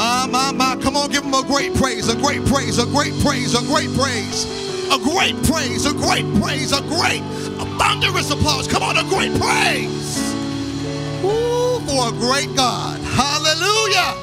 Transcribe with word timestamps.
My, 0.00 0.26
my, 0.26 0.50
my. 0.50 0.76
Come 0.82 0.96
on, 0.96 1.10
give 1.10 1.24
him 1.24 1.34
a 1.34 1.42
great 1.42 1.74
praise, 1.74 2.08
a 2.08 2.16
great 2.16 2.42
praise, 2.46 2.78
a 2.78 2.86
great 2.86 3.12
praise, 3.20 3.52
a 3.52 3.60
great 3.60 3.94
praise, 3.94 4.46
a 4.90 4.96
great 4.96 5.36
praise, 5.44 5.84
a 5.84 5.92
great 5.92 6.24
praise, 6.40 6.72
a 6.72 6.80
great, 6.80 7.20
a 7.60 7.66
thunderous 7.78 8.30
applause. 8.30 8.66
Come 8.66 8.82
on, 8.82 8.96
a 8.96 9.02
great 9.10 9.38
praise. 9.38 10.32
Ooh, 11.22 11.80
for 11.84 12.08
a 12.08 12.12
great 12.12 12.48
God. 12.56 12.98
Hallelujah. 13.02 14.16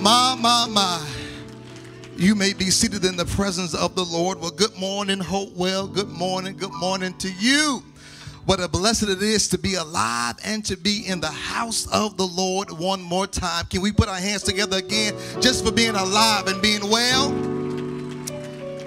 My, 0.00 0.36
my, 0.40 0.68
my. 0.70 1.04
You 2.16 2.36
may 2.36 2.52
be 2.52 2.70
seated 2.70 3.04
in 3.04 3.16
the 3.16 3.26
presence 3.26 3.74
of 3.74 3.96
the 3.96 4.04
Lord. 4.04 4.40
Well, 4.40 4.52
good 4.52 4.76
morning, 4.76 5.18
Hopewell. 5.18 5.88
Good 5.88 6.10
morning, 6.10 6.56
good 6.56 6.74
morning 6.74 7.14
to 7.18 7.32
you. 7.40 7.82
What 8.46 8.60
a 8.60 8.68
blessed 8.68 9.08
it 9.08 9.22
is 9.22 9.48
to 9.48 9.58
be 9.58 9.74
alive 9.74 10.36
and 10.44 10.64
to 10.66 10.76
be 10.76 11.02
in 11.08 11.20
the 11.20 11.30
house 11.30 11.88
of 11.92 12.16
the 12.16 12.26
Lord 12.26 12.70
one 12.70 13.02
more 13.02 13.26
time. 13.26 13.66
Can 13.66 13.82
we 13.82 13.90
put 13.90 14.08
our 14.08 14.14
hands 14.14 14.44
together 14.44 14.76
again 14.76 15.14
just 15.40 15.64
for 15.64 15.72
being 15.72 15.96
alive 15.96 16.46
and 16.46 16.62
being 16.62 16.88
well? 16.88 17.32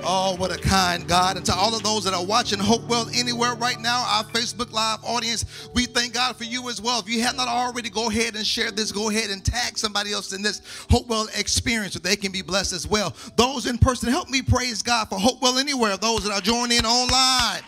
Oh, 0.02 0.38
what 0.38 0.50
a 0.50 0.58
kind 0.58 1.06
God. 1.06 1.36
And 1.36 1.46
to 1.46 1.54
all 1.54 1.76
of 1.76 1.84
those 1.84 2.06
that 2.06 2.14
are 2.14 2.26
watching 2.26 2.58
Hopewell 2.58 3.08
anywhere 3.14 3.54
right 3.56 3.78
now, 3.82 4.06
our 4.08 4.24
Facebook 4.24 4.72
Live 4.72 5.04
audience, 5.04 5.70
we 5.74 5.86
thank 5.86 6.14
God 6.14 6.38
for 6.38 6.46
you 6.46 6.70
as 6.70 6.82
well. 6.82 7.02
If 7.02 7.10
you 7.10 7.22
have 7.24 7.36
not 7.36 7.50
already, 7.50 7.90
go 7.90 8.10
ahead 8.10 8.38
and 8.38 8.48
share 8.48 8.72
this. 8.72 8.94
Go 8.94 9.10
ahead 9.10 9.30
and 9.30 9.44
tag 9.44 9.78
somebody 9.78 10.14
else 10.14 10.32
in 10.32 10.42
this 10.42 10.62
Hopewell 10.90 11.28
experience 11.38 11.94
so 11.94 12.00
they 12.00 12.16
can 12.16 12.32
be 12.32 12.42
blessed 12.42 12.72
as 12.72 12.88
well. 12.88 13.14
Those 13.36 13.66
in 13.66 13.78
person, 13.78 14.10
help 14.10 14.30
me 14.30 14.42
praise 14.42 14.82
God 14.82 15.10
for 15.10 15.20
Hopewell 15.20 15.58
anywhere. 15.58 15.98
Those 15.98 16.24
that 16.24 16.32
are 16.32 16.40
joining 16.40 16.78
in 16.78 16.86
online. 16.86 17.62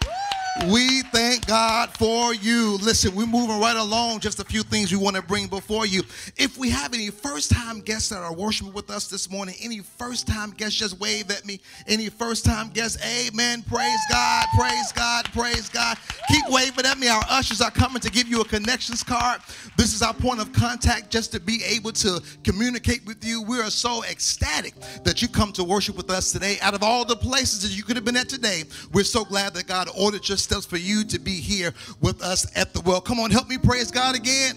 We 0.67 1.01
thank 1.03 1.47
God 1.47 1.95
for 1.97 2.33
you. 2.33 2.77
Listen, 2.81 3.15
we're 3.15 3.25
moving 3.25 3.59
right 3.59 3.77
along. 3.77 4.19
Just 4.19 4.39
a 4.41 4.43
few 4.43 4.63
things 4.63 4.91
we 4.91 4.97
want 4.97 5.15
to 5.15 5.21
bring 5.21 5.47
before 5.47 5.85
you. 5.85 6.03
If 6.35 6.57
we 6.57 6.69
have 6.69 6.93
any 6.93 7.09
first 7.09 7.51
time 7.51 7.79
guests 7.79 8.09
that 8.09 8.19
are 8.19 8.33
worshiping 8.33 8.73
with 8.73 8.89
us 8.89 9.07
this 9.07 9.31
morning, 9.31 9.55
any 9.61 9.79
first 9.79 10.27
time 10.27 10.51
guests, 10.51 10.77
just 10.77 10.99
wave 10.99 11.31
at 11.31 11.45
me. 11.45 11.61
Any 11.87 12.09
first 12.09 12.43
time 12.43 12.69
guests, 12.69 13.01
amen. 13.03 13.63
Praise 13.63 13.99
God, 14.09 14.45
praise 14.57 14.91
God, 14.91 15.25
praise 15.31 15.69
God. 15.69 15.97
Keep 16.27 16.43
waving 16.49 16.85
at 16.85 16.99
me. 16.99 17.07
Our 17.07 17.23
ushers 17.29 17.61
are 17.61 17.71
coming 17.71 18.01
to 18.01 18.11
give 18.11 18.27
you 18.27 18.41
a 18.41 18.45
connections 18.45 19.03
card. 19.03 19.39
This 19.77 19.93
is 19.93 20.01
our 20.01 20.13
point 20.13 20.41
of 20.41 20.51
contact 20.51 21.09
just 21.09 21.31
to 21.31 21.39
be 21.39 21.63
able 21.63 21.93
to 21.93 22.21
communicate 22.43 23.05
with 23.05 23.23
you. 23.23 23.41
We 23.41 23.59
are 23.61 23.69
so 23.71 24.03
ecstatic 24.03 24.73
that 25.05 25.21
you 25.21 25.29
come 25.29 25.53
to 25.53 25.63
worship 25.63 25.95
with 25.95 26.11
us 26.11 26.33
today. 26.33 26.57
Out 26.61 26.73
of 26.73 26.83
all 26.83 27.05
the 27.05 27.15
places 27.15 27.61
that 27.61 27.75
you 27.75 27.83
could 27.83 27.95
have 27.95 28.05
been 28.05 28.17
at 28.17 28.27
today, 28.27 28.63
we're 28.91 29.05
so 29.05 29.23
glad 29.23 29.53
that 29.53 29.65
God 29.65 29.87
ordered 29.97 30.27
your 30.27 30.37
steps 30.41 30.65
for 30.65 30.77
you 30.77 31.03
to 31.05 31.19
be 31.19 31.35
here 31.39 31.73
with 32.01 32.21
us 32.21 32.45
at 32.57 32.73
the 32.73 32.81
well. 32.81 33.01
Come 33.01 33.19
on, 33.19 33.31
help 33.31 33.47
me 33.47 33.57
praise 33.57 33.91
God 33.91 34.15
again 34.15 34.55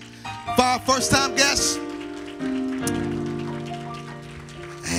for 0.56 0.62
our 0.62 0.80
first 0.80 1.10
time 1.10 1.34
guests. 1.36 1.78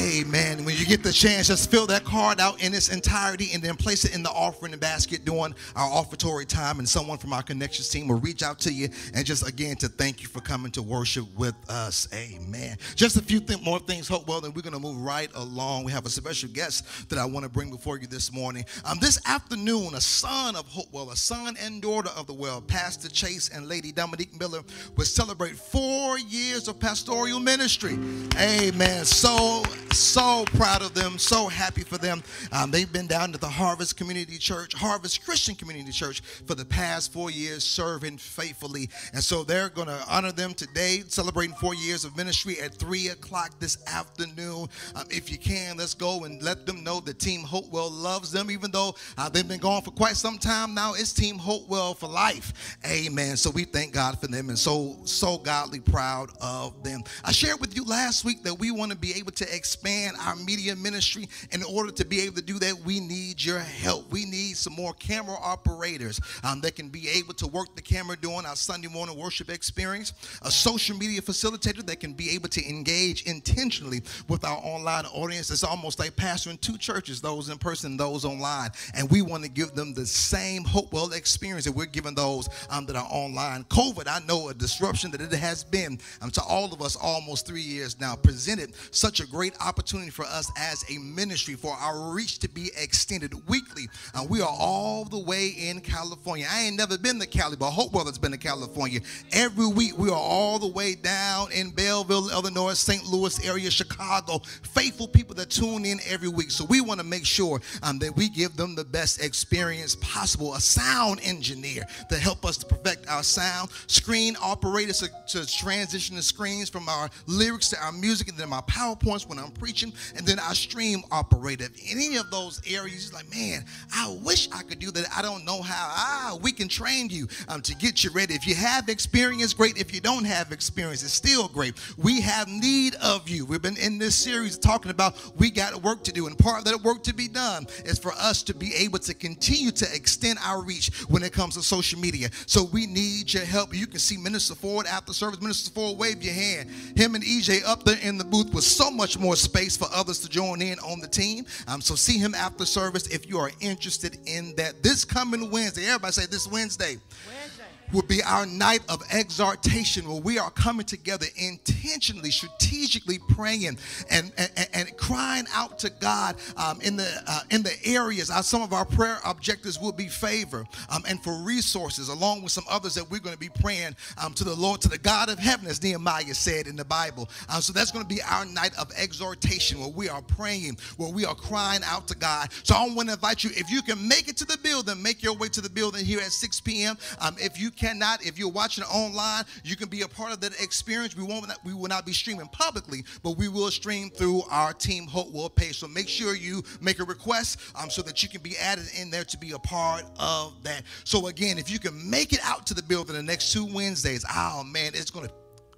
Amen. 0.06 0.64
When 0.66 0.78
you 0.78 0.86
get 0.86 1.02
the 1.02 1.12
chance, 1.12 1.48
just 1.48 1.72
fill 1.72 1.88
that 1.88 2.04
card 2.04 2.40
out 2.40 2.62
in 2.62 2.76
its 2.76 2.90
entirety 2.90 3.50
and 3.56 3.64
then 3.64 3.76
place 3.76 4.06
it 4.06 4.14
in 4.14 4.22
the 4.22 4.30
offering 4.30 4.78
basket 4.78 5.26
during 5.26 5.56
our 5.76 5.90
offertory 5.90 6.46
time. 6.46 6.78
And 6.78 6.88
someone 6.88 7.18
from 7.18 7.34
our 7.34 7.42
connections 7.42 7.90
team 7.90 8.08
will 8.08 8.20
reach 8.20 8.44
out 8.44 8.60
to 8.60 8.72
you 8.72 8.90
and 9.16 9.26
just 9.26 9.48
again 9.48 9.78
to 9.78 9.88
thank 9.88 10.22
you 10.22 10.28
for 10.28 10.42
coming 10.42 10.72
to 10.74 10.84
worship 10.84 11.26
with 11.36 11.56
us. 11.70 12.08
Amen. 12.14 12.78
Just 12.94 13.18
a 13.18 13.22
few 13.22 13.40
th- 13.40 13.60
more 13.64 13.80
things, 13.80 14.08
Hopewell, 14.08 14.42
then 14.42 14.54
we're 14.54 14.62
going 14.62 14.74
to 14.74 14.80
move 14.80 15.02
right 15.02 15.32
along. 15.34 15.86
We 15.86 15.92
have 15.92 16.06
a 16.06 16.10
special 16.10 16.50
guest 16.50 17.10
that 17.10 17.18
I 17.18 17.26
want 17.26 17.44
to 17.44 17.50
bring 17.50 17.72
before 17.72 17.98
you 17.98 18.06
this 18.06 18.32
morning. 18.32 18.64
Um, 18.84 19.00
this 19.02 19.20
afternoon, 19.26 19.96
a 19.96 20.02
son 20.02 20.56
of 20.56 20.68
Hopewell, 20.68 21.10
a 21.10 21.16
son 21.16 21.56
and 21.60 21.82
daughter 21.82 22.12
of 22.16 22.28
the 22.28 22.34
well, 22.34 22.62
Pastor 22.62 23.10
Chase 23.10 23.50
and 23.50 23.68
Lady 23.68 23.92
Dominique 23.92 24.40
Miller, 24.40 24.62
will 24.96 25.06
celebrate 25.06 25.56
four 25.56 26.20
years 26.20 26.68
of 26.68 26.80
pastoral 26.80 27.40
ministry. 27.40 27.98
Amen. 28.38 29.04
So 29.04 29.64
so 29.98 30.46
proud 30.54 30.82
of 30.82 30.94
them, 30.94 31.18
so 31.18 31.48
happy 31.48 31.82
for 31.82 31.98
them. 31.98 32.22
Um, 32.52 32.72
they've 32.72 32.92
been 32.92 33.08
down 33.08 33.32
to 33.32 33.38
the 33.38 33.48
Harvest 33.48 33.98
Community 33.98 34.38
Church, 34.38 34.74
Harvest 34.74 35.24
Christian 35.24 35.56
Community 35.56 35.92
Church, 35.92 36.22
for 36.22 36.56
the 36.56 36.66
past 36.66 37.14
four 37.14 37.30
years, 37.32 37.64
serving 37.64 38.18
faithfully. 38.18 38.90
And 39.14 39.24
so 39.24 39.44
they're 39.44 39.70
going 39.70 39.88
to 39.88 40.04
honor 40.10 40.32
them 40.32 40.54
today, 40.54 41.04
celebrating 41.08 41.56
four 41.56 41.76
years 41.76 42.06
of 42.06 42.16
ministry 42.18 42.60
at 42.62 42.74
3 42.76 43.10
o'clock 43.10 43.60
this 43.60 43.78
afternoon. 43.88 44.68
Um, 44.96 45.06
if 45.10 45.32
you 45.32 45.38
can, 45.38 45.78
let's 45.78 45.94
go 45.94 46.26
and 46.26 46.42
let 46.42 46.66
them 46.66 46.84
know 46.84 47.00
that 47.02 47.20
Team 47.20 47.42
Hopewell 47.42 47.90
loves 47.90 48.32
them, 48.32 48.52
even 48.52 48.72
though 48.72 48.96
uh, 49.18 49.30
they've 49.30 49.48
been 49.48 49.60
gone 49.60 49.82
for 49.82 49.92
quite 49.92 50.16
some 50.16 50.38
time 50.38 50.74
now. 50.74 50.94
It's 50.94 51.14
Team 51.14 51.38
Hopewell 51.38 51.94
for 51.94 52.08
life. 52.08 52.78
Amen. 52.86 53.38
So 53.38 53.50
we 53.50 53.64
thank 53.64 53.94
God 53.94 54.20
for 54.20 54.28
them 54.28 54.50
and 54.50 54.58
so, 54.58 54.98
so 55.06 55.38
godly 55.38 55.80
proud 55.80 56.32
of 56.42 56.84
them. 56.84 57.04
I 57.24 57.32
shared 57.32 57.60
with 57.62 57.76
you 57.76 57.84
last 57.86 58.26
week 58.26 58.44
that 58.44 58.54
we 58.54 58.72
want 58.72 58.92
to 58.92 58.98
be 58.98 59.14
able 59.14 59.32
to 59.34 59.56
expand 59.86 60.18
our 60.22 60.36
media 60.36 60.76
ministry. 60.76 61.30
In 61.52 61.62
order 61.64 61.92
to 61.92 62.06
be 62.06 62.22
able 62.22 62.36
to 62.36 62.42
do 62.42 62.58
that, 62.60 62.74
we 62.86 63.00
need 63.00 63.44
your 63.44 63.60
help. 63.60 64.12
We 64.12 64.26
need 64.26 64.58
some 64.58 64.74
more 64.74 64.94
camera 64.94 65.36
operators 65.40 66.20
um, 66.44 66.60
that 66.62 66.76
can 66.76 66.90
be 66.90 67.08
able 67.10 67.36
to 67.36 67.48
work 67.48 67.76
the 67.76 67.84
camera 67.84 68.18
during 68.20 68.46
our 68.46 68.56
Sunday 68.56 68.88
morning 68.88 69.16
worship 69.18 69.50
experience, 69.50 70.14
a 70.42 70.50
social 70.50 70.98
media 70.98 71.22
facilitator 71.22 71.86
that 71.86 72.00
can 72.00 72.14
be 72.14 72.32
able 72.32 72.50
to 72.50 72.68
engage 72.68 73.24
intentionally 73.24 74.02
with 74.28 74.44
our 74.44 74.58
online 74.64 75.06
audience. 75.06 75.52
It's 75.52 75.64
almost 75.64 76.00
like 76.00 76.16
pastoring 76.16 76.60
two 76.60 76.78
churches, 76.78 77.22
those 77.22 77.50
in 77.50 77.60
person, 77.60 77.96
those 77.96 78.26
online. 78.26 78.72
And 78.96 79.10
we 79.12 79.22
want 79.22 79.44
to 79.44 79.50
give 79.50 79.74
them 79.76 79.94
the 79.94 80.08
same 80.08 80.64
Hopewell 80.64 81.14
experience 81.14 81.66
that 81.66 81.74
we're 81.74 81.86
giving 81.86 82.16
those 82.16 82.50
um, 82.72 82.88
that 82.88 82.96
are 82.96 83.08
online. 83.12 83.66
COVID, 83.66 84.08
I 84.08 84.26
know 84.26 84.50
a 84.50 84.54
disruption 84.56 85.12
that 85.12 85.22
it 85.22 85.32
has 85.32 85.64
been 85.64 86.00
um, 86.22 86.32
to 86.32 86.42
all 86.42 86.74
of 86.74 86.82
us 86.82 86.96
almost 86.96 87.46
three 87.46 87.62
years 87.62 88.00
now, 88.00 88.16
presented 88.16 88.74
such 88.90 89.20
a 89.20 89.28
great 89.28 89.54
opportunity 89.62 89.75
for 89.86 90.26
us 90.26 90.52
as 90.58 90.84
a 90.90 90.98
ministry 90.98 91.56
for 91.56 91.74
our 91.74 92.12
reach 92.12 92.40
to 92.40 92.50
be 92.50 92.72
extended 92.78 93.34
weekly. 93.48 93.88
Uh, 94.14 94.26
we 94.28 94.42
are 94.42 94.50
all 94.50 95.06
the 95.06 95.20
way 95.20 95.48
in 95.48 95.82
California. 95.82 96.48
I 96.50 96.64
ain't 96.64 96.78
never 96.78 96.98
been 96.98 97.20
to 97.20 97.28
Cali, 97.28 97.56
but 97.56 97.72
Hopewell 97.72 98.06
has 98.06 98.18
been 98.18 98.32
to 98.32 98.38
California. 98.38 99.02
Every 99.32 99.68
week 99.68 99.98
we 99.98 100.10
are 100.10 100.14
all 100.14 100.60
the 100.60 100.68
way 100.68 100.96
down 100.96 101.52
in 101.52 101.72
Belleville, 101.72 102.30
Illinois, 102.32 102.74
St. 102.74 103.06
Louis 103.06 103.46
area, 103.46 103.70
Chicago. 103.70 104.40
Faithful 104.64 105.08
people 105.08 105.36
that 105.36 105.50
tune 105.50 105.86
in 105.86 106.00
every 106.08 106.30
week. 106.30 106.52
So 106.52 106.66
we 106.66 106.82
want 106.82 107.00
to 107.00 107.06
make 107.06 107.26
sure 107.26 107.62
um, 107.84 108.00
that 108.00 108.16
we 108.16 108.30
give 108.30 108.56
them 108.56 108.76
the 108.76 108.86
best 108.86 109.24
experience 109.24 109.96
possible. 109.96 110.56
A 110.56 110.60
sound 110.60 111.20
engineer 111.24 111.84
to 112.10 112.18
help 112.18 112.46
us 112.46 112.58
to 112.58 112.66
perfect 112.66 113.08
our 113.08 113.24
sound, 113.24 113.70
screen 113.88 114.36
operators 114.42 115.00
to, 115.00 115.10
to 115.40 115.46
transition 115.46 116.16
the 116.16 116.24
screens 116.24 116.70
from 116.70 116.88
our 116.90 117.10
lyrics 117.28 117.70
to 117.70 117.84
our 117.84 117.92
music, 117.92 118.30
and 118.30 118.38
then 118.38 118.50
my 118.50 118.62
PowerPoints 118.62 119.28
when 119.28 119.38
I'm 119.38 119.52
and 119.66 120.26
then 120.26 120.40
our 120.40 120.54
stream 120.54 121.04
operator. 121.12 121.66
Any 121.90 122.18
of 122.18 122.30
those 122.30 122.62
areas, 122.70 123.14
like, 123.14 123.30
man, 123.32 123.66
I 123.94 124.16
wish 124.24 124.50
I 124.52 124.64
could 124.64 124.80
do 124.80 124.92
that. 124.92 125.08
I 125.16 125.22
don't 125.22 125.46
know 125.46 125.62
how. 125.62 125.92
Ah, 125.92 126.38
we 126.42 126.52
can 126.52 126.68
train 126.68 127.10
you 127.10 127.28
um, 127.48 127.62
to 127.62 127.76
get 127.76 128.04
you 128.04 128.12
ready. 128.12 128.34
If 128.34 128.48
you 128.48 128.56
have 128.56 128.90
experience, 128.90 129.54
great. 129.54 129.78
If 129.78 129.94
you 129.94 130.02
don't 130.02 130.26
have 130.26 130.52
experience, 130.52 131.04
it's 131.04 131.14
still 131.14 131.48
great. 131.48 131.76
We 131.98 132.22
have 132.22 132.48
need 132.48 132.96
of 132.96 133.28
you. 133.28 133.46
We've 133.46 133.62
been 133.62 133.78
in 133.78 133.98
this 133.98 134.16
series 134.16 134.58
talking 134.58 134.92
about 134.92 135.16
we 135.38 135.50
got 135.50 135.76
work 135.82 136.04
to 136.04 136.12
do, 136.12 136.28
and 136.28 136.38
part 136.38 136.60
of 136.60 136.66
that 136.66 136.82
work 136.84 137.04
to 137.04 137.14
be 137.14 137.28
done 137.28 137.68
is 137.86 137.98
for 137.98 138.14
us 138.14 138.44
to 138.44 138.54
be 138.54 138.74
able 138.76 139.00
to 139.00 139.14
continue 139.14 139.72
to 139.72 139.86
extend 139.94 140.40
our 140.46 140.62
reach 140.64 140.92
when 141.08 141.24
it 141.24 141.34
comes 141.34 141.56
to 141.56 141.64
social 141.64 142.00
media. 142.00 142.30
So 142.46 142.66
we 142.66 142.86
need 142.86 143.34
your 143.34 143.46
help. 143.46 143.74
You 143.74 143.88
can 143.88 144.00
see 144.00 144.18
Minister 144.18 144.56
Ford 144.56 144.86
after 144.86 145.14
service. 145.14 145.42
Minister 145.42 145.72
Ford, 145.72 145.98
wave 145.98 146.24
your 146.24 146.34
hand. 146.34 146.70
Him 146.96 147.16
and 147.16 147.24
EJ 147.24 147.64
up 147.66 147.84
there 147.84 147.98
in 148.02 148.18
the 148.18 148.24
booth 148.24 148.54
with 148.54 148.64
so 148.64 148.92
much 148.92 149.18
more 149.18 149.36
space 149.56 149.78
for 149.78 149.88
others 149.94 150.20
to 150.20 150.28
join 150.28 150.62
in 150.62 150.78
on 150.80 151.00
the 151.00 151.08
team. 151.08 151.46
Um, 151.68 151.80
so 151.80 151.96
see 151.96 152.18
him 152.18 152.36
after 152.36 152.66
service 152.66 153.08
if 153.08 153.28
you 153.30 153.38
are 153.38 153.52
interested 153.62 154.18
in 154.26 154.54
that. 154.58 154.84
This 154.84 155.06
coming 155.06 155.50
Wednesday, 155.50 155.86
everybody 155.86 156.12
say 156.12 156.26
this 156.26 156.46
Wednesday. 156.48 156.98
Wednesday 157.28 157.55
will 157.96 158.02
be 158.04 158.22
our 158.24 158.46
night 158.46 158.82
of 158.90 159.02
exhortation 159.12 160.08
where 160.08 160.22
we 160.22 160.38
are 160.38 160.52
coming 160.52 160.86
together 160.86 161.26
intentionally, 161.38 162.30
strategically 162.30 163.20
praying 163.30 163.78
and, 164.12 164.32
and, 164.38 164.70
and 164.74 164.98
crying 164.98 165.46
out 165.54 165.80
to 165.80 165.90
God 165.90 166.36
um, 166.58 166.82
in, 166.82 166.98
the, 166.98 167.10
uh, 167.26 167.40
in 167.52 167.64
the 167.64 167.74
areas. 167.86 168.30
Uh, 168.30 168.42
some 168.42 168.62
of 168.62 168.74
our 168.74 168.84
prayer 168.84 169.20
objectives 169.26 169.80
will 169.80 169.94
be 169.94 170.08
favor 170.08 170.66
um, 170.90 171.04
and 171.08 171.24
for 171.24 171.34
resources, 171.42 172.10
along 172.10 172.44
with 172.44 172.52
some 172.52 172.66
others 172.70 172.96
that 172.96 173.10
we're 173.10 173.20
going 173.20 173.34
to 173.34 173.40
be 173.40 173.50
praying 173.62 173.96
um, 174.22 174.34
to 174.34 174.44
the 174.44 174.54
Lord, 174.54 174.82
to 174.82 174.90
the 174.90 174.98
God 174.98 175.30
of 175.30 175.40
heaven, 175.40 175.66
as 175.68 175.82
Nehemiah 175.82 176.34
said 176.34 176.68
in 176.68 176.76
the 176.76 176.86
Bible. 176.86 177.30
Uh, 177.48 177.62
so 177.62 177.72
that's 177.72 177.92
going 177.92 178.06
to 178.06 178.14
be 178.14 178.22
our 178.24 178.46
night 178.46 178.78
of 178.78 178.92
exhortation 178.98 179.80
where 179.80 179.90
we 179.90 180.10
are 180.10 180.22
praying, 180.22 180.78
where 180.98 181.12
we 181.12 181.24
are 181.24 181.36
crying 181.36 181.82
out 181.86 182.10
to 182.10 182.18
God. 182.18 182.52
So 182.64 182.76
I 182.76 182.90
want 182.90 183.08
to 183.08 183.14
invite 183.14 183.46
you, 183.46 183.52
if 183.56 183.72
you 183.72 183.82
can 183.82 184.06
make 184.06 184.28
it 184.28 184.36
to 184.38 184.46
the 184.46 184.58
building, 184.58 185.02
make 185.02 185.24
your 185.24 185.34
way 185.34 185.48
to 185.48 185.62
the 185.62 185.70
building 185.70 186.04
here 186.04 186.20
at 186.20 186.34
6 186.34 186.60
p.m. 186.62 186.98
Um, 187.22 187.36
if 187.40 187.58
you 187.58 187.72
cannot, 187.86 188.26
if 188.26 188.40
you're 188.40 188.50
watching 188.50 188.84
online, 188.86 189.44
you 189.64 189.76
can 189.76 189.90
be 189.90 190.02
a 190.02 190.08
part 190.08 190.32
of 190.32 190.42
that 190.42 190.60
experience. 190.62 191.16
We 191.16 191.24
won't, 191.24 191.46
we 191.64 191.74
will 191.74 191.88
not 191.88 192.06
be 192.06 192.14
streaming 192.14 192.48
publicly, 192.48 193.04
but 193.22 193.38
we 193.38 193.48
will 193.48 193.70
stream 193.70 194.10
through 194.10 194.42
our 194.50 194.74
Team 194.74 195.06
Hope 195.08 195.26
Hopewell 195.26 195.50
page. 195.50 195.80
So 195.80 195.88
make 195.88 196.08
sure 196.08 196.36
you 196.36 196.64
make 196.82 197.00
a 197.00 197.04
request 197.04 197.60
um, 197.76 197.90
so 197.90 198.02
that 198.04 198.22
you 198.24 198.30
can 198.30 198.42
be 198.42 198.58
added 198.58 198.86
in 199.00 199.10
there 199.10 199.24
to 199.26 199.38
be 199.38 199.52
a 199.52 199.60
part 199.60 200.04
of 200.20 200.54
that. 200.64 200.84
So 201.04 201.28
again, 201.28 201.58
if 201.58 201.70
you 201.70 201.80
can 201.80 202.10
make 202.10 202.34
it 202.34 202.40
out 202.44 202.66
to 202.68 202.74
the 202.74 202.84
building 202.84 203.16
the 203.16 203.24
next 203.24 203.52
two 203.52 203.66
Wednesdays, 203.66 204.26
oh 204.34 204.64
man, 204.64 204.92
it's 204.94 205.12
going 205.12 205.28
to 205.28 205.34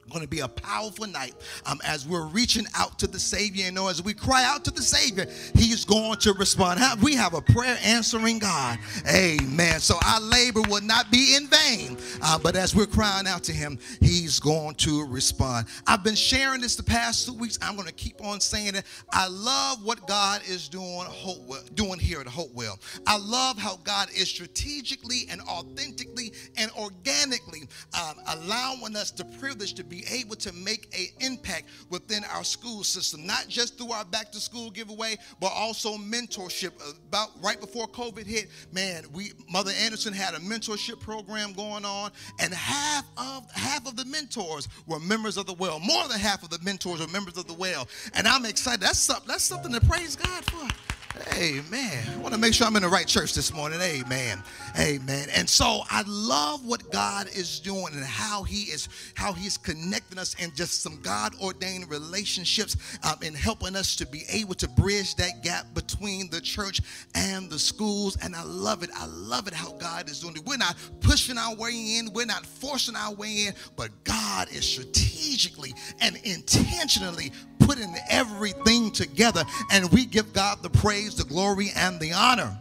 going 0.09 0.21
to 0.21 0.27
be 0.27 0.39
a 0.39 0.47
powerful 0.47 1.07
night 1.07 1.35
um, 1.65 1.79
as 1.85 2.07
we're 2.07 2.25
reaching 2.25 2.65
out 2.75 2.99
to 2.99 3.07
the 3.07 3.19
Savior. 3.19 3.65
You 3.65 3.71
know, 3.71 3.87
as 3.87 4.03
we 4.03 4.13
cry 4.13 4.43
out 4.43 4.63
to 4.65 4.71
the 4.71 4.81
Savior, 4.81 5.25
He's 5.55 5.85
going 5.85 6.19
to 6.19 6.33
respond. 6.33 6.79
We 7.01 7.15
have 7.15 7.33
a 7.33 7.41
prayer 7.41 7.77
answering 7.83 8.39
God. 8.39 8.79
Amen. 9.09 9.79
So 9.79 9.97
our 10.05 10.21
labor 10.21 10.61
will 10.69 10.81
not 10.81 11.11
be 11.11 11.35
in 11.35 11.47
vain, 11.47 11.97
uh, 12.21 12.37
but 12.37 12.55
as 12.55 12.75
we're 12.75 12.85
crying 12.85 13.27
out 13.27 13.43
to 13.43 13.53
Him, 13.53 13.77
He's 14.01 14.39
going 14.39 14.75
to 14.75 15.05
respond. 15.05 15.67
I've 15.85 16.03
been 16.03 16.15
sharing 16.15 16.61
this 16.61 16.75
the 16.75 16.83
past 16.83 17.25
two 17.25 17.33
weeks. 17.33 17.57
I'm 17.61 17.75
going 17.75 17.87
to 17.87 17.93
keep 17.93 18.23
on 18.23 18.39
saying 18.39 18.75
it. 18.75 18.85
I 19.11 19.27
love 19.27 19.83
what 19.83 20.07
God 20.07 20.41
is 20.47 20.69
doing, 20.69 21.05
Hopewell, 21.07 21.63
doing 21.73 21.99
here 21.99 22.21
at 22.21 22.27
Hopewell. 22.27 22.79
I 23.05 23.17
love 23.17 23.57
how 23.57 23.77
God 23.83 24.09
is 24.15 24.27
strategically 24.27 25.27
and 25.29 25.41
authentically 25.41 26.33
and 26.57 26.71
organically 26.71 27.67
um, 27.99 28.15
allowing 28.27 28.95
us 28.95 29.11
the 29.11 29.25
privilege 29.25 29.73
to 29.75 29.83
be 29.83 29.96
be 29.97 30.05
able 30.15 30.35
to 30.35 30.53
make 30.53 30.87
an 30.97 31.25
impact 31.25 31.65
within 31.89 32.23
our 32.25 32.43
school 32.43 32.83
system, 32.83 33.25
not 33.25 33.45
just 33.47 33.77
through 33.77 33.91
our 33.91 34.05
back 34.05 34.31
to 34.31 34.39
school 34.39 34.69
giveaway, 34.69 35.17
but 35.39 35.51
also 35.53 35.97
mentorship. 35.97 36.71
About 37.07 37.29
right 37.41 37.59
before 37.59 37.87
COVID 37.87 38.25
hit, 38.25 38.49
man, 38.71 39.03
we 39.13 39.31
Mother 39.49 39.71
Anderson 39.83 40.13
had 40.13 40.33
a 40.33 40.39
mentorship 40.39 40.99
program 40.99 41.53
going 41.53 41.85
on, 41.85 42.11
and 42.39 42.53
half 42.53 43.05
of 43.17 43.49
half 43.51 43.87
of 43.87 43.95
the 43.95 44.05
mentors 44.05 44.67
were 44.85 44.99
members 44.99 45.37
of 45.37 45.45
the 45.45 45.53
well. 45.53 45.79
More 45.79 46.07
than 46.07 46.19
half 46.19 46.43
of 46.43 46.49
the 46.49 46.59
mentors 46.63 46.99
were 46.99 47.07
members 47.07 47.37
of 47.37 47.47
the 47.47 47.53
well, 47.53 47.87
and 48.13 48.27
I'm 48.27 48.45
excited. 48.45 48.81
That's 48.81 48.99
something. 48.99 49.27
That's 49.27 49.43
something 49.43 49.73
to 49.73 49.81
praise 49.81 50.15
God 50.15 50.45
for. 50.45 50.96
Amen. 51.37 52.03
I 52.13 52.17
want 52.17 52.33
to 52.33 52.39
make 52.39 52.53
sure 52.53 52.67
I'm 52.67 52.75
in 52.75 52.81
the 52.81 52.89
right 52.89 53.07
church 53.07 53.33
this 53.33 53.53
morning. 53.53 53.79
Amen. 53.81 54.41
Amen. 54.79 55.27
And 55.35 55.47
so 55.47 55.81
I 55.89 56.03
love 56.07 56.65
what 56.65 56.91
God 56.91 57.27
is 57.27 57.59
doing 57.59 57.93
and 57.93 58.03
how 58.03 58.43
He 58.43 58.63
is 58.71 58.89
how 59.15 59.33
He's 59.33 59.57
connecting 59.57 60.17
us 60.17 60.35
in 60.35 60.53
just 60.55 60.81
some 60.81 60.99
God 61.01 61.33
ordained 61.41 61.89
relationships 61.89 62.75
um, 63.03 63.15
and 63.23 63.35
helping 63.35 63.75
us 63.75 63.95
to 63.97 64.07
be 64.07 64.23
able 64.29 64.55
to 64.55 64.67
bridge 64.69 65.15
that 65.15 65.43
gap 65.43 65.73
between 65.73 66.29
the 66.29 66.41
church 66.41 66.81
and 67.15 67.49
the 67.49 67.59
schools. 67.59 68.17
And 68.23 68.35
I 68.35 68.43
love 68.43 68.83
it. 68.83 68.89
I 68.95 69.05
love 69.05 69.47
it 69.47 69.53
how 69.53 69.73
God 69.73 70.09
is 70.09 70.19
doing 70.19 70.35
it. 70.35 70.45
We're 70.45 70.57
not 70.57 70.75
pushing 71.01 71.37
our 71.37 71.55
way 71.55 71.97
in. 71.97 72.11
We're 72.13 72.25
not 72.25 72.45
forcing 72.45 72.95
our 72.95 73.13
way 73.13 73.47
in, 73.47 73.53
but 73.75 73.91
God 74.03 74.49
is 74.51 74.65
strategically 74.65 75.73
and 76.01 76.17
intentionally 76.23 77.31
putting 77.67 77.93
everything 78.09 78.89
together, 78.91 79.43
and 79.71 79.91
we 79.91 80.05
give 80.05 80.31
God 80.31 80.63
the 80.63 80.69
praise, 80.69 81.15
the 81.15 81.25
glory, 81.25 81.71
and 81.75 81.99
the 81.99 82.13
honor. 82.13 82.57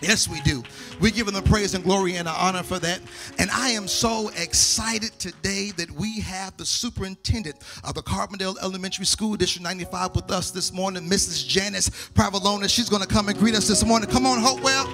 Yes, 0.00 0.28
we 0.28 0.40
do. 0.40 0.62
We 1.00 1.12
give 1.12 1.28
him 1.28 1.34
the 1.34 1.42
praise 1.42 1.74
and 1.74 1.84
glory 1.84 2.16
and 2.16 2.26
the 2.26 2.32
honor 2.32 2.64
for 2.64 2.78
that. 2.80 3.00
And 3.38 3.48
I 3.50 3.70
am 3.70 3.86
so 3.86 4.30
excited 4.36 5.12
today 5.18 5.70
that 5.76 5.90
we 5.92 6.20
have 6.20 6.56
the 6.56 6.66
superintendent 6.66 7.56
of 7.84 7.94
the 7.94 8.02
Carbondale 8.02 8.56
Elementary 8.62 9.06
School 9.06 9.36
District 9.36 9.62
95 9.62 10.16
with 10.16 10.30
us 10.30 10.50
this 10.50 10.72
morning, 10.72 11.08
Mrs. 11.08 11.46
Janice 11.46 11.88
Pravalona. 12.10 12.68
She's 12.68 12.90
going 12.90 13.02
to 13.02 13.08
come 13.08 13.28
and 13.28 13.38
greet 13.38 13.54
us 13.54 13.68
this 13.68 13.84
morning. 13.84 14.10
Come 14.10 14.26
on, 14.26 14.38
Hopewell. 14.40 14.92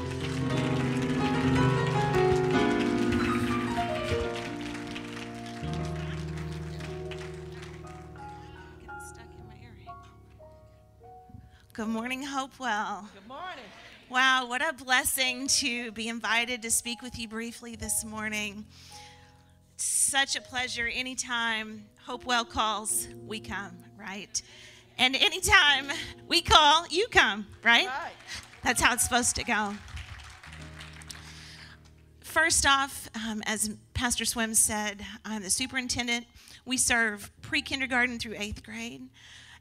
Good 11.73 11.87
morning, 11.87 12.25
Hopewell. 12.25 13.09
Good 13.15 13.29
morning. 13.29 13.65
Wow, 14.09 14.49
what 14.49 14.61
a 14.61 14.73
blessing 14.73 15.47
to 15.47 15.93
be 15.93 16.09
invited 16.09 16.63
to 16.63 16.71
speak 16.71 17.01
with 17.01 17.17
you 17.17 17.29
briefly 17.29 17.77
this 17.77 18.05
morning. 18.05 18.67
such 19.77 20.35
a 20.35 20.41
pleasure. 20.41 20.89
Anytime 20.93 21.85
Hopewell 22.07 22.45
calls, 22.45 23.07
we 23.25 23.39
come, 23.39 23.77
right? 23.97 24.43
And 24.99 25.15
anytime 25.15 25.87
we 26.27 26.43
call, 26.43 26.89
you 26.89 27.07
come, 27.07 27.47
right? 27.63 27.87
Right. 27.87 28.13
That's 28.65 28.81
how 28.81 28.93
it's 28.95 29.05
supposed 29.05 29.37
to 29.37 29.45
go. 29.45 29.75
First 32.19 32.67
off, 32.67 33.09
um, 33.15 33.45
as 33.47 33.71
Pastor 33.95 34.25
Swim 34.25 34.55
said, 34.55 35.07
I'm 35.25 35.45
the 35.45 35.51
superintendent. 35.51 36.27
We 36.65 36.77
serve 36.77 37.31
pre 37.43 37.63
kindergarten 37.63 38.19
through 38.19 38.35
eighth 38.39 38.65
grade 38.65 39.03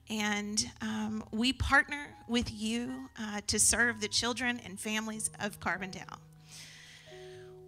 and 0.10 0.70
um, 0.82 1.24
we 1.32 1.54
partner 1.54 2.16
with 2.28 2.52
you 2.52 3.10
uh, 3.20 3.42
to 3.48 3.60
serve 3.60 4.02
the 4.02 4.08
children 4.08 4.60
and 4.66 4.80
families 4.80 5.30
of 5.40 5.60
Carbondale. 5.60 6.18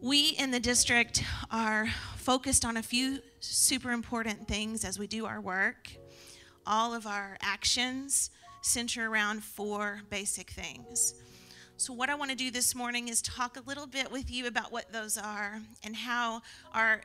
We 0.02 0.30
in 0.30 0.50
the 0.50 0.60
district 0.60 1.24
are 1.52 1.88
focused 2.18 2.66
on 2.66 2.78
a 2.78 2.84
few 2.84 3.20
super 3.40 3.92
important 3.92 4.48
things 4.48 4.84
as 4.84 4.98
we 4.98 5.06
do 5.06 5.26
our 5.26 5.40
work. 5.40 5.90
All 6.66 6.94
of 6.94 7.06
our 7.06 7.38
actions 7.42 8.32
center 8.62 9.10
around 9.10 9.44
four 9.44 10.02
basic 10.10 10.50
things. 10.50 11.16
So, 11.78 11.94
what 11.94 12.10
I 12.10 12.16
want 12.16 12.30
to 12.30 12.38
do 12.38 12.52
this 12.52 12.76
morning 12.76 13.08
is 13.08 13.22
talk 13.22 13.58
a 13.58 13.62
little 13.62 13.88
bit 13.88 14.12
with 14.12 14.30
you 14.30 14.48
about 14.48 14.72
what 14.72 14.92
those 14.92 15.18
are 15.18 15.60
and 15.84 15.96
how 15.96 16.42
our 16.74 17.02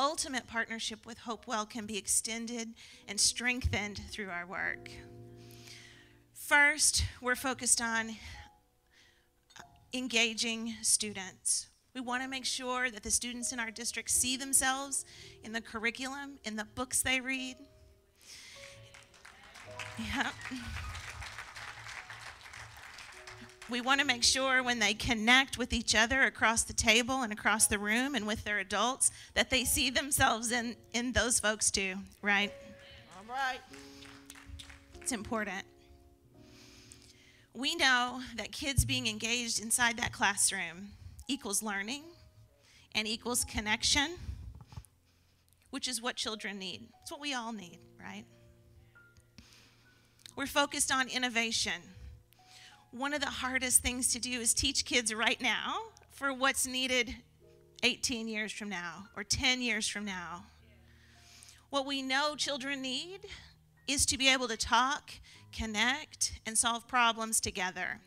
ultimate 0.00 0.46
partnership 0.46 1.04
with 1.04 1.18
Hopewell 1.18 1.66
can 1.66 1.84
be 1.84 1.98
extended 1.98 2.70
and 3.06 3.20
strengthened 3.20 4.00
through 4.10 4.30
our 4.30 4.46
work. 4.46 4.90
First, 6.32 7.04
we're 7.20 7.36
focused 7.36 7.82
on 7.82 8.16
engaging 9.92 10.74
students. 10.80 11.68
We 11.94 12.00
want 12.00 12.22
to 12.22 12.28
make 12.28 12.46
sure 12.46 12.90
that 12.90 13.02
the 13.02 13.10
students 13.10 13.52
in 13.52 13.60
our 13.60 13.70
district 13.70 14.10
see 14.10 14.38
themselves 14.38 15.04
in 15.44 15.52
the 15.52 15.60
curriculum, 15.60 16.38
in 16.44 16.56
the 16.56 16.64
books 16.74 17.02
they 17.02 17.20
read. 17.20 17.56
Yeah. 19.98 20.30
We 23.70 23.80
want 23.80 24.00
to 24.00 24.06
make 24.06 24.24
sure 24.24 24.64
when 24.64 24.80
they 24.80 24.94
connect 24.94 25.56
with 25.56 25.72
each 25.72 25.94
other 25.94 26.22
across 26.22 26.64
the 26.64 26.72
table 26.72 27.22
and 27.22 27.32
across 27.32 27.68
the 27.68 27.78
room 27.78 28.16
and 28.16 28.26
with 28.26 28.42
their 28.42 28.58
adults 28.58 29.12
that 29.34 29.48
they 29.48 29.64
see 29.64 29.90
themselves 29.90 30.50
in, 30.50 30.74
in 30.92 31.12
those 31.12 31.38
folks 31.38 31.70
too, 31.70 31.94
right? 32.20 32.52
All 33.16 33.32
right. 33.32 33.60
It's 35.00 35.12
important. 35.12 35.64
We 37.54 37.76
know 37.76 38.22
that 38.36 38.50
kids 38.50 38.84
being 38.84 39.06
engaged 39.06 39.60
inside 39.60 39.96
that 39.98 40.12
classroom 40.12 40.88
equals 41.28 41.62
learning 41.62 42.02
and 42.92 43.06
equals 43.06 43.44
connection, 43.44 44.16
which 45.70 45.86
is 45.86 46.02
what 46.02 46.16
children 46.16 46.58
need. 46.58 46.88
It's 47.02 47.12
what 47.12 47.20
we 47.20 47.34
all 47.34 47.52
need, 47.52 47.78
right? 48.00 48.24
We're 50.34 50.46
focused 50.46 50.90
on 50.90 51.08
innovation 51.08 51.82
one 52.92 53.14
of 53.14 53.20
the 53.20 53.26
hardest 53.26 53.82
things 53.82 54.12
to 54.12 54.18
do 54.18 54.40
is 54.40 54.52
teach 54.52 54.84
kids 54.84 55.14
right 55.14 55.40
now 55.40 55.76
for 56.10 56.32
what's 56.32 56.66
needed 56.66 57.14
18 57.82 58.28
years 58.28 58.52
from 58.52 58.68
now 58.68 59.06
or 59.16 59.24
10 59.24 59.62
years 59.62 59.88
from 59.88 60.04
now. 60.04 60.44
What 61.70 61.86
we 61.86 62.02
know 62.02 62.34
children 62.36 62.82
need 62.82 63.20
is 63.86 64.04
to 64.06 64.18
be 64.18 64.28
able 64.28 64.48
to 64.48 64.56
talk, 64.56 65.12
connect, 65.52 66.40
and 66.46 66.58
solve 66.58 66.88
problems 66.88 67.40
together. 67.40 68.00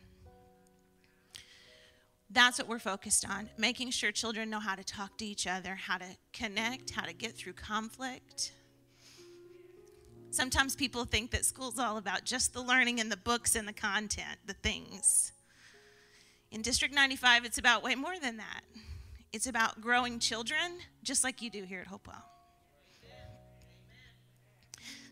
That's 2.30 2.58
what 2.58 2.68
we're 2.68 2.78
focused 2.78 3.28
on 3.28 3.48
making 3.56 3.90
sure 3.90 4.10
children 4.12 4.50
know 4.50 4.60
how 4.60 4.74
to 4.74 4.84
talk 4.84 5.16
to 5.18 5.24
each 5.24 5.46
other, 5.46 5.74
how 5.74 5.98
to 5.98 6.16
connect, 6.32 6.90
how 6.90 7.06
to 7.06 7.12
get 7.12 7.34
through 7.34 7.52
conflict. 7.54 8.52
Sometimes 10.34 10.74
people 10.74 11.04
think 11.04 11.30
that 11.30 11.44
school's 11.44 11.78
all 11.78 11.96
about 11.96 12.24
just 12.24 12.54
the 12.54 12.60
learning 12.60 12.98
and 12.98 13.10
the 13.10 13.16
books 13.16 13.54
and 13.54 13.68
the 13.68 13.72
content, 13.72 14.36
the 14.46 14.52
things. 14.52 15.30
In 16.50 16.60
District 16.60 16.92
95, 16.92 17.44
it's 17.44 17.58
about 17.58 17.84
way 17.84 17.94
more 17.94 18.18
than 18.20 18.38
that. 18.38 18.62
It's 19.32 19.46
about 19.46 19.80
growing 19.80 20.18
children, 20.18 20.80
just 21.04 21.22
like 21.22 21.40
you 21.40 21.50
do 21.50 21.62
here 21.62 21.82
at 21.82 21.86
Hopewell. 21.86 22.24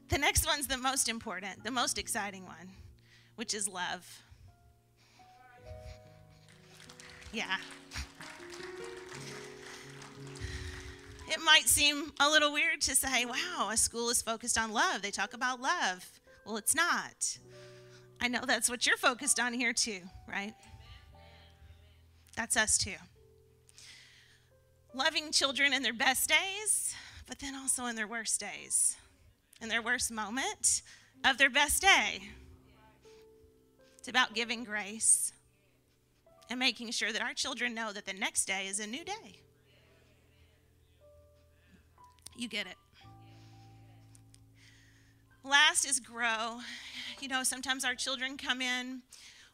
The 0.08 0.18
next 0.18 0.44
one's 0.44 0.66
the 0.66 0.76
most 0.76 1.08
important, 1.08 1.62
the 1.62 1.70
most 1.70 1.98
exciting 1.98 2.44
one, 2.44 2.70
which 3.36 3.54
is 3.54 3.68
love. 3.68 4.04
Yeah. 7.32 7.58
It 11.32 11.40
might 11.42 11.66
seem 11.66 12.12
a 12.20 12.28
little 12.28 12.52
weird 12.52 12.82
to 12.82 12.94
say, 12.94 13.24
wow, 13.24 13.70
a 13.72 13.76
school 13.78 14.10
is 14.10 14.20
focused 14.20 14.58
on 14.58 14.70
love. 14.70 15.00
They 15.00 15.10
talk 15.10 15.32
about 15.32 15.62
love. 15.62 16.06
Well, 16.44 16.58
it's 16.58 16.74
not. 16.74 17.38
I 18.20 18.28
know 18.28 18.40
that's 18.46 18.68
what 18.68 18.86
you're 18.86 18.98
focused 18.98 19.40
on 19.40 19.54
here, 19.54 19.72
too, 19.72 20.00
right? 20.28 20.52
That's 22.36 22.54
us, 22.54 22.76
too. 22.76 22.96
Loving 24.92 25.32
children 25.32 25.72
in 25.72 25.82
their 25.82 25.94
best 25.94 26.28
days, 26.28 26.94
but 27.26 27.38
then 27.38 27.54
also 27.54 27.86
in 27.86 27.96
their 27.96 28.06
worst 28.06 28.38
days, 28.38 28.98
in 29.62 29.70
their 29.70 29.80
worst 29.80 30.12
moment 30.12 30.82
of 31.24 31.38
their 31.38 31.48
best 31.48 31.80
day. 31.80 32.28
It's 33.96 34.08
about 34.08 34.34
giving 34.34 34.64
grace 34.64 35.32
and 36.50 36.58
making 36.58 36.90
sure 36.90 37.10
that 37.10 37.22
our 37.22 37.32
children 37.32 37.74
know 37.74 37.90
that 37.90 38.04
the 38.04 38.12
next 38.12 38.44
day 38.44 38.66
is 38.66 38.80
a 38.80 38.86
new 38.86 39.02
day. 39.02 39.38
You 42.36 42.48
get 42.48 42.66
it. 42.66 42.76
last 45.44 45.84
is 45.84 46.00
grow. 46.00 46.60
You 47.20 47.28
know, 47.28 47.42
sometimes 47.42 47.84
our 47.84 47.94
children 47.94 48.36
come 48.36 48.60
in 48.60 49.02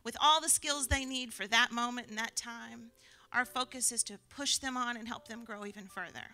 with 0.04 0.16
all 0.20 0.40
the 0.40 0.48
skills 0.48 0.88
they 0.88 1.04
need 1.04 1.34
for 1.34 1.46
that 1.46 1.72
moment 1.72 2.08
and 2.08 2.18
that 2.18 2.36
time. 2.36 2.92
Our 3.32 3.44
focus 3.44 3.92
is 3.92 4.02
to 4.04 4.18
push 4.30 4.58
them 4.58 4.76
on 4.76 4.96
and 4.96 5.06
help 5.06 5.28
them 5.28 5.44
grow 5.44 5.66
even 5.66 5.86
further. 5.86 6.24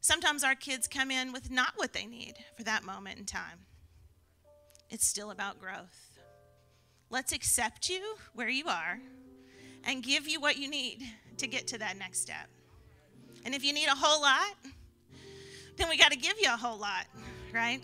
Sometimes 0.00 0.44
our 0.44 0.54
kids 0.54 0.88
come 0.88 1.10
in 1.10 1.32
with 1.32 1.50
not 1.50 1.72
what 1.76 1.92
they 1.92 2.06
need 2.06 2.34
for 2.56 2.62
that 2.64 2.84
moment 2.84 3.18
in 3.18 3.26
time. 3.26 3.66
It's 4.88 5.06
still 5.06 5.30
about 5.30 5.60
growth. 5.60 6.18
Let's 7.10 7.32
accept 7.32 7.88
you 7.88 8.16
where 8.34 8.48
you 8.48 8.66
are 8.66 8.98
and 9.84 10.02
give 10.02 10.26
you 10.26 10.40
what 10.40 10.58
you 10.58 10.68
need 10.68 11.02
to 11.38 11.46
get 11.46 11.66
to 11.68 11.78
that 11.78 11.98
next 11.98 12.20
step. 12.20 12.48
And 13.44 13.54
if 13.54 13.64
you 13.64 13.72
need 13.72 13.86
a 13.86 13.94
whole 13.94 14.20
lot, 14.20 14.56
then 15.76 15.88
we 15.88 15.96
got 15.96 16.12
to 16.12 16.18
give 16.18 16.34
you 16.40 16.48
a 16.48 16.56
whole 16.56 16.78
lot, 16.78 17.06
right? 17.52 17.82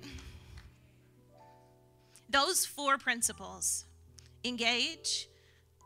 Those 2.29 2.65
four 2.65 2.99
principles 2.99 3.85
engage, 4.45 5.29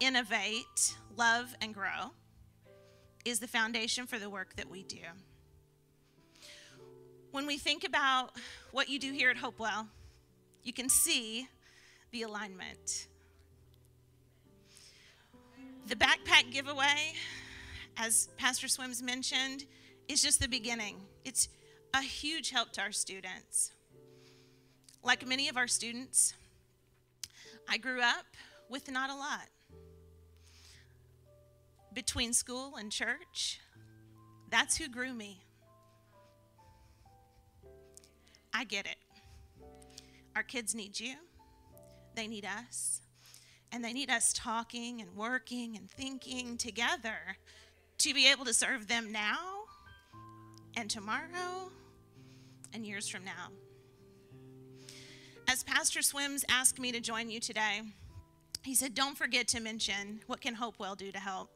innovate, 0.01 0.97
love, 1.17 1.55
and 1.61 1.75
grow 1.75 2.13
is 3.25 3.41
the 3.41 3.49
foundation 3.49 4.07
for 4.07 4.19
the 4.19 4.31
work 4.31 4.55
that 4.57 4.71
we 4.71 4.85
do. 4.85 4.99
When 7.33 7.47
we 7.47 7.59
think 7.59 7.85
about 7.85 8.31
what 8.71 8.89
you 8.89 8.99
do 8.99 9.13
here 9.13 9.29
at 9.31 9.37
Hopewell, 9.37 9.89
you 10.63 10.73
can 10.73 10.89
see 10.89 11.49
the 12.13 12.23
alignment. 12.23 13.09
The 15.89 15.97
backpack 15.97 16.53
giveaway, 16.53 17.15
as 17.97 18.29
Pastor 18.37 18.69
Swims 18.69 19.03
mentioned, 19.03 19.65
is 20.09 20.23
just 20.23 20.41
the 20.41 20.49
beginning. 20.49 20.97
It's 21.25 21.49
a 21.95 22.03
huge 22.03 22.51
help 22.51 22.73
to 22.73 22.83
our 22.83 22.93
students. 22.93 23.73
Like 25.03 25.27
many 25.27 25.49
of 25.49 25.57
our 25.57 25.69
students, 25.69 26.35
I 27.69 27.79
grew 27.79 28.01
up 28.01 28.27
with 28.69 28.91
not 28.91 29.11
a 29.11 29.15
lot. 29.15 29.49
Between 31.93 32.33
school 32.33 32.77
and 32.77 32.93
church, 32.93 33.61
that's 34.51 34.77
who 34.77 34.89
grew 34.89 35.15
me. 35.15 35.43
I 38.53 38.65
get 38.65 38.87
it. 38.87 38.97
Our 40.35 40.43
kids 40.43 40.75
need 40.75 40.99
you, 41.01 41.15
they 42.15 42.27
need 42.27 42.45
us, 42.45 43.01
and 43.73 43.85
they 43.85 43.93
need 43.93 44.11
us 44.11 44.33
talking 44.33 45.01
and 45.01 45.15
working 45.17 45.77
and 45.77 45.91
thinking 45.91 46.57
together 46.57 47.37
to 47.99 48.15
be 48.15 48.31
able 48.31 48.45
to 48.45 48.53
serve 48.53 48.89
them 48.89 49.13
now 49.13 49.66
and 50.77 50.91
tomorrow 50.91 51.71
and 52.73 52.87
years 52.87 53.09
from 53.09 53.25
now. 53.25 53.49
As 55.49 55.63
Pastor 55.63 56.03
Swims 56.03 56.45
asked 56.49 56.79
me 56.79 56.93
to 56.93 57.01
join 57.01 57.31
you 57.31 57.41
today, 57.41 57.81
he 58.63 58.75
said, 58.75 58.95
Don't 58.95 59.17
forget 59.17 59.49
to 59.49 59.61
mention 59.61 60.21
what 60.27 60.41
can 60.41 60.55
Hopewell 60.55 60.95
do 60.95 61.11
to 61.13 61.19
help. 61.19 61.51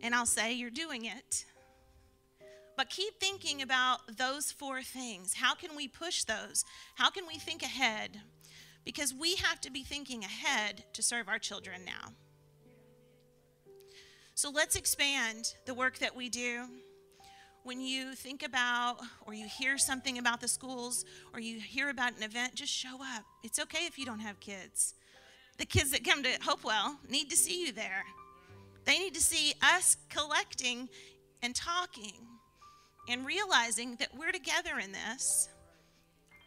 And 0.00 0.14
I'll 0.14 0.26
say, 0.26 0.52
You're 0.52 0.70
doing 0.70 1.04
it. 1.04 1.44
But 2.76 2.90
keep 2.90 3.18
thinking 3.18 3.62
about 3.62 4.16
those 4.16 4.52
four 4.52 4.82
things. 4.82 5.34
How 5.34 5.54
can 5.54 5.74
we 5.74 5.88
push 5.88 6.24
those? 6.24 6.64
How 6.94 7.10
can 7.10 7.26
we 7.26 7.38
think 7.38 7.62
ahead? 7.62 8.20
Because 8.84 9.14
we 9.14 9.36
have 9.36 9.60
to 9.62 9.70
be 9.70 9.82
thinking 9.82 10.22
ahead 10.22 10.84
to 10.92 11.02
serve 11.02 11.28
our 11.28 11.38
children 11.38 11.80
now. 11.84 12.12
So 14.34 14.50
let's 14.50 14.76
expand 14.76 15.54
the 15.64 15.72
work 15.74 15.98
that 15.98 16.14
we 16.14 16.28
do. 16.28 16.66
When 17.66 17.80
you 17.80 18.14
think 18.14 18.44
about 18.44 18.98
or 19.26 19.34
you 19.34 19.46
hear 19.46 19.76
something 19.76 20.18
about 20.18 20.40
the 20.40 20.46
schools 20.46 21.04
or 21.34 21.40
you 21.40 21.58
hear 21.58 21.90
about 21.90 22.16
an 22.16 22.22
event, 22.22 22.54
just 22.54 22.72
show 22.72 22.96
up. 23.02 23.24
It's 23.42 23.58
okay 23.58 23.86
if 23.86 23.98
you 23.98 24.06
don't 24.06 24.20
have 24.20 24.38
kids 24.38 24.94
the 25.58 25.64
kids 25.64 25.90
that 25.92 26.04
come 26.04 26.22
to 26.22 26.30
Hopewell 26.42 26.98
need 27.08 27.30
to 27.30 27.36
see 27.36 27.64
you 27.64 27.72
there. 27.72 28.04
They 28.84 28.98
need 28.98 29.14
to 29.14 29.22
see 29.22 29.54
us 29.62 29.96
collecting 30.10 30.88
and 31.42 31.54
talking 31.54 32.14
and 33.08 33.26
realizing 33.26 33.96
that 33.96 34.08
we're 34.16 34.32
together 34.32 34.78
in 34.82 34.92
this. 34.92 35.48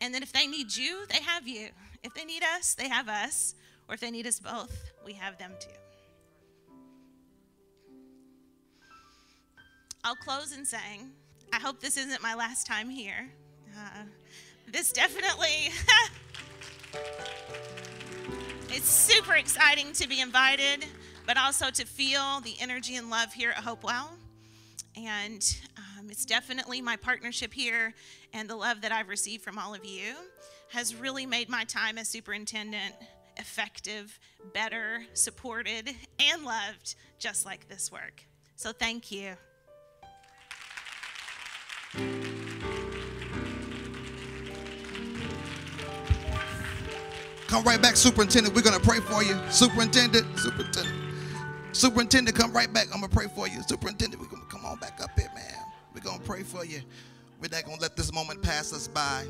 And 0.02 0.14
that 0.14 0.24
if 0.24 0.32
they 0.32 0.48
need 0.48 0.76
you, 0.76 1.06
they 1.10 1.22
have 1.22 1.48
you. 1.48 1.70
If 2.04 2.14
they 2.14 2.24
need 2.24 2.44
us, 2.44 2.76
they 2.76 2.88
have 2.88 3.10
us. 3.10 3.56
Or 3.88 3.96
if 3.96 4.00
they 4.00 4.12
need 4.12 4.28
us 4.28 4.40
both, 4.40 4.92
we 5.06 5.14
have 5.14 5.38
them 5.38 5.52
too. 5.60 5.79
I'll 10.04 10.16
close 10.16 10.56
in 10.56 10.66
saying, 10.66 11.12
I 11.52 11.60
hope 11.60 11.80
this 11.80 11.98
isn't 11.98 12.22
my 12.22 12.36
last 12.36 12.66
time 12.66 12.90
here. 12.90 13.30
Uh, 13.78 14.04
this 14.72 14.92
definitely. 14.92 15.70
It's 18.72 18.88
super 18.88 19.34
exciting 19.34 19.94
to 19.94 20.08
be 20.08 20.22
invited, 20.22 20.86
but 21.26 21.38
also 21.38 21.72
to 21.72 21.86
feel 21.86 22.40
the 22.42 22.54
energy 22.62 22.98
and 22.98 23.10
love 23.10 23.34
here 23.34 23.50
at 23.50 23.64
Hopewell. 23.64 24.12
And 24.96 25.44
um, 25.76 26.10
it's 26.12 26.24
definitely 26.24 26.80
my 26.80 26.96
partnership 26.96 27.52
here 27.52 27.96
and 28.32 28.48
the 28.48 28.56
love 28.56 28.82
that 28.82 28.92
I've 28.92 29.10
received 29.10 29.44
from 29.44 29.58
all 29.58 29.74
of 29.74 29.84
you 29.84 30.14
has 30.70 30.96
really 30.96 31.26
made 31.26 31.50
my 31.50 31.64
time 31.64 31.98
as 31.98 32.08
superintendent 32.08 32.94
effective, 33.38 34.20
better, 34.54 35.02
supported, 35.14 35.90
and 36.20 36.46
loved, 36.46 36.94
just 37.18 37.48
like 37.48 37.68
this 37.68 37.92
work. 37.92 38.24
So 38.56 38.72
thank 38.72 39.12
you. 39.12 39.36
Come 47.48 47.64
right 47.64 47.82
back, 47.82 47.96
Superintendent. 47.96 48.56
We're 48.56 48.62
going 48.62 48.80
to 48.80 48.86
pray 48.88 49.00
for 49.00 49.24
you. 49.24 49.36
Superintendent, 49.50 50.38
Superintendent. 50.38 50.96
Superintendent, 51.72 52.38
come 52.38 52.54
right 52.54 52.72
back. 52.72 52.86
I'm 52.94 53.00
going 53.00 53.10
to 53.10 53.16
pray 53.16 53.26
for 53.34 53.48
you. 53.48 53.62
Superintendent, 53.64 54.22
we're 54.22 54.28
going 54.28 54.44
to 54.44 54.48
come 54.50 54.66
on 54.66 54.78
back 54.78 55.02
up 55.02 55.18
here, 55.18 55.32
man. 55.34 55.66
We're 55.94 56.02
going 56.02 56.20
to 56.20 56.26
pray 56.26 56.44
for 56.44 56.64
you. 56.64 56.82
We're 57.42 57.50
not 57.52 57.66
going 57.66 57.78
to 57.78 57.82
let 57.82 57.96
this 57.96 58.14
moment 58.14 58.44
pass 58.44 58.72
us 58.72 58.88
by. 58.88 59.26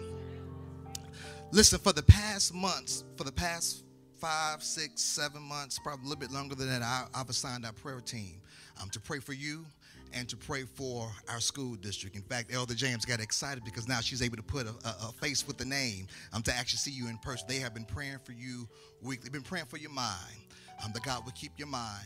Listen, 1.51 1.79
for 1.79 1.93
the 1.93 2.03
past 2.03 2.53
months, 2.53 3.05
for 3.15 3.23
the 3.23 3.31
past 3.31 3.85
five, 4.19 4.61
six, 4.61 5.01
seven 5.01 5.41
months, 5.41 5.79
probably 5.79 6.07
a 6.07 6.09
little 6.09 6.19
bit 6.19 6.31
longer 6.31 6.55
than 6.55 6.67
that, 6.67 6.81
I, 6.81 7.05
have 7.17 7.29
assigned 7.29 7.65
our 7.65 7.71
prayer 7.71 8.01
team 8.01 8.41
um, 8.81 8.89
to 8.89 8.99
pray 8.99 9.19
for 9.19 9.33
you 9.33 9.65
and 10.13 10.27
to 10.29 10.37
pray 10.37 10.63
for 10.63 11.11
our 11.29 11.39
school 11.39 11.75
district. 11.75 12.15
In 12.15 12.21
fact, 12.21 12.53
Elder 12.53 12.73
James 12.73 13.05
got 13.05 13.19
excited 13.19 13.63
because 13.63 13.87
now 13.87 13.99
she's 13.99 14.21
able 14.21 14.37
to 14.37 14.43
put 14.43 14.67
a, 14.67 14.71
a, 14.85 15.09
a 15.09 15.13
face 15.21 15.47
with 15.47 15.57
the 15.57 15.65
name 15.65 16.07
um, 16.33 16.41
to 16.43 16.53
actually 16.53 16.77
see 16.77 16.91
you 16.91 17.07
in 17.07 17.17
person. 17.17 17.45
They 17.47 17.59
have 17.59 17.73
been 17.73 17.85
praying 17.85 18.19
for 18.23 18.33
you 18.33 18.67
weekly, 19.01 19.29
been 19.29 19.41
praying 19.41 19.65
for 19.67 19.77
your 19.77 19.91
mind, 19.91 20.37
um, 20.83 20.91
that 20.93 21.03
God 21.03 21.25
would 21.25 21.35
keep 21.35 21.51
your 21.57 21.67
mind 21.67 22.05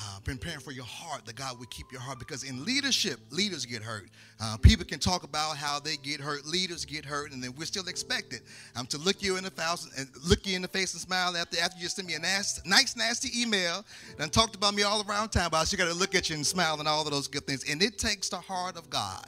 uh, 0.00 0.20
been 0.20 0.38
praying 0.38 0.60
for 0.60 0.70
your 0.70 0.84
heart 0.84 1.26
that 1.26 1.34
God 1.34 1.58
would 1.58 1.70
keep 1.70 1.90
your 1.90 2.00
heart 2.00 2.18
because 2.18 2.44
in 2.44 2.64
leadership, 2.64 3.18
leaders 3.30 3.66
get 3.66 3.82
hurt. 3.82 4.08
Uh, 4.40 4.56
people 4.56 4.84
can 4.84 5.00
talk 5.00 5.24
about 5.24 5.56
how 5.56 5.80
they 5.80 5.96
get 5.96 6.20
hurt, 6.20 6.46
leaders 6.46 6.84
get 6.84 7.04
hurt, 7.04 7.32
and 7.32 7.42
then 7.42 7.52
we're 7.58 7.64
still 7.64 7.88
expected 7.88 8.42
um, 8.76 8.86
to 8.86 8.98
look 8.98 9.22
you 9.22 9.36
in 9.36 9.44
the 9.44 9.50
face 9.50 9.88
and 9.98 10.08
look 10.28 10.46
you 10.46 10.54
in 10.54 10.62
the 10.62 10.68
face 10.68 10.92
and 10.92 11.00
smile 11.00 11.36
after 11.36 11.58
after 11.60 11.78
you 11.80 11.88
send 11.88 12.06
me 12.06 12.14
a 12.14 12.18
nasty, 12.18 12.68
nice, 12.68 12.96
nasty 12.96 13.40
email 13.40 13.84
and 14.20 14.32
talked 14.32 14.54
about 14.54 14.74
me 14.74 14.82
all 14.82 15.04
around 15.08 15.30
town. 15.30 15.48
But 15.50 15.58
I 15.58 15.64
still 15.64 15.78
got 15.78 15.92
to 15.92 15.98
look 15.98 16.14
at 16.14 16.30
you 16.30 16.36
and 16.36 16.46
smile 16.46 16.78
and 16.78 16.88
all 16.88 17.04
of 17.04 17.10
those 17.10 17.26
good 17.26 17.46
things. 17.46 17.64
And 17.68 17.82
it 17.82 17.98
takes 17.98 18.28
the 18.28 18.38
heart 18.38 18.76
of 18.76 18.88
God 18.90 19.26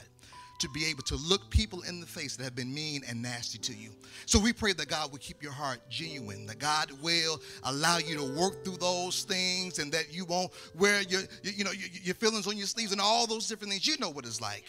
to 0.61 0.69
be 0.69 0.87
able 0.87 1.02
to 1.02 1.17
look 1.17 1.50
people 1.50 1.83
in 1.83 2.00
the 2.00 2.07
face 2.07 2.37
that 2.37 2.45
have 2.45 2.55
been 2.55 2.73
mean 2.73 3.02
and 3.09 3.21
nasty 3.21 3.59
to 3.59 3.75
you. 3.75 3.90
So 4.26 4.38
we 4.38 4.52
pray 4.52 4.73
that 4.75 4.88
God 4.88 5.11
will 5.11 5.19
keep 5.19 5.43
your 5.43 5.52
heart 5.52 5.81
genuine, 5.88 6.47
that 6.47 6.59
God 6.59 6.93
will 7.02 7.40
allow 7.64 7.99
you 7.99 8.17
to 8.17 8.25
work 8.38 8.64
through 8.64 8.76
those 8.76 9.23
things 9.25 9.79
and 9.79 9.90
that 9.93 10.12
you 10.12 10.25
won't 10.25 10.52
wear 10.75 11.02
your, 11.02 11.23
you 11.43 11.64
know, 11.64 11.73
your, 11.73 12.14
feelings 12.14 12.47
on 12.47 12.57
your 12.57 12.67
sleeves 12.67 12.93
and 12.93 13.00
all 13.00 13.26
those 13.26 13.49
different 13.49 13.73
things. 13.73 13.87
You 13.87 13.97
know 13.99 14.11
what 14.11 14.26
it's 14.26 14.40
like. 14.40 14.64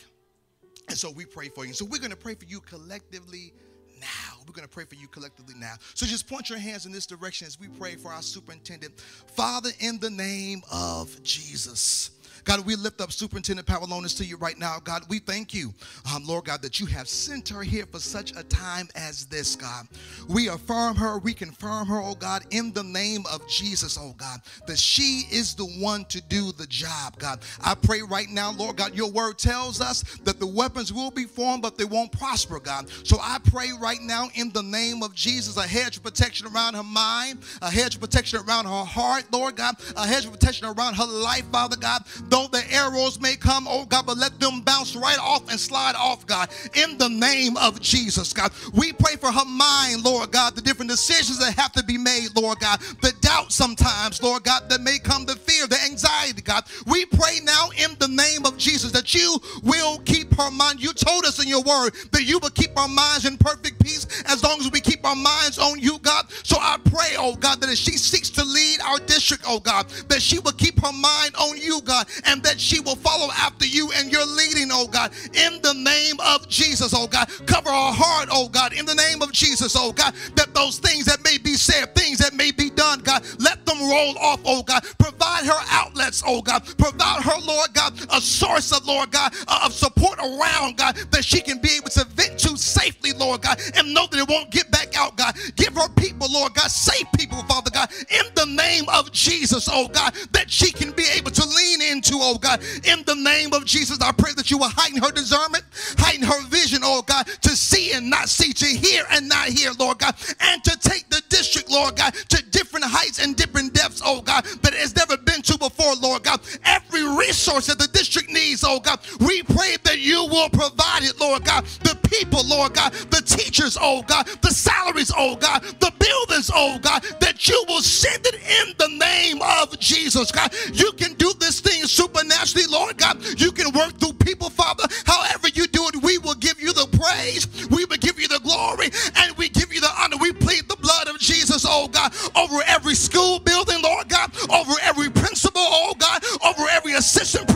And 0.88 0.98
so 0.98 1.12
we 1.12 1.26
pray 1.26 1.50
for 1.50 1.66
you. 1.66 1.74
So 1.74 1.86
we're 1.86 2.00
going 2.00 2.12
to 2.12 2.18
pray 2.18 2.36
for 2.36 2.46
you 2.46 2.62
collectively 2.62 3.54
now. 4.00 4.40
We're 4.48 4.54
going 4.54 4.68
to 4.68 4.74
pray 4.74 4.86
for 4.86 4.96
you 4.96 5.08
collectively 5.08 5.56
now. 5.58 5.76
So 5.94 6.06
just 6.06 6.28
point 6.28 6.50
your 6.50 6.60
hands 6.60 6.86
in 6.86 6.92
this 6.92 7.06
direction 7.06 7.48
as 7.48 7.60
we 7.60 7.68
pray 7.68 7.96
for 7.96 8.12
our 8.12 8.22
superintendent. 8.22 9.00
Father, 9.36 9.70
in 9.80 10.00
the 10.00 10.10
name 10.10 10.62
of 10.72 11.22
Jesus. 11.24 12.12
God, 12.44 12.66
we 12.66 12.76
lift 12.76 13.02
up 13.02 13.12
Superintendent 13.12 13.68
Pavlonis 13.68 14.18
to 14.18 14.26
you 14.26 14.38
right 14.38 14.58
now. 14.58 14.78
God, 14.84 15.04
we 15.10 15.20
thank 15.20 15.54
you, 15.54 15.74
um, 16.14 16.26
Lord 16.26 16.46
God, 16.46 16.62
that 16.62 16.80
you 16.80 16.86
have 16.88 17.08
sent 17.08 17.50
her 17.50 17.62
here 17.62 17.86
for 17.86 18.00
such 18.00 18.36
a 18.36 18.44
time 18.44 18.88
as 18.96 19.26
this, 19.26 19.56
God. 19.56 19.88
We 20.28 20.48
affirm 20.48 20.96
her, 20.96 21.20
we 21.20 21.34
confirm 21.34 21.88
her, 21.88 22.02
oh 22.02 22.16
God, 22.16 22.44
in 22.52 22.74
the 22.74 22.84
name 22.84 23.24
of 23.32 23.48
Jesus, 23.48 23.98
oh 24.00 24.14
God, 24.18 24.42
that 24.68 24.80
she 24.80 25.24
is 25.32 25.56
the 25.56 25.66
one 25.66 26.06
to 26.06 26.22
do 26.22 26.52
the 26.52 26.68
job, 26.68 27.18
God. 27.18 27.40
I 27.64 27.76
pray 27.76 28.02
right 28.02 28.30
now, 28.30 28.52
Lord 28.52 28.78
God, 28.78 28.96
your 28.96 29.12
word 29.12 29.38
tells 29.38 29.82
us 29.82 30.04
that 30.24 30.40
the 30.40 30.48
weapons 30.48 30.92
will 30.92 31.12
be 31.12 31.26
formed, 31.26 31.62
but 31.62 31.78
they 31.78 31.86
won't 31.86 32.12
prosper, 32.12 32.60
God. 32.60 32.90
So 33.04 33.18
I 33.22 33.40
pray 33.44 33.70
right 33.80 34.02
now 34.02 34.30
in 34.36 34.52
the 34.52 34.64
name 34.64 35.04
of 35.04 35.14
Jesus 35.14 35.58
a 35.58 35.68
hedge 35.68 35.98
of 35.98 36.04
protection 36.04 36.48
around 36.48 36.76
her 36.76 36.84
mind, 36.84 37.40
a 37.62 37.70
hedge 37.70 37.96
of 37.96 38.02
protection 38.02 38.40
around 38.40 38.66
her 38.66 38.86
heart, 38.86 39.26
Lord 39.32 39.56
God, 39.56 39.76
a 39.96 40.08
hedge 40.08 40.26
of 40.26 40.32
protection 40.32 40.68
around 40.68 40.96
her 40.96 41.06
life, 41.06 41.46
Father 41.52 41.78
God. 41.78 42.04
Though 42.32 42.48
the 42.48 42.64
arrows 42.72 43.20
may 43.20 43.36
come, 43.36 43.68
oh 43.70 43.86
God, 43.86 44.06
but 44.06 44.18
let 44.18 44.40
them 44.40 44.62
bounce 44.62 44.96
right 44.96 45.20
off 45.20 45.52
and 45.52 45.60
slide 45.60 45.96
off, 45.98 46.26
God, 46.26 46.50
in 46.74 46.98
the 46.98 47.10
name 47.10 47.58
of 47.58 47.82
Jesus, 47.82 48.32
God. 48.32 48.54
We 48.74 48.94
pray 48.94 49.18
for 49.18 49.30
her 49.30 49.44
mind, 49.44 50.06
Lord 50.06 50.32
God, 50.32 50.56
the 50.56 50.62
different 50.62 50.90
decisions 50.90 51.40
that 51.40 51.54
have 51.60 51.74
to 51.74 51.84
be 51.84 51.98
made, 51.98 52.30
Lord 52.34 52.60
God, 52.60 52.80
the 53.02 53.12
doubt 53.20 53.52
sometimes, 53.52 54.24
Lord 54.24 54.46
God, 54.46 54.70
that 54.70 54.80
may 54.80 54.98
come 54.98 55.26
the 55.26 55.36
fear, 55.36 55.68
the 55.68 55.78
anxiety, 55.84 56.42
God. 56.42 56.64
We 56.88 57.06
pray 57.06 57.40
now 57.44 57.70
in 57.78 57.98
the 58.00 58.08
name 58.08 58.46
of 58.46 58.58
Jesus 58.58 58.94
that 58.94 59.14
you 59.14 59.38
will 59.64 60.00
keep 60.00 60.34
her 60.36 60.50
mind. 60.50 60.82
You 60.82 60.94
told 60.94 61.26
us 61.26 61.44
in 61.44 61.50
your 61.50 61.64
word 61.64 61.92
that 62.12 62.24
you 62.24 62.40
will 62.40 62.50
keep 62.52 62.78
our 62.78 62.88
minds 62.88 63.26
in 63.26 63.38
perfect 63.38 63.84
peace 63.84 64.08
as 64.28 64.42
long 64.42 64.58
as 64.62 64.72
we 64.72 64.80
keep 64.80 65.06
our 65.06 65.18
minds 65.18 65.60
on 65.60 65.80
you, 65.80 66.00
God. 66.00 66.32
So 66.44 66.56
I 66.62 66.78
pray, 66.86 67.16
oh 67.18 67.36
God, 67.36 67.60
that 67.60 67.70
as 67.70 67.78
she 67.78 67.98
seeks 67.98 68.30
to 68.32 68.44
lead 68.46 68.80
our 68.82 69.00
district, 69.00 69.44
oh 69.46 69.60
God, 69.60 69.90
that 70.08 70.22
she 70.22 70.40
will 70.40 70.54
keep 70.54 70.80
her 70.80 70.94
mind 70.94 71.36
on 71.36 71.58
you, 71.58 71.82
God, 71.82 72.08
and 72.26 72.42
that 72.44 72.60
she 72.60 72.80
will 72.80 72.96
follow 72.96 73.30
after 73.32 73.66
you 73.66 73.92
and 73.96 74.12
your 74.12 74.26
leading, 74.26 74.70
oh 74.72 74.88
God, 74.88 75.12
in 75.34 75.62
the 75.62 75.74
name 75.74 76.16
of 76.20 76.48
Jesus, 76.48 76.94
oh 76.96 77.08
God. 77.08 77.30
Cover 77.46 77.70
her 77.70 77.94
heart, 77.94 78.30
oh 78.32 78.50
God, 78.50 78.74
in 78.74 78.86
the 78.86 78.96
name 78.96 79.22
of 79.22 79.32
Jesus, 79.32 79.76
oh 79.78 79.92
God, 79.92 80.14
that 80.36 80.54
those 80.54 80.80
things 80.80 81.06
that 81.06 81.24
may 81.24 81.38
be 81.38 81.54
said, 81.54 81.94
things 81.96 82.18
that 82.20 82.34
may 82.34 82.52
be 82.52 82.70
done, 82.70 83.00
God, 83.00 83.24
let 83.40 83.66
them 83.66 83.80
roll 83.80 84.18
off, 84.18 84.42
oh 84.46 84.64
God. 84.64 84.84
Provide 84.98 85.46
her 85.46 85.62
outlets, 85.70 86.24
oh 86.26 86.42
God. 86.42 86.64
Provide 86.78 87.24
her, 87.24 87.40
Lord 87.46 87.74
God, 87.74 87.94
a 88.12 88.22
source 88.22 88.72
of, 88.72 88.86
Lord 88.86 89.12
God, 89.12 89.34
uh, 89.48 89.62
of 89.66 89.74
support 89.74 90.20
around, 90.20 90.78
God, 90.78 90.96
that 91.12 91.24
she 91.24 91.42
can 91.42 91.60
be 91.60 91.70
able 91.78 91.90
to 91.90 92.06
vent 92.06 92.40
to 92.40 92.58
safely, 92.58 93.12
Lord 93.14 93.42
God, 93.42 93.60
and 93.76 93.94
know 93.94 94.08
that 94.08 94.20
it 94.20 94.28
won't 94.28 94.52
get 94.52 94.72
back 94.72 94.98
out, 94.98 95.16
God. 95.16 95.36
Give 95.56 95.74
her 95.76 95.90
people, 95.96 96.28
Lord 96.32 96.54
God, 96.54 96.70
safe 96.72 97.08
people, 97.18 97.42
Father 97.44 97.61
God, 97.72 97.92
in 98.10 98.26
the 98.36 98.46
name 98.46 98.86
of 98.90 99.12
Jesus, 99.12 99.68
oh 99.72 99.88
God, 99.88 100.14
that 100.32 100.50
she 100.50 100.72
can 100.72 100.92
be 100.92 101.06
able 101.16 101.32
to 101.32 101.46
lean 101.46 101.82
into, 101.82 102.14
oh 102.16 102.38
God, 102.38 102.62
in 102.84 103.04
the 103.06 103.16
name 103.16 103.54
of 103.54 103.66
Jesus. 103.66 104.00
I 104.02 104.12
pray 104.12 104.34
that 104.36 104.52
you 104.52 104.58
will 104.58 104.70
heighten 104.70 105.02
her 105.02 105.12
discernment, 105.12 105.64
heighten 105.98 106.24
her 106.24 106.42
vision, 106.48 106.82
oh 106.84 107.02
God, 107.02 107.28
to 107.28 107.50
see 107.50 107.94
and 107.94 108.10
not 108.10 108.30
see, 108.30 108.54
to 108.54 108.66
hear 108.66 109.04
and 109.12 109.28
not 109.28 109.48
hear, 109.48 109.72
Lord 109.80 110.00
God, 110.00 110.16
and 110.40 110.64
to 110.64 110.78
take 110.80 111.10
the 111.10 111.22
district, 111.30 111.70
Lord 111.72 111.96
God, 111.96 112.14
to 112.14 112.44
different 112.52 112.86
heights 112.86 113.24
and 113.24 113.36
different 113.36 113.74
depths, 113.74 114.02
oh 114.06 114.22
God, 114.22 114.46
that 114.62 114.74
has 114.74 114.96
never 114.96 115.18
been 115.18 115.42
to 115.44 115.58
before, 115.58 115.96
Lord 115.96 116.24
God. 116.24 116.42
Every 116.66 117.04
resource 117.18 117.68
that 117.68 117.80
the 117.80 117.88
district 117.88 118.30
needs, 118.30 118.64
oh 118.66 118.80
God, 118.80 119.00
we 119.20 119.44
pray 119.44 119.78
that 119.84 120.00
you 120.00 120.26
will 120.26 120.50
provide 120.50 121.04
it, 121.04 121.20
Lord 121.20 121.46
God. 121.46 121.66
The 121.84 121.98
people, 122.10 122.46
Lord 122.46 122.74
God, 122.74 122.94
the 122.94 123.22
teachers, 123.52 123.78
oh 123.82 124.02
God, 124.04 124.28
the 124.42 124.50
salaries, 124.50 125.12
oh 125.18 125.36
God, 125.36 125.62
the 125.64 125.92
buildings, 126.00 126.50
oh 126.54 126.80
God, 126.80 127.04
that 127.20 127.50
you 127.50 127.66
will 127.68 127.82
send 127.82 128.26
it 128.26 128.36
in 128.36 128.74
the 128.78 128.88
name 128.98 129.42
of 129.42 129.78
Jesus, 129.78 130.32
God. 130.32 130.54
You 130.72 130.92
can 130.94 131.14
do 131.16 131.34
this 131.38 131.60
thing 131.60 131.84
supernaturally, 131.84 132.68
Lord 132.68 132.98
God. 132.98 133.22
You 133.38 133.52
can 133.52 133.74
work 133.74 133.92
through 134.00 134.14
people, 134.14 134.50
Father. 134.50 134.86
However 135.06 135.50
you 135.50 135.68
do 135.68 135.86
it, 135.90 136.02
we 136.02 136.18
will 136.20 136.36
give 136.36 136.62
you 136.62 136.72
the 136.72 136.88
praise, 136.96 137.68
we 137.68 137.84
will 137.84 137.98
give 137.98 138.20
you 138.20 138.30
the 138.30 138.40
glory, 138.40 138.90
and 139.18 139.36
we 139.38 139.50
give 139.50 139.74
you 139.74 139.82
the 139.82 139.92
honor. 140.00 140.16
We 140.22 140.32
plead 140.32 140.70
the 140.70 140.78
blood 140.78 141.10
of 141.10 141.20
Jesus, 141.20 141.66
oh 141.68 141.90
God, 141.90 142.14
over 142.36 142.64
every 142.68 142.96
school 142.96 143.40
building, 143.40 143.82
Lord 143.82 144.08
God, 144.08 144.32
over 144.50 144.74
every 144.84 145.10
principal, 145.10 145.62
oh 145.62 145.94
God, 146.00 146.24
over 146.46 146.70
every 146.70 146.94
assistant 146.94 147.51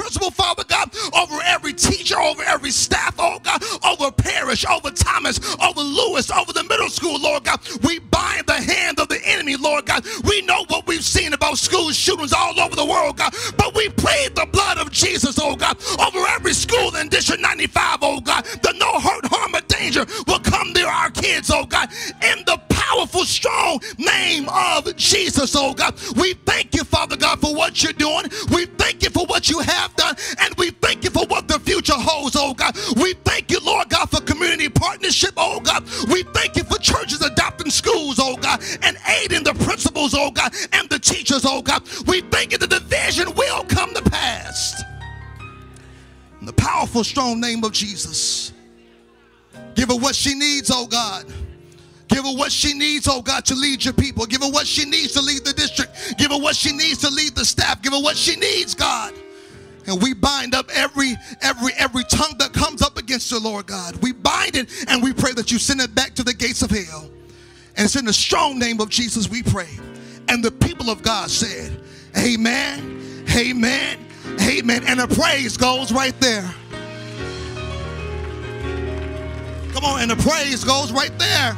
over 4.63 4.91
Thomas, 4.91 5.39
over 5.61 5.81
Lewis, 5.81 6.31
over 6.31 6.53
the 6.53 6.63
middle 6.63 6.89
school, 6.89 7.19
Lord 7.19 7.43
God. 7.43 7.59
We 7.83 7.99
bind 7.99 8.45
the 8.45 8.53
hand 8.53 8.99
of 8.99 9.09
the 9.09 9.19
enemy, 9.25 9.57
Lord 9.57 9.85
God. 9.85 10.05
We 10.23 10.41
know 10.43 10.63
what 10.69 10.87
we've 10.87 11.03
seen 11.03 11.33
about 11.33 11.57
school 11.57 11.91
shootings 11.91 12.31
all 12.31 12.59
over 12.59 12.75
the 12.75 12.85
world, 12.85 13.17
God, 13.17 13.33
but 13.57 13.75
we 13.75 13.89
plead 13.89 14.35
the 14.35 14.47
blood 14.51 14.77
of 14.77 14.91
Jesus, 14.91 15.37
oh 15.41 15.55
God, 15.55 15.77
over 15.99 16.25
every 16.29 16.53
school 16.53 16.95
in 16.95 17.09
District 17.09 17.41
95, 17.41 17.97
oh 18.01 18.21
God, 18.21 18.45
that 18.45 18.75
no 18.77 18.99
hurt, 18.99 19.25
harm, 19.25 19.55
or 19.55 19.61
danger 19.61 20.05
will 20.27 20.39
come 20.39 20.71
near 20.73 20.87
our 20.87 21.09
kids, 21.09 21.51
oh 21.51 21.65
God, 21.65 21.89
in 22.21 22.43
the 22.45 22.59
powerful, 22.69 23.25
strong 23.25 23.79
name 23.97 24.47
of 24.49 24.95
Jesus, 24.95 25.55
oh 25.55 25.73
God. 25.73 25.95
We 26.15 26.33
thank 26.45 26.75
you, 26.75 26.83
Father 26.83 27.17
God, 27.17 27.41
for 27.41 27.53
what 27.55 27.81
you're 27.83 27.93
doing. 27.93 28.25
We 28.53 28.65
thank 28.65 29.03
you 29.03 29.09
for 29.09 29.25
what 29.25 29.49
you 29.49 29.59
have 29.59 29.95
done, 29.95 30.15
and 30.39 30.53
we 30.55 30.71
thank 30.71 31.03
you 31.03 31.09
for 31.09 31.25
what 31.27 31.47
the 31.47 31.59
future 31.59 31.93
holds, 31.95 32.35
oh 32.37 32.53
God. 32.53 32.75
We 32.97 33.13
thank 33.25 33.51
you, 33.51 33.59
partnership, 34.85 35.33
oh 35.37 35.59
God. 35.59 35.83
We 36.09 36.23
thank 36.23 36.55
you 36.55 36.63
for 36.63 36.77
churches 36.77 37.21
adopting 37.21 37.71
schools, 37.71 38.19
oh 38.21 38.37
God, 38.37 38.63
and 38.83 38.97
aiding 39.07 39.43
the 39.43 39.53
principals, 39.65 40.13
oh 40.15 40.31
God, 40.31 40.53
and 40.73 40.87
the 40.89 40.99
teachers, 40.99 41.43
oh 41.45 41.61
God. 41.61 41.83
We 42.05 42.21
thank 42.21 42.51
you 42.51 42.57
that 42.59 42.69
the 42.69 42.81
vision 42.81 43.33
will 43.35 43.63
come 43.63 43.93
to 43.93 44.03
pass. 44.03 44.83
In 46.39 46.45
the 46.45 46.53
powerful, 46.53 47.03
strong 47.03 47.39
name 47.41 47.63
of 47.63 47.71
Jesus. 47.71 48.53
Give 49.73 49.89
her 49.89 49.95
what 49.95 50.15
she 50.15 50.35
needs, 50.35 50.69
oh 50.71 50.85
God. 50.85 51.25
Give 52.07 52.23
her 52.23 52.35
what 52.35 52.51
she 52.51 52.73
needs, 52.73 53.07
oh 53.09 53.21
God, 53.21 53.43
to 53.45 53.55
lead 53.55 53.83
your 53.83 53.93
people. 53.95 54.25
Give 54.27 54.43
her 54.43 54.51
what 54.51 54.67
she 54.67 54.85
needs 54.85 55.13
to 55.13 55.21
lead 55.21 55.43
the 55.43 55.53
district. 55.53 56.17
Give 56.17 56.31
her 56.31 56.37
what 56.37 56.55
she 56.55 56.71
needs 56.71 56.99
to 56.99 57.09
lead 57.09 57.35
the 57.35 57.43
staff. 57.43 57.81
Give 57.81 57.93
her 57.93 58.01
what 58.01 58.15
she 58.15 58.35
needs, 58.35 58.75
God. 58.75 59.13
And 59.87 60.01
we 60.01 60.13
bind 60.13 60.55
up 60.55 60.69
every 60.73 61.15
every 61.41 61.71
every 61.77 62.03
tongue 62.05 62.35
that 62.39 62.53
comes 62.53 62.81
up 62.81 62.84
against 63.05 63.29
the 63.29 63.39
Lord 63.39 63.67
God. 63.67 63.95
We 64.01 64.13
bind 64.13 64.55
it 64.55 64.67
and 64.87 65.03
we 65.03 65.13
pray 65.13 65.31
that 65.33 65.51
you 65.51 65.59
send 65.59 65.79
it 65.79 65.93
back 65.93 66.15
to 66.15 66.23
the 66.23 66.33
gates 66.33 66.63
of 66.63 66.71
hell. 66.71 67.07
And 67.77 67.85
it's 67.85 67.95
in 67.95 68.05
the 68.05 68.13
strong 68.13 68.57
name 68.57 68.81
of 68.81 68.89
Jesus 68.89 69.29
we 69.29 69.43
pray. 69.43 69.69
And 70.27 70.43
the 70.43 70.51
people 70.51 70.89
of 70.89 71.03
God 71.03 71.29
said, 71.29 71.79
Amen, 72.17 73.25
Amen, 73.35 73.99
Amen. 74.41 74.83
And 74.87 74.99
the 74.99 75.07
praise 75.07 75.55
goes 75.55 75.91
right 75.91 76.19
there. 76.19 76.51
Come 79.73 79.85
on, 79.85 80.01
and 80.01 80.09
the 80.09 80.15
praise 80.15 80.63
goes 80.63 80.91
right 80.91 81.17
there. 81.19 81.55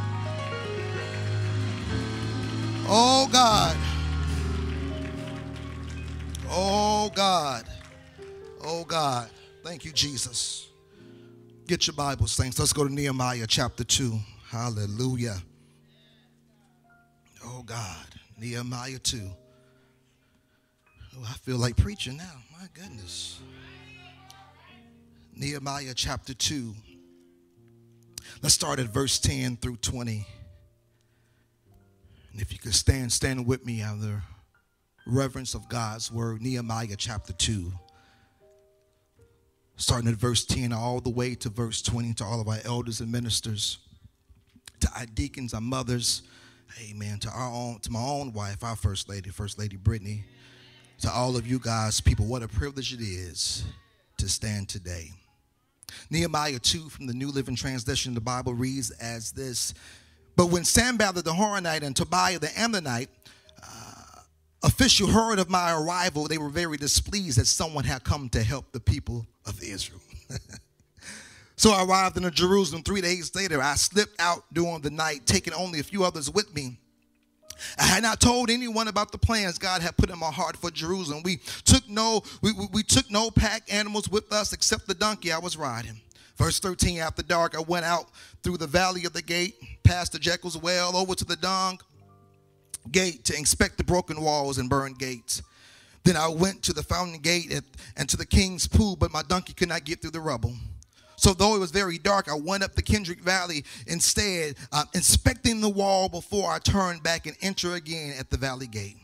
Oh 2.89 3.29
God. 3.31 3.77
Oh 6.49 7.09
God. 7.15 7.63
Oh 8.61 8.83
God. 8.83 9.29
Thank 9.63 9.85
you, 9.85 9.93
Jesus. 9.93 10.66
Get 11.67 11.85
your 11.85 11.95
Bibles, 11.95 12.31
saints. 12.31 12.57
Let's 12.57 12.71
go 12.71 12.87
to 12.87 12.93
Nehemiah 12.93 13.45
chapter 13.45 13.83
2. 13.83 14.17
Hallelujah. 14.47 15.35
Oh 17.43 17.61
God. 17.65 18.07
Nehemiah 18.37 18.99
2. 18.99 19.29
Oh, 21.17 21.23
I 21.27 21.33
feel 21.33 21.57
like 21.57 21.75
preaching 21.75 22.15
now. 22.15 22.35
My 22.53 22.67
goodness. 22.73 23.41
Nehemiah 25.35 25.93
chapter 25.93 26.33
2. 26.33 26.73
Let's 28.41 28.55
start 28.55 28.79
at 28.79 28.87
verse 28.87 29.19
10 29.19 29.57
through 29.57 29.77
20. 29.77 30.25
And 32.31 32.41
if 32.41 32.53
you 32.53 32.59
could 32.59 32.75
stand, 32.75 33.11
stand 33.11 33.45
with 33.45 33.65
me 33.65 33.81
out 33.81 33.95
of 33.95 34.01
the 34.03 34.21
reverence 35.05 35.53
of 35.53 35.67
God's 35.67 36.13
word, 36.13 36.41
Nehemiah 36.41 36.95
chapter 36.97 37.33
2. 37.33 37.73
Starting 39.77 40.09
at 40.09 40.15
verse 40.15 40.43
10 40.43 40.73
all 40.73 40.99
the 40.99 41.09
way 41.09 41.35
to 41.35 41.49
verse 41.49 41.81
20 41.81 42.13
to 42.15 42.23
all 42.23 42.41
of 42.41 42.47
our 42.47 42.59
elders 42.65 42.99
and 42.99 43.11
ministers, 43.11 43.77
to 44.79 44.89
our 44.97 45.05
deacons, 45.05 45.53
our 45.53 45.61
mothers, 45.61 46.23
amen, 46.89 47.19
to 47.19 47.29
our 47.29 47.51
own, 47.51 47.79
to 47.79 47.91
my 47.91 48.01
own 48.01 48.33
wife, 48.33 48.63
our 48.63 48.75
first 48.75 49.07
lady, 49.07 49.29
First 49.29 49.59
Lady 49.59 49.75
Brittany, 49.75 50.23
to 51.01 51.11
all 51.11 51.37
of 51.37 51.45
you 51.45 51.59
guys, 51.59 52.01
people, 52.01 52.25
what 52.25 52.41
a 52.41 52.47
privilege 52.47 52.91
it 52.91 53.01
is 53.01 53.63
to 54.17 54.27
stand 54.27 54.67
today. 54.67 55.11
Nehemiah 56.09 56.59
2 56.59 56.89
from 56.89 57.07
the 57.07 57.13
New 57.13 57.29
Living 57.29 57.55
Translation 57.55 58.11
of 58.11 58.15
the 58.15 58.21
Bible 58.21 58.53
reads 58.53 58.91
as 58.91 59.31
this 59.31 59.73
But 60.35 60.47
when 60.47 60.63
Sanballat 60.63 61.23
the 61.23 61.31
Horonite 61.31 61.83
and 61.83 61.95
Tobiah 61.95 62.39
the 62.39 62.59
Ammonite 62.59 63.09
official 64.63 65.07
heard 65.07 65.39
of 65.39 65.49
my 65.49 65.73
arrival, 65.73 66.27
they 66.27 66.37
were 66.37 66.49
very 66.49 66.77
displeased 66.77 67.37
that 67.39 67.45
someone 67.45 67.83
had 67.83 68.03
come 68.03 68.29
to 68.29 68.43
help 68.43 68.71
the 68.71 68.79
people 68.79 69.25
of 69.45 69.61
Israel. 69.61 70.01
so 71.55 71.71
I 71.71 71.83
arrived 71.83 72.17
in 72.17 72.29
Jerusalem 72.31 72.83
three 72.83 73.01
days 73.01 73.33
later. 73.35 73.61
I 73.61 73.75
slipped 73.75 74.19
out 74.19 74.43
during 74.53 74.81
the 74.81 74.91
night, 74.91 75.25
taking 75.25 75.53
only 75.53 75.79
a 75.79 75.83
few 75.83 76.03
others 76.03 76.29
with 76.29 76.53
me. 76.55 76.77
I 77.79 77.83
had 77.83 78.03
not 78.03 78.19
told 78.19 78.49
anyone 78.49 78.87
about 78.87 79.11
the 79.11 79.17
plans 79.17 79.57
God 79.57 79.81
had 79.81 79.97
put 79.97 80.11
in 80.11 80.19
my 80.19 80.31
heart 80.31 80.57
for 80.57 80.69
Jerusalem. 80.69 81.23
We 81.23 81.37
took 81.65 81.87
no 81.89 82.21
we, 82.41 82.51
we, 82.71 82.83
took 82.83 83.09
no 83.09 83.31
pack 83.31 83.63
animals 83.73 84.09
with 84.09 84.31
us 84.31 84.53
except 84.53 84.87
the 84.87 84.93
donkey 84.93 85.31
I 85.31 85.39
was 85.39 85.57
riding. 85.57 85.99
Verse 86.35 86.59
13, 86.59 86.99
after 86.99 87.23
dark, 87.23 87.55
I 87.55 87.61
went 87.61 87.85
out 87.85 88.09
through 88.43 88.57
the 88.57 88.67
valley 88.67 89.05
of 89.05 89.13
the 89.13 89.23
gate, 89.23 89.55
past 89.83 90.11
the 90.11 90.19
Jackal's 90.19 90.55
well, 90.55 90.95
over 90.95 91.15
to 91.15 91.25
the 91.25 91.35
dung 91.35 91.79
gate 92.91 93.25
to 93.25 93.37
inspect 93.37 93.77
the 93.77 93.83
broken 93.83 94.21
walls 94.21 94.57
and 94.57 94.69
burned 94.69 94.99
gates. 94.99 95.41
Then 96.03 96.15
I 96.15 96.27
went 96.27 96.63
to 96.63 96.73
the 96.73 96.83
fountain 96.83 97.19
gate 97.19 97.51
at, 97.51 97.63
and 97.97 98.07
to 98.09 98.17
the 98.17 98.25
king's 98.25 98.67
pool, 98.67 98.95
but 98.95 99.11
my 99.11 99.23
donkey 99.23 99.53
could 99.53 99.69
not 99.69 99.83
get 99.83 100.01
through 100.01 100.11
the 100.11 100.21
rubble. 100.21 100.53
So, 101.17 101.33
though 101.33 101.55
it 101.55 101.59
was 101.59 101.71
very 101.71 101.97
dark, 101.97 102.29
I 102.29 102.35
went 102.35 102.63
up 102.63 102.75
the 102.75 102.83
Kidron 102.83 103.19
Valley 103.19 103.65
instead, 103.87 104.55
uh, 104.71 104.85
inspecting 104.93 105.61
the 105.61 105.69
wall 105.69 106.07
before 106.07 106.51
I 106.51 106.59
turned 106.59 107.01
back 107.01 107.25
and 107.25 107.35
enter 107.41 107.73
again 107.73 108.13
at 108.19 108.29
the 108.29 108.37
valley 108.37 108.67
gate. 108.67 108.97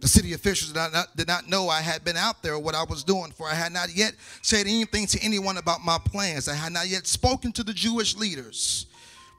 The 0.00 0.08
city 0.08 0.34
officials 0.34 0.72
did 0.72 0.92
not, 0.92 1.16
did 1.16 1.28
not 1.28 1.48
know 1.48 1.70
I 1.70 1.80
had 1.80 2.04
been 2.04 2.16
out 2.16 2.42
there 2.42 2.54
or 2.54 2.58
what 2.58 2.74
I 2.74 2.84
was 2.84 3.04
doing, 3.04 3.30
for 3.30 3.48
I 3.48 3.54
had 3.54 3.72
not 3.72 3.88
yet 3.94 4.14
said 4.42 4.66
anything 4.66 5.06
to 5.06 5.18
anyone 5.22 5.56
about 5.56 5.82
my 5.82 5.96
plans. 6.04 6.48
I 6.48 6.54
had 6.54 6.72
not 6.72 6.88
yet 6.88 7.06
spoken 7.06 7.52
to 7.52 7.62
the 7.62 7.72
Jewish 7.72 8.16
leaders, 8.16 8.84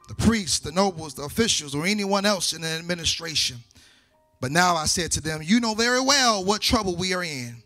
the 0.08 0.14
priests, 0.14 0.58
the 0.58 0.72
nobles, 0.72 1.14
the 1.14 1.22
officials, 1.22 1.74
or 1.74 1.86
anyone 1.86 2.24
else 2.24 2.52
in 2.52 2.62
the 2.62 2.68
administration. 2.68 3.58
But 4.40 4.52
now 4.52 4.76
I 4.76 4.86
said 4.86 5.12
to 5.12 5.20
them, 5.20 5.40
You 5.42 5.60
know 5.60 5.74
very 5.74 6.00
well 6.00 6.44
what 6.44 6.60
trouble 6.60 6.96
we 6.96 7.14
are 7.14 7.24
in. 7.24 7.62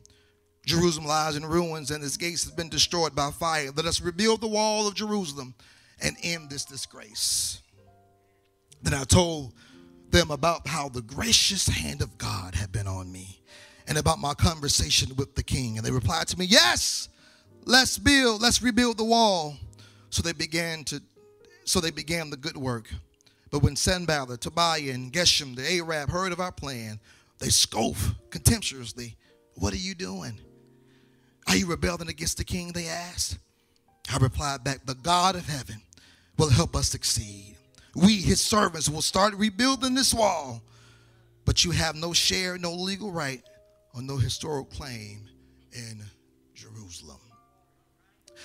Jerusalem 0.67 1.07
lies 1.07 1.37
in 1.37 1.45
ruins 1.45 1.91
and 1.91 2.05
its 2.05 2.17
gates 2.17 2.45
have 2.45 2.57
been 2.57 2.69
destroyed 2.69 3.15
by 3.15 3.31
fire. 3.31 3.71
Let 3.75 3.87
us 3.87 4.01
rebuild 4.01 4.41
the 4.41 4.47
wall 4.47 4.87
of 4.87 4.95
Jerusalem 4.95 5.55
and 6.01 6.17
end 6.23 6.51
this 6.51 6.65
disgrace. 6.65 7.63
Then 8.83 8.95
I 8.95 9.05
told 9.05 9.53
them 10.11 10.31
about 10.31 10.67
how 10.67 10.89
the 10.89 11.03
gracious 11.03 11.67
hand 11.67 12.03
of 12.03 12.19
God 12.19 12.55
had 12.55 12.73
been 12.73 12.87
on 12.87 13.11
me 13.11 13.43
and 13.87 13.99
about 13.99 14.19
my 14.19 14.35
conversation 14.35 15.17
with 15.17 15.35
the 15.35 15.43
king. 15.43 15.77
And 15.77 15.87
they 15.87 15.91
replied 15.91 16.29
to 16.29 16.39
me, 16.39 16.45
Yes, 16.45 17.09
let's 17.65 17.99
build, 17.99 18.41
let's 18.41 18.63
rebuild 18.63 18.99
the 18.99 19.05
wall. 19.05 19.57
So 20.11 20.23
they 20.23 20.33
began 20.33 20.85
to 20.85 21.03
so 21.65 21.81
they 21.81 21.91
began 21.91 22.31
the 22.31 22.37
good 22.37 22.57
work. 22.57 22.91
But 23.51 23.63
when 23.63 23.77
Sanballat, 23.77 24.41
Tobiah, 24.41 24.93
and 24.93 25.13
Geshem, 25.13 25.57
the 25.57 25.79
Arab, 25.79 26.11
heard 26.11 26.33
of 26.33 26.41
our 26.41 26.53
plan, 26.53 27.01
they 27.39 27.49
scoffed 27.49 28.31
contemptuously. 28.31 29.17
What 29.55 29.73
are 29.73 29.79
you 29.79 29.95
doing? 29.95 30.39
Are 31.49 31.57
you 31.57 31.67
rebelling 31.67 32.09
against 32.09 32.39
the 32.39 32.45
king? 32.45 32.73
They 32.73 32.87
asked. 32.87 33.39
I 34.13 34.19
replied 34.19 34.63
back, 34.63 34.87
The 34.87 34.95
God 34.95 35.35
of 35.35 35.47
heaven 35.47 35.83
will 36.37 36.51
help 36.51 36.77
us 36.77 36.89
succeed. 36.89 37.57
We, 37.95 38.17
his 38.17 38.41
servants, 38.41 38.89
will 38.89 39.03
start 39.03 39.35
rebuilding 39.35 39.95
this 39.95 40.15
wall, 40.15 40.63
but 41.45 41.65
you 41.65 41.73
have 41.73 41.97
no 41.97 42.13
share, 42.13 42.57
no 42.57 42.73
legal 42.73 43.11
right, 43.11 43.43
or 43.95 44.03
no 44.03 44.17
historical 44.17 44.67
claim 44.67 45.29
in 45.73 46.05
Jerusalem. 46.55 47.19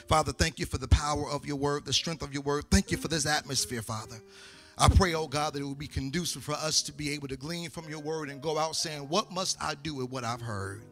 Father, 0.07 0.31
thank 0.31 0.59
you 0.59 0.65
for 0.65 0.77
the 0.77 0.87
power 0.87 1.29
of 1.29 1.45
your 1.45 1.55
word, 1.55 1.85
the 1.85 1.93
strength 1.93 2.23
of 2.23 2.33
your 2.33 2.41
word. 2.41 2.65
Thank 2.71 2.91
you 2.91 2.97
for 2.97 3.07
this 3.07 3.25
atmosphere, 3.25 3.81
Father. 3.81 4.17
I 4.77 4.89
pray, 4.89 5.13
oh 5.13 5.27
God, 5.27 5.53
that 5.53 5.61
it 5.61 5.65
will 5.65 5.73
be 5.73 5.87
conducive 5.87 6.43
for 6.43 6.53
us 6.53 6.81
to 6.83 6.91
be 6.91 7.11
able 7.11 7.29
to 7.29 7.37
glean 7.37 7.69
from 7.69 7.89
your 7.89 7.99
word 7.99 8.29
and 8.29 8.41
go 8.41 8.57
out 8.57 8.75
saying, 8.75 9.07
What 9.07 9.31
must 9.31 9.61
I 9.61 9.75
do 9.75 9.95
with 9.95 10.09
what 10.09 10.23
I've 10.23 10.41
heard? 10.41 10.83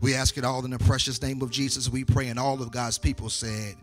We 0.00 0.14
ask 0.14 0.38
it 0.38 0.44
all 0.44 0.64
in 0.64 0.70
the 0.70 0.78
precious 0.78 1.20
name 1.20 1.42
of 1.42 1.50
Jesus. 1.50 1.90
We 1.90 2.04
pray, 2.04 2.28
and 2.28 2.38
all 2.38 2.62
of 2.62 2.70
God's 2.70 2.98
people 2.98 3.28
said, 3.28 3.74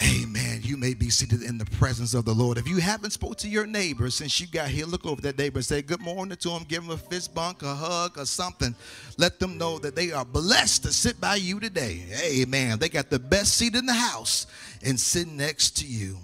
Amen. 0.00 0.60
You 0.62 0.76
may 0.76 0.94
be 0.94 1.10
seated 1.10 1.42
in 1.42 1.58
the 1.58 1.64
presence 1.64 2.14
of 2.14 2.24
the 2.24 2.34
Lord. 2.34 2.58
If 2.58 2.66
you 2.66 2.78
haven't 2.78 3.10
spoke 3.10 3.36
to 3.38 3.48
your 3.48 3.66
neighbor 3.66 4.08
since 4.10 4.40
you 4.40 4.46
got 4.46 4.68
here, 4.68 4.86
look 4.86 5.04
over 5.04 5.20
that 5.22 5.36
neighbor 5.36 5.58
and 5.58 5.64
say 5.64 5.82
good 5.82 6.00
morning 6.00 6.36
to 6.36 6.50
him. 6.50 6.64
Give 6.64 6.82
him 6.82 6.90
a 6.90 6.96
fist 6.96 7.34
bump, 7.34 7.62
a 7.62 7.74
hug, 7.74 8.18
or 8.18 8.24
something. 8.24 8.74
Let 9.18 9.38
them 9.38 9.58
know 9.58 9.78
that 9.78 9.94
they 9.94 10.10
are 10.12 10.24
blessed 10.24 10.84
to 10.84 10.92
sit 10.92 11.20
by 11.20 11.36
you 11.36 11.60
today. 11.60 12.04
Amen. 12.24 12.78
They 12.78 12.88
got 12.88 13.10
the 13.10 13.18
best 13.18 13.54
seat 13.54 13.74
in 13.74 13.86
the 13.86 13.92
house 13.92 14.46
and 14.82 14.98
sitting 14.98 15.36
next 15.36 15.76
to 15.78 15.86
you. 15.86 16.18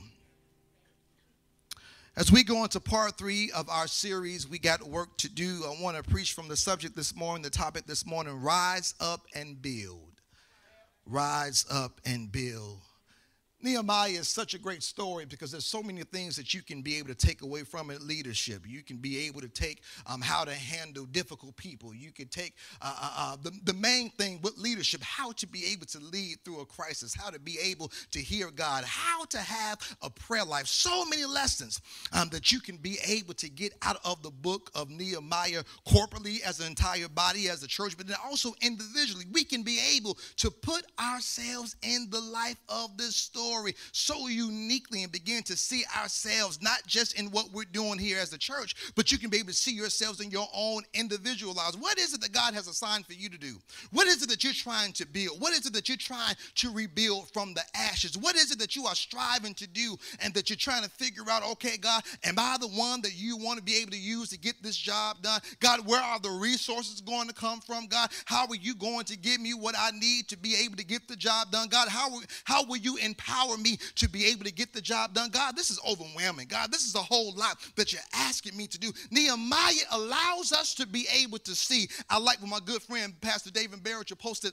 As 2.18 2.33
we 2.33 2.42
go 2.42 2.64
into 2.64 2.81
part 2.81 3.16
three 3.16 3.52
of 3.52 3.68
our 3.68 3.87
series, 3.87 4.48
we 4.48 4.59
got 4.59 4.83
work 4.83 5.16
to 5.18 5.28
do. 5.28 5.62
I 5.64 5.81
want 5.81 5.96
to 5.96 6.02
preach 6.02 6.33
from 6.33 6.48
the 6.48 6.57
subject 6.57 6.96
this 6.96 7.14
morning, 7.14 7.44
the 7.44 7.50
topic 7.50 7.87
this 7.87 8.04
morning 8.04 8.42
rise 8.42 8.94
up 8.98 9.20
and 9.37 9.62
build. 9.62 10.20
Rise 11.07 11.64
up 11.70 12.00
and 12.04 12.33
build. 12.33 12.81
Nehemiah 13.61 14.11
is 14.11 14.29
such 14.29 14.55
a 14.55 14.59
great 14.59 14.85
story 14.85 15.25
because 15.25 15.51
there's 15.51 15.66
so 15.66 15.83
many 15.83 16.03
things 16.05 16.37
that 16.37 16.55
you 16.55 16.62
can 16.62 16.81
be 16.81 16.97
able 16.97 17.09
to 17.09 17.14
take 17.14 17.42
away 17.42 17.64
from 17.64 17.90
it. 17.90 18.01
Leadership, 18.01 18.62
you 18.64 18.85
can 18.85 18.99
be 18.99 19.27
able 19.27 19.40
to 19.40 19.49
take 19.49 19.83
um, 20.07 20.21
how 20.21 20.44
to 20.44 20.55
handle 20.55 21.05
difficult 21.07 21.57
people. 21.57 21.92
You 21.92 22.12
can 22.12 22.29
take 22.29 22.55
uh, 22.81 22.94
uh, 23.01 23.11
uh, 23.18 23.37
the, 23.42 23.51
the 23.64 23.73
main 23.73 24.11
thing 24.11 24.38
with 24.42 24.57
leadership, 24.59 25.03
how 25.03 25.33
to 25.33 25.47
be 25.49 25.64
able 25.73 25.87
to 25.87 25.99
lead 25.99 26.37
through 26.44 26.61
a 26.61 26.66
crisis, 26.66 27.14
how 27.14 27.31
to 27.31 27.40
be 27.40 27.59
able 27.59 27.90
to 28.12 28.21
hear 28.21 28.53
God, 28.53 28.85
how 28.85 29.25
to 29.25 29.38
have 29.38 29.79
a 30.03 30.11
prayer 30.11 30.44
life. 30.44 30.68
So 30.68 31.05
many 31.07 31.25
lessons 31.25 31.81
um, 32.12 32.29
that 32.29 32.53
you 32.53 32.61
can 32.61 32.77
be 32.77 32.99
able 33.05 33.35
to 33.35 33.49
get 33.49 33.73
out 33.83 33.99
of 34.05 34.23
the 34.23 34.31
book 34.31 34.71
of 34.77 34.88
Nehemiah 34.88 35.64
corporately 35.85 36.42
as 36.42 36.61
an 36.61 36.68
entire 36.68 37.09
body, 37.09 37.49
as 37.49 37.64
a 37.64 37.66
church, 37.68 37.97
but 37.97 38.07
then 38.07 38.18
also 38.25 38.53
individually. 38.62 39.25
We 39.33 39.42
can 39.42 39.64
be 39.64 39.81
able 39.97 40.16
to 40.37 40.51
put 40.53 40.85
ourselves 41.01 41.75
in 41.83 42.07
the 42.11 42.21
life 42.21 42.61
of 42.68 42.97
this 42.97 43.16
story 43.16 43.47
so 43.92 44.28
uniquely 44.28 45.02
and 45.02 45.12
begin 45.12 45.42
to 45.44 45.56
see 45.56 45.84
ourselves 45.96 46.61
not 46.62 46.87
just 46.87 47.18
in 47.18 47.26
what 47.30 47.52
we're 47.52 47.64
doing 47.64 47.98
here 47.98 48.18
as 48.18 48.32
a 48.32 48.38
church, 48.38 48.74
but 48.94 49.12
you 49.12 49.18
can 49.18 49.30
be 49.30 49.38
able 49.38 49.48
to 49.48 49.54
see 49.54 49.72
yourselves 49.72 50.20
in 50.20 50.30
your 50.30 50.48
own 50.54 50.82
individual 50.94 51.54
lives. 51.54 51.76
What 51.76 51.98
is 51.98 52.14
it 52.14 52.20
that 52.20 52.32
God 52.32 52.54
has 52.54 52.68
assigned 52.68 53.06
for 53.06 53.12
you 53.12 53.28
to 53.28 53.38
do? 53.38 53.54
What 53.92 54.06
is 54.06 54.22
it 54.22 54.28
that 54.30 54.44
you're 54.44 54.52
trying 54.52 54.92
to 54.94 55.06
build? 55.06 55.40
What 55.40 55.52
is 55.52 55.66
it 55.66 55.72
that 55.74 55.88
you're 55.88 55.96
trying 55.96 56.34
to 56.56 56.70
rebuild 56.70 57.30
from 57.32 57.54
the 57.54 57.62
ashes? 57.74 58.16
What 58.16 58.37
is 58.37 58.50
it 58.50 58.58
that 58.58 58.76
you 58.76 58.87
are 58.87 58.94
striving 58.94 59.54
to 59.54 59.66
do 59.66 59.96
and 60.20 60.34
that 60.34 60.50
you're 60.50 60.56
trying 60.56 60.84
to 60.84 60.90
figure 60.90 61.24
out, 61.30 61.42
okay, 61.52 61.76
God, 61.76 62.02
am 62.24 62.38
I 62.38 62.56
the 62.61 62.68
one 62.68 63.00
that 63.02 63.16
you 63.16 63.37
want 63.37 63.58
to 63.58 63.64
be 63.64 63.76
able 63.76 63.92
to 63.92 63.98
use 63.98 64.30
to 64.30 64.38
get 64.38 64.62
this 64.62 64.76
job 64.76 65.22
done? 65.22 65.40
God, 65.61 65.87
where 65.87 66.02
are 66.02 66.20
the 66.20 66.30
resources 66.30 67.00
going 67.00 67.28
to 67.28 67.34
come 67.34 67.61
from? 67.61 67.87
God, 67.87 68.11
how 68.24 68.46
are 68.46 68.54
you 68.54 68.74
going 68.74 69.04
to 69.06 69.16
give 69.16 69.40
me 69.40 69.54
what 69.54 69.74
I 69.78 69.90
need 69.92 70.28
to 70.28 70.37
be 70.37 70.54
able 70.64 70.76
to 70.76 70.84
get 70.84 71.08
the 71.08 71.16
job 71.16 71.50
done? 71.50 71.68
God, 71.68 71.88
how, 71.88 72.08
how 72.44 72.64
will 72.64 72.76
you 72.76 72.96
empower 72.96 73.38
empower 73.38 73.57
me 73.57 73.79
to 73.96 74.09
be 74.09 74.27
able 74.27 74.44
to 74.44 74.53
get 74.53 74.72
the 74.72 74.81
job 74.81 75.14
done. 75.14 75.31
God, 75.31 75.57
this 75.57 75.70
is 75.70 75.81
overwhelming. 75.88 76.48
God, 76.48 76.72
this 76.72 76.85
is 76.85 76.94
a 76.94 76.98
whole 76.98 77.33
lot 77.35 77.59
that 77.77 77.92
you're 77.92 78.03
asking 78.14 78.57
me 78.57 78.66
to 78.66 78.79
do. 78.79 78.92
Nehemiah 79.11 79.72
allows 79.92 80.53
us 80.53 80.74
to 80.74 80.87
be 80.87 81.07
able 81.22 81.38
to 81.38 81.55
see. 81.55 81.88
I 82.09 82.18
like 82.18 82.40
what 82.40 82.51
my 82.51 82.61
good 82.64 82.83
friend, 82.83 83.14
Pastor 83.20 83.51
David 83.51 83.83
Barrett, 83.83 84.16
posted 84.18 84.53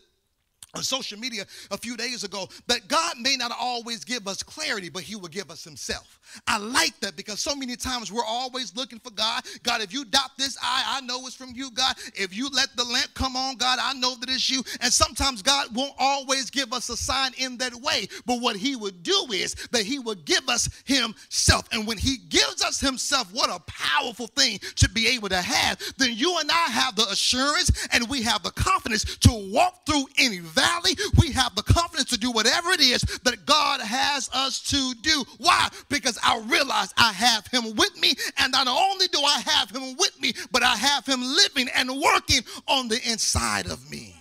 on 0.75 0.83
social 0.83 1.17
media 1.17 1.45
a 1.71 1.77
few 1.77 1.95
days 1.97 2.23
ago 2.23 2.47
that 2.67 2.87
God 2.87 3.15
may 3.19 3.35
not 3.37 3.51
always 3.57 4.03
give 4.03 4.27
us 4.27 4.43
clarity, 4.43 4.89
but 4.89 5.03
He 5.03 5.15
will 5.15 5.29
give 5.29 5.49
us 5.49 5.63
Himself. 5.63 6.19
I 6.47 6.57
like 6.57 6.99
that 6.99 7.15
because 7.15 7.39
so 7.39 7.55
many 7.55 7.75
times 7.75 8.11
we're 8.11 8.25
always 8.25 8.75
looking 8.75 8.99
for 8.99 9.11
God. 9.11 9.43
God, 9.63 9.81
if 9.81 9.93
you 9.93 10.05
dot 10.05 10.31
this 10.37 10.57
I, 10.61 10.97
I 10.97 11.01
know 11.01 11.25
it's 11.25 11.35
from 11.35 11.51
you, 11.53 11.71
God. 11.71 11.95
If 12.13 12.35
you 12.35 12.49
let 12.49 12.75
the 12.75 12.83
lamp 12.83 13.13
come 13.13 13.35
on, 13.35 13.55
God, 13.55 13.79
I 13.81 13.93
know 13.93 14.15
that 14.15 14.29
it's 14.29 14.49
you. 14.49 14.63
And 14.81 14.91
sometimes 14.91 15.41
God 15.41 15.73
won't 15.73 15.93
always 15.97 16.49
give 16.49 16.73
us 16.73 16.89
a 16.89 16.97
sign 16.97 17.31
in 17.37 17.57
that 17.57 17.73
way. 17.75 18.07
But 18.25 18.41
what 18.41 18.55
He 18.55 18.75
would 18.75 19.03
do 19.03 19.27
is 19.31 19.53
that 19.71 19.83
He 19.83 19.99
would 19.99 20.25
give 20.25 20.47
us 20.49 20.69
Himself. 20.85 21.67
And 21.71 21.87
when 21.87 21.97
He 21.97 22.17
gives 22.29 22.63
us 22.63 22.79
Himself, 22.79 23.31
what 23.33 23.49
a 23.49 23.59
powerful 23.67 24.27
thing 24.27 24.59
to 24.75 24.89
be 24.89 25.07
able 25.07 25.29
to 25.29 25.41
have. 25.41 25.79
Then 25.97 26.11
you 26.13 26.37
and 26.39 26.51
I 26.51 26.71
have 26.71 26.95
the 26.95 27.07
assurance 27.09 27.87
and 27.93 28.09
we 28.09 28.21
have 28.23 28.43
the 28.43 28.51
confidence 28.51 29.17
to 29.17 29.51
walk 29.53 29.85
through 29.85 30.05
any 30.17 30.39
valley 30.39 30.64
valley, 30.65 30.95
we 31.17 31.31
have 31.31 31.55
the 31.55 31.63
confidence 31.63 32.09
to 32.09 32.17
do 32.17 32.31
whatever 32.31 32.71
it 32.71 32.81
is 32.81 33.01
that 33.23 33.45
God 33.45 33.81
has 33.81 34.29
us 34.33 34.61
to 34.71 34.93
do. 35.01 35.23
Why? 35.37 35.69
Because 35.89 36.17
I 36.23 36.39
realize 36.47 36.93
I 36.97 37.11
have 37.13 37.47
Him 37.47 37.75
with 37.75 37.99
me, 37.99 38.13
and 38.37 38.51
not 38.51 38.67
only 38.67 39.07
do 39.07 39.19
I 39.19 39.41
have 39.45 39.69
Him 39.69 39.95
with 39.97 40.19
me, 40.21 40.33
but 40.51 40.63
I 40.63 40.75
have 40.75 41.05
Him 41.05 41.21
living 41.21 41.67
and 41.75 41.89
working 41.89 42.41
on 42.67 42.87
the 42.87 42.99
inside 43.09 43.67
of 43.67 43.89
me. 43.89 44.15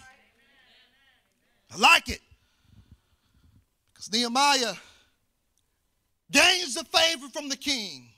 I 1.72 1.78
like 1.78 2.08
it. 2.08 2.20
Because 3.92 4.12
Nehemiah 4.12 4.74
gains 6.30 6.74
the 6.74 6.84
favor 6.84 7.28
from 7.32 7.48
the 7.48 7.56
king 7.56 8.08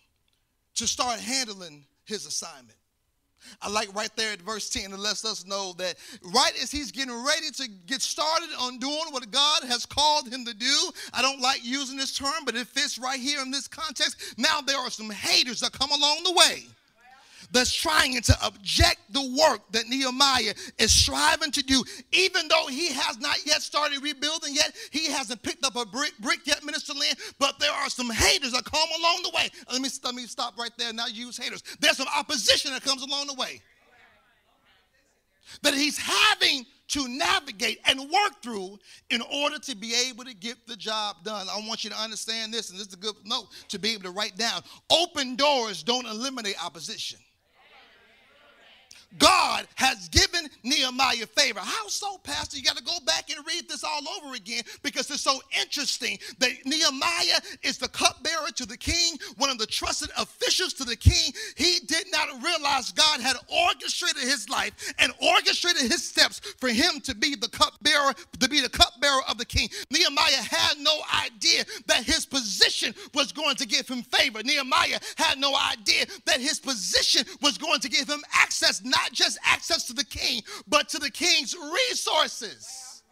to 0.75 0.87
start 0.87 1.19
handling 1.21 1.85
his 2.05 2.27
assignment. 2.27 2.76
I 3.63 3.71
like 3.71 3.95
right 3.95 4.11
there 4.17 4.33
at 4.33 4.41
verse 4.41 4.69
10, 4.71 4.93
it 4.93 4.99
lets 4.99 5.25
us 5.25 5.47
know 5.47 5.73
that 5.79 5.97
right 6.23 6.53
as 6.63 6.71
he's 6.71 6.93
getting 6.93 7.15
ready 7.25 7.51
to 7.57 7.69
get 7.87 8.03
started 8.03 8.49
on 8.61 8.79
doing 8.79 9.07
what 9.11 9.31
God 9.31 9.65
has 9.65 9.87
called 9.87 10.29
him 10.29 10.45
to 10.45 10.55
do, 10.55 10.91
I 11.13 11.23
don't 11.23 11.41
like 11.41 11.65
using 11.65 11.97
this 11.97 12.17
term, 12.17 12.45
but 12.45 12.57
it 12.57 12.67
fits 12.67 12.99
right 12.99 13.21
here 13.21 13.41
in 13.43 13.51
this 13.51 13.69
context. 13.69 14.35
Now 14.39 14.61
there 14.61 14.79
are 14.79 14.91
some 14.91 15.11
haters 15.11 15.61
that 15.61 15.73
come 15.73 15.91
along 15.91 16.25
the 16.25 16.33
way 16.33 16.67
that's 17.53 17.75
trying 17.75 18.21
to 18.21 18.37
object 18.45 18.99
the 19.11 19.37
work 19.39 19.61
that 19.73 19.89
Nehemiah 19.89 20.55
is 20.79 20.93
striving 20.93 21.51
to 21.53 21.63
do, 21.63 21.83
even 22.13 22.49
though 22.49 22.67
he 22.67 22.93
has 22.93 23.19
not 23.19 23.39
yet 23.47 23.63
started 23.63 24.03
rebuilding 24.03 24.55
yet. 24.55 24.75
He 24.91 25.11
hasn't 25.11 25.43
picked 25.43 25.65
up 25.65 25.77
a 25.77 25.87
brick, 25.87 26.13
brick 26.21 26.41
yet, 26.45 26.65
Minister 26.65 26.95
Lynn, 26.95 27.15
but 27.39 27.59
there 27.59 27.73
are 27.73 27.89
some 27.89 28.11
haters 28.11 28.53
that 28.53 28.65
come 28.65 28.89
along 28.99 29.23
the 29.23 29.31
way. 29.35 29.49
Let 29.71 29.83
me, 29.83 29.89
let 30.05 30.15
me 30.15 30.23
stop 30.23 30.59
right 30.59 30.73
there 30.79 30.89
and 30.89 30.97
not 30.97 31.15
use 31.15 31.37
haters. 31.37 31.63
There's 31.81 31.97
some 31.97 32.09
opposition 32.17 32.73
that 32.73 32.83
comes 32.83 33.03
along 33.03 33.27
the 33.27 33.35
way 33.35 33.61
that 35.63 35.75
he's 35.75 35.99
having 35.99 36.67
to 36.89 37.09
navigate 37.09 37.79
and 37.87 37.99
work 38.01 38.43
through 38.43 38.79
in 39.11 39.21
order 39.33 39.59
to 39.59 39.75
be 39.75 39.93
able 40.09 40.25
to 40.25 40.35
get 40.35 40.57
the 40.67 40.77
job 40.77 41.17
done. 41.25 41.47
I 41.51 41.61
want 41.67 41.83
you 41.85 41.91
to 41.91 42.01
understand 42.01 42.55
this, 42.55 42.71
and 42.71 42.79
this 42.79 42.89
is 42.89 42.95
a 42.95 42.99
good 42.99 43.15
note 43.25 43.49
to 43.69 43.79
be 43.79 43.93
able 43.93 44.05
to 44.05 44.11
write 44.11 44.37
down. 44.37 44.63
Open 44.91 45.37
doors 45.37 45.83
don't 45.83 46.07
eliminate 46.07 46.55
opposition. 46.65 47.19
God 49.19 49.67
has 49.75 50.09
given 50.09 50.49
Nehemiah 50.63 51.27
favor. 51.27 51.61
How 51.61 51.89
so, 51.89 52.19
Pastor? 52.19 52.57
You 52.57 52.63
got 52.63 52.77
to 52.77 52.85
go 52.85 52.99
back 53.07 53.31
and 53.31 53.47
read 53.47 53.69
this 53.69 53.85
all 53.85 54.03
over 54.19 54.35
again 54.35 54.63
because 54.83 55.11
it's 55.11 55.21
so 55.21 55.41
interesting 55.61 56.19
that 56.39 56.51
Nehemiah 56.65 57.41
is 57.63 57.79
the 57.79 57.89
cupbearer 57.89 58.49
to 58.57 58.67
the 58.67 58.77
king, 58.77 59.17
one 59.37 59.51
of 59.51 59.59
the 59.59 59.67
trusted 59.67 60.11
officials 60.17 60.73
to 60.75 60.85
the 60.85 60.97
king. 60.97 61.33
He 61.57 61.79
did 61.87 62.07
not 62.13 62.29
realize 62.43 62.93
God 62.93 63.21
had 63.21 63.37
orchestrated 63.49 64.23
his 64.23 64.49
life 64.49 64.73
and 64.99 65.13
orchestrated 65.23 65.91
his 65.91 66.07
steps 66.07 66.41
for 66.59 66.69
him 66.69 67.01
to 67.03 67.15
be 67.15 67.35
the 67.35 67.49
cupbearer, 67.49 68.13
to 68.41 68.49
be 68.49 68.61
the 68.61 68.69
cupbearer 68.69 69.21
of 69.29 69.39
the 69.39 69.45
king. 69.45 69.69
Nehemiah 69.91 70.43
had 70.43 70.79
no 70.79 71.01
idea 71.25 71.65
that 71.87 72.05
his 72.05 72.27
position 72.27 72.95
was 73.15 73.33
going 73.33 73.57
to 73.57 73.67
give 73.67 73.89
him 73.89 74.03
favor. 74.03 74.43
Nehemiah 74.43 74.99
had 75.17 75.39
no 75.39 75.57
idea 75.57 76.07
that 76.25 76.41
his 76.41 76.59
position 76.59 77.25
was 77.43 77.59
going 77.59 77.81
to 77.81 77.89
give 77.89 78.09
him 78.09 78.23
access, 78.33 78.83
not 78.85 79.06
just 79.12 79.38
access 79.45 79.85
to 79.85 79.92
the 79.92 80.05
king, 80.05 80.42
but 80.66 80.88
to 80.90 80.99
the 80.99 81.11
king's 81.11 81.55
resources. 81.55 83.03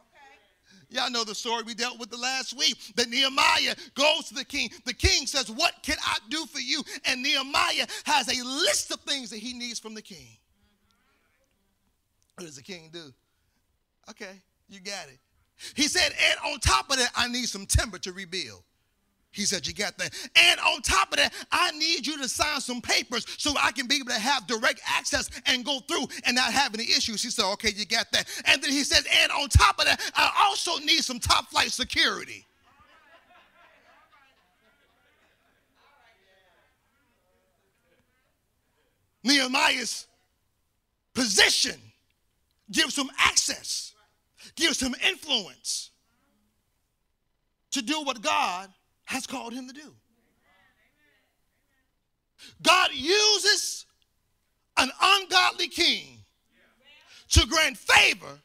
Y'all 0.91 1.11
know 1.11 1.25
the 1.25 1.35
story 1.35 1.65
we 1.65 1.75
dealt 1.75 1.99
with 1.99 2.09
the 2.09 2.17
last 2.17 2.57
week 2.57 2.77
that 2.95 3.09
Nehemiah 3.09 3.75
goes 3.95 4.29
to 4.29 4.35
the 4.35 4.45
king. 4.45 4.71
The 4.85 4.95
king 4.95 5.27
says, 5.27 5.51
What 5.51 5.75
can 5.83 5.97
I 6.07 6.19
do 6.29 6.47
for 6.47 6.61
you? 6.61 6.83
And 7.05 7.21
Nehemiah 7.21 7.87
has 8.05 8.29
a 8.29 8.45
list 8.45 8.93
of 8.93 9.01
things 9.01 9.31
that 9.31 9.39
he 9.39 9.55
needs 9.55 9.81
from 9.81 9.95
the 9.95 10.03
king. 10.03 10.37
What 12.37 12.47
does 12.47 12.57
the 12.57 12.63
king 12.63 12.91
do? 12.93 13.13
Okay, 14.09 14.41
you 14.69 14.81
got 14.81 15.09
it. 15.09 15.19
He 15.75 15.89
said, 15.89 16.13
And 16.31 16.53
on 16.53 16.61
top 16.61 16.91
of 16.91 16.99
that, 16.99 17.11
I 17.17 17.27
need 17.29 17.47
some 17.47 17.67
timber 17.67 17.99
to 17.99 18.13
rebuild. 18.13 18.63
He 19.35 19.45
said, 19.45 19.67
You 19.67 19.75
got 19.75 19.99
that. 19.99 20.15
And 20.37 20.61
on 20.61 20.81
top 20.81 21.11
of 21.11 21.19
that, 21.19 21.35
I 21.51 21.73
need 21.73 22.07
you 22.07 22.17
to 22.19 22.29
sign 22.29 22.61
some 22.61 22.81
papers 22.81 23.27
so 23.37 23.53
I 23.61 23.73
can 23.73 23.89
be 23.89 23.97
able 23.97 24.07
to 24.07 24.13
have 24.19 24.47
direct 24.47 24.81
access 24.87 25.29
and 25.47 25.65
go 25.65 25.81
through 25.81 26.07
and 26.25 26.37
not 26.37 26.53
have 26.53 26.73
any 26.73 26.85
issues. 26.85 27.23
He 27.23 27.31
said, 27.31 27.45
Okay, 27.55 27.73
you 27.75 27.85
got 27.85 28.11
that. 28.13 28.29
And 28.47 28.63
then 28.63 28.71
he 28.71 28.85
says, 28.85 29.05
And 29.23 29.33
on 29.33 29.49
top 29.49 29.81
of 29.81 29.87
that, 29.87 30.01
I 30.15 30.47
also 30.47 30.79
need 30.79 31.03
some 31.03 31.19
top 31.19 31.49
flight 31.51 31.73
security. 31.73 32.47
Nehemiah's 39.25 40.07
position 41.13 41.81
gives 42.71 42.97
him 42.97 43.11
access, 43.19 43.95
gives 44.55 44.81
him 44.81 44.95
influence 45.09 45.91
to 47.73 47.83
do 47.83 48.03
what 48.03 48.23
God 48.23 48.71
has 49.05 49.27
called 49.27 49.53
him 49.53 49.69
to 49.69 49.75
do. 49.75 49.95
God 52.63 52.91
uses 52.93 53.87
an 54.77 54.91
ungodly 55.01 55.69
king 55.69 56.25
to 57.31 57.47
grant 57.47 57.77
favor 57.77 58.41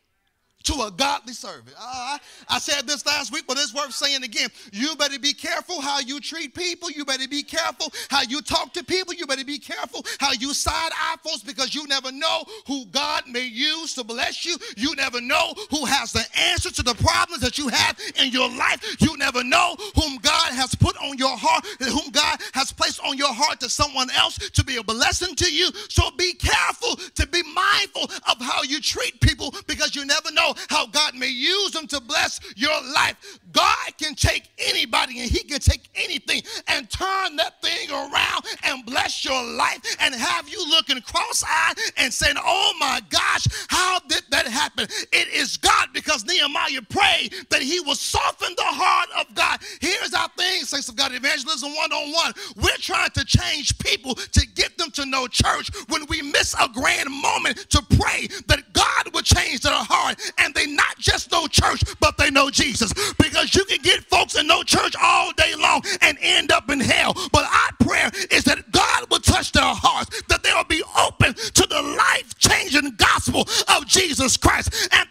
to 0.70 0.84
a 0.84 0.92
godly 0.92 1.34
servant. 1.34 1.76
Uh, 1.80 2.18
I 2.48 2.60
said 2.60 2.86
this 2.86 3.06
last 3.06 3.34
week, 3.34 3.46
but 3.48 3.58
it's 3.58 3.74
worth 3.74 3.92
saying 3.92 4.24
again. 4.24 4.50
You 4.72 4.96
better 4.96 5.18
be 5.18 5.34
careful 5.34 5.82
how 5.82 6.00
you 6.00 6.20
treat 6.20 6.54
people. 6.54 6.92
You 6.92 7.06
better 7.06 7.28
be 7.28 7.42
careful 7.42 7.92
how 8.10 8.22
you 8.22 8.42
talk 8.42 8.74
to 8.74 8.84
people. 8.84 9.14
You 9.14 9.26
better 9.26 9.46
be 9.46 9.58
careful 9.58 10.06
how 10.20 10.32
you 10.34 10.54
side 10.54 10.92
eye 10.94 11.16
folks 11.24 11.42
because 11.42 11.74
you 11.74 11.88
never 11.88 12.12
know 12.12 12.44
who 12.68 12.86
God 12.86 13.24
may 13.28 13.46
use 13.46 13.96
to 13.96 14.04
bless 14.04 14.46
you. 14.46 14.58
You 14.78 14.96
never 14.96 15.20
know 15.20 15.54
who 15.72 15.86
has 15.86 16.14
the 16.14 16.26
answer 16.38 16.70
to 16.72 16.84
the 16.84 16.94
problems 16.96 17.42
that 17.42 17.58
you 17.58 17.70
have 17.70 17.98
in 18.18 18.32
your 18.32 18.50
life. 18.50 19.02
You 19.02 19.18
never 19.18 19.44
know 19.44 19.76
whom 19.96 20.18
God 20.18 20.52
has 20.54 20.76
put 20.76 20.96
on 20.98 21.18
your 21.18 21.36
heart, 21.36 21.66
whom 21.80 22.12
God 22.12 22.40
has 22.54 22.72
placed 22.72 23.04
on 23.04 23.18
your 23.18 23.34
heart 23.34 23.60
to 23.62 23.70
someone 23.70 24.10
else 24.12 24.38
to 24.38 24.64
be 24.64 24.78
a 24.78 24.84
blessing 24.84 25.36
to 25.36 25.52
you. 25.52 25.72
So 25.90 26.12
be 26.12 26.34
careful 26.34 26.96
to 27.16 27.28
be 27.28 27.42
mindful 27.54 28.04
of 28.04 28.40
how 28.40 28.62
you 28.64 28.80
treat 28.82 29.20
people 29.20 29.54
because 29.66 29.96
you 29.96 30.06
never 30.06 30.32
know 30.32 30.54
how 30.70 30.88
God 30.88 31.16
may 31.16 31.30
use 31.30 31.72
them 31.72 31.88
to 31.88 32.02
bless 32.02 32.40
your 32.56 32.76
life. 32.94 33.40
God 33.52 33.98
can 33.98 34.16
take 34.16 34.50
anybody 34.58 35.20
and 35.20 35.30
He 35.30 35.44
can 35.44 35.60
take 35.60 35.90
anything 35.96 36.42
and 36.68 36.90
turn 36.90 37.36
that 37.38 37.62
thing 37.62 37.90
around 37.90 38.46
and 38.64 38.86
bless 38.86 39.26
your 39.26 39.44
life 39.44 39.80
and 40.00 40.14
have 40.14 40.48
you 40.48 40.64
looking 40.70 41.02
cross 41.02 41.44
eyed 41.48 41.76
and 41.98 42.14
saying, 42.14 42.36
Oh 42.38 42.74
my 42.80 43.02
gosh, 43.10 43.48
how 43.70 44.00
did 44.08 44.24
that 44.32 44.48
happen? 44.48 44.88
It 45.12 45.28
is 45.30 45.58
God 45.58 45.90
because 45.94 46.26
Nehemiah 46.26 46.82
prayed 46.90 47.34
that 47.50 47.62
He 47.62 47.80
will 47.80 47.96
soften 47.96 48.54
the 48.56 48.64
heart 48.64 49.10
of 49.20 49.34
God. 49.36 49.60
Here's 49.82 50.14
our 50.14 50.30
thing, 50.38 50.64
saints 50.64 50.90
of 50.90 50.96
God, 50.96 51.14
evangelism 51.14 51.76
one 51.76 51.92
on 51.92 52.12
one. 52.12 52.34
We're 52.56 52.78
trying 52.78 53.12
to 53.12 53.26
change 53.26 53.78
people 53.80 54.16
to 54.16 54.48
get 54.56 54.78
them 54.78 54.92
to 54.92 55.06
know 55.06 55.28
church 55.28 55.70
when 55.88 56.06
we 56.10 56.22
miss 56.22 56.56
a 56.60 56.70
grand 56.70 57.10
moment 57.10 57.58
to 57.70 57.82
pray 57.98 58.28
that 58.48 58.74
God 58.74 59.14
would 59.14 59.26
change 59.26 59.62
their 59.62 59.74
heart 59.74 60.20
and 60.38 60.49
they 60.54 60.68
not 60.68 60.98
just 60.98 61.32
know 61.32 61.48
church, 61.48 61.84
but 62.00 62.18
they 62.18 62.30
know 62.30 62.50
Jesus. 62.50 62.94
Because 63.14 63.56
you 63.56 63.66
can 63.66 63.82
get 63.82 64.04
folks 64.06 64.36
in 64.36 64.48
no 64.48 64.64
church 64.64 64.96
all 65.02 65.32
day 65.34 65.54
long 65.56 65.82
and 66.02 66.18
end 66.22 66.52
up 66.52 66.70
in 66.70 66.80
hell. 66.80 67.14
But 67.32 67.46
our 67.46 67.88
prayer 67.88 68.12
is 68.32 68.44
that 68.46 68.72
God 68.72 69.10
will 69.10 69.20
touch 69.20 69.52
their 69.52 69.64
hearts, 69.64 70.22
that 70.28 70.44
they 70.44 70.54
will 70.54 70.64
be 70.66 70.84
open 71.00 71.34
to 71.34 71.68
the 71.68 71.82
life 71.82 72.38
changing 72.38 72.96
gospel 72.98 73.48
of 73.68 73.86
Jesus 73.88 74.38
Christ. 74.38 74.90
And 74.92 75.09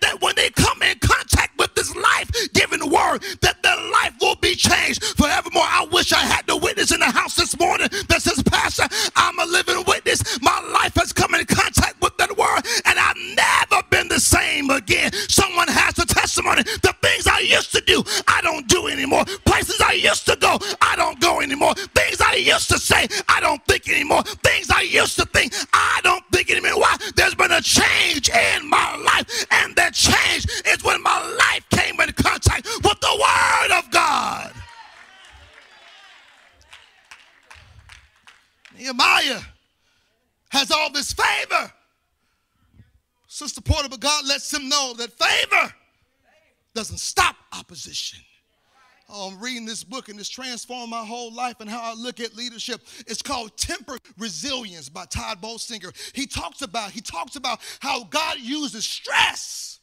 transformed 50.59 50.91
my 50.91 51.05
whole 51.05 51.33
life 51.33 51.61
and 51.61 51.71
how 51.71 51.81
I 51.81 51.95
look 51.95 52.19
at 52.19 52.37
leadership. 52.37 52.81
It's 53.07 53.23
called 53.23 53.57
Temper 53.57 53.97
Resilience 54.19 54.89
by 54.89 55.05
Tod 55.05 55.41
Bolsinger. 55.41 55.93
He 56.15 56.27
talks 56.27 56.63
about 56.63 56.91
he 56.91 57.01
talks 57.01 57.37
about 57.37 57.61
how 57.79 58.03
God 58.05 58.39
uses 58.41 58.85
stress 58.85 59.79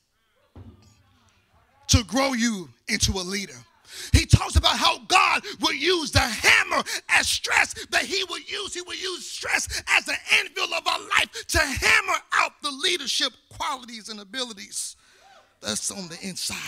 to 1.87 2.03
grow 2.03 2.33
you 2.33 2.67
into 2.89 3.13
a 3.13 3.23
leader. 3.23 3.53
He 4.11 4.25
talks 4.25 4.57
about 4.57 4.75
how 4.77 4.99
God 5.07 5.43
will 5.61 5.73
use 5.73 6.11
the 6.11 6.19
hammer 6.19 6.83
as 7.07 7.29
stress 7.29 7.73
that 7.91 8.03
he 8.03 8.25
will 8.25 8.41
use. 8.41 8.73
He 8.73 8.81
will 8.81 8.95
use 8.95 9.25
stress 9.25 9.81
as 9.87 10.09
an 10.09 10.17
anvil 10.39 10.73
of 10.73 10.85
our 10.85 10.99
life 10.99 11.47
to 11.47 11.59
hammer 11.59 12.19
out 12.33 12.51
the 12.61 12.71
leadership 12.71 13.31
qualities 13.57 14.09
and 14.09 14.19
abilities 14.19 14.97
that's 15.61 15.89
on 15.89 16.09
the 16.09 16.17
inside. 16.21 16.59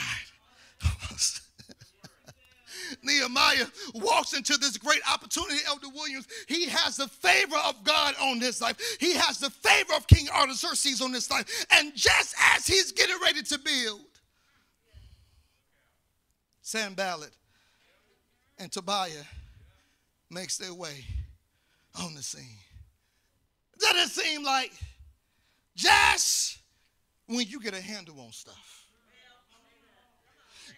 Nehemiah 3.03 3.65
walks 3.95 4.33
into 4.33 4.57
this 4.57 4.77
great 4.77 5.01
opportunity, 5.11 5.59
Elder 5.67 5.89
Williams. 5.93 6.27
He 6.47 6.67
has 6.67 6.97
the 6.97 7.07
favor 7.07 7.57
of 7.65 7.83
God 7.83 8.15
on 8.21 8.39
his 8.39 8.61
life. 8.61 8.77
He 8.99 9.13
has 9.13 9.39
the 9.39 9.49
favor 9.49 9.93
of 9.95 10.07
King 10.07 10.27
Artaxerxes 10.29 11.01
on 11.01 11.13
his 11.13 11.29
life. 11.29 11.65
And 11.71 11.95
just 11.95 12.35
as 12.55 12.67
he's 12.67 12.91
getting 12.91 13.17
ready 13.21 13.43
to 13.43 13.59
build, 13.59 14.01
Sanballat 16.61 17.31
and 18.59 18.71
Tobiah 18.71 19.23
makes 20.29 20.57
their 20.57 20.73
way 20.73 21.05
on 22.03 22.13
the 22.13 22.21
scene. 22.21 22.57
Doesn't 23.79 23.97
it 23.97 24.09
seem 24.09 24.43
like 24.43 24.71
just 25.75 26.57
when 27.27 27.45
you 27.47 27.59
get 27.61 27.73
a 27.73 27.81
handle 27.81 28.19
on 28.19 28.31
stuff, 28.31 28.85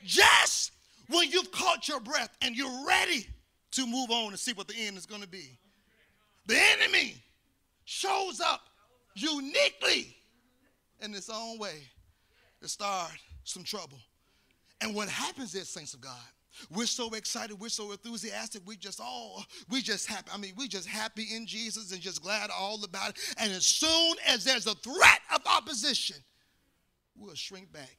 just 0.04 0.72
when 1.10 1.30
you've 1.30 1.52
caught 1.52 1.88
your 1.88 2.00
breath 2.00 2.30
and 2.41 2.56
you're 2.56 2.86
ready 2.88 3.28
to 3.72 3.86
move 3.86 4.10
on 4.12 4.30
and 4.30 4.39
see 4.39 4.54
what 4.54 4.67
the 4.67 4.76
end 4.78 4.98
is 4.98 5.06
going 5.06 5.22
to 5.22 5.28
be, 5.28 5.58
the 6.45 6.58
enemy 6.78 7.15
shows 7.86 8.39
up 8.41 8.62
uniquely 9.15 10.15
in 11.02 11.13
its 11.13 11.30
own 11.30 11.58
way 11.60 11.82
to 12.62 12.67
start 12.67 13.12
some 13.43 13.63
trouble. 13.63 14.00
And 14.82 14.95
what 14.95 15.10
happens 15.10 15.56
is, 15.56 15.69
saints 15.69 15.93
of 15.93 16.02
God, 16.02 16.15
We're 16.69 16.86
so 16.86 17.13
excited. 17.13 17.60
We're 17.60 17.69
so 17.69 17.91
enthusiastic. 17.91 18.62
We 18.65 18.76
just 18.76 19.00
all, 19.00 19.45
we 19.69 19.82
just 19.82 20.08
happy. 20.08 20.30
I 20.34 20.38
mean, 20.38 20.54
we 20.58 20.67
just 20.67 20.88
happy 20.88 21.28
in 21.34 21.45
Jesus 21.45 21.91
and 21.91 22.02
just 22.02 22.22
glad 22.22 22.50
all 22.50 22.84
about 22.84 23.12
it. 23.12 23.17
And 23.38 23.52
as 23.52 23.65
soon 23.65 24.15
as 24.28 24.43
there's 24.43 24.67
a 24.67 24.76
threat 24.76 25.19
of 25.34 25.41
opposition, 25.45 26.17
we'll 27.15 27.36
shrink 27.36 27.72
back. 27.72 27.98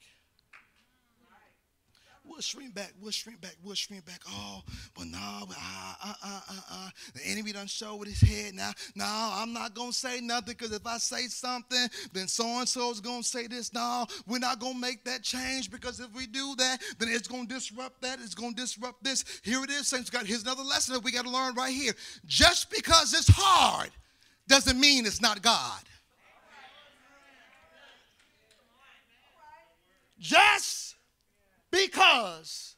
We'll 2.24 2.40
shrink 2.40 2.74
back. 2.74 2.92
We'll 3.00 3.10
shrink 3.10 3.40
back. 3.40 3.56
We'll 3.62 3.74
shrink 3.74 4.04
back. 4.04 4.20
Oh, 4.28 4.62
but 4.94 5.06
no, 5.06 5.18
uh, 5.18 5.94
uh, 6.04 6.12
uh, 6.22 6.40
uh, 6.50 6.60
uh. 6.70 6.90
The 7.14 7.20
enemy 7.26 7.52
done 7.52 7.66
show 7.66 7.96
with 7.96 8.08
his 8.08 8.20
head 8.20 8.54
now. 8.54 8.72
No, 8.94 9.04
I'm 9.06 9.52
not 9.52 9.74
going 9.74 9.90
to 9.90 9.96
say 9.96 10.20
nothing 10.20 10.54
because 10.58 10.72
if 10.72 10.86
I 10.86 10.98
say 10.98 11.26
something, 11.26 11.88
then 12.12 12.28
so 12.28 12.46
and 12.58 12.68
so 12.68 12.90
is 12.90 13.00
going 13.00 13.22
to 13.22 13.28
say 13.28 13.46
this. 13.46 13.72
No, 13.72 14.06
we're 14.26 14.38
not 14.38 14.60
going 14.60 14.74
to 14.74 14.80
make 14.80 15.04
that 15.04 15.22
change 15.22 15.70
because 15.70 15.98
if 15.98 16.12
we 16.14 16.26
do 16.26 16.54
that, 16.56 16.78
then 16.98 17.08
it's 17.08 17.26
going 17.26 17.46
to 17.46 17.54
disrupt 17.54 18.02
that. 18.02 18.20
It's 18.22 18.34
going 18.34 18.54
to 18.54 18.60
disrupt 18.60 19.02
this. 19.02 19.24
Here 19.42 19.62
it 19.64 19.70
is, 19.70 19.88
saints. 19.88 20.10
God, 20.10 20.26
here's 20.26 20.42
another 20.42 20.62
lesson 20.62 20.94
that 20.94 21.02
we 21.02 21.12
got 21.12 21.24
to 21.24 21.30
learn 21.30 21.54
right 21.54 21.72
here. 21.72 21.94
Just 22.26 22.70
because 22.70 23.14
it's 23.14 23.30
hard 23.32 23.90
doesn't 24.46 24.78
mean 24.78 25.06
it's 25.06 25.22
not 25.22 25.42
God. 25.42 25.80
Just 30.18 30.89
because 31.70 32.76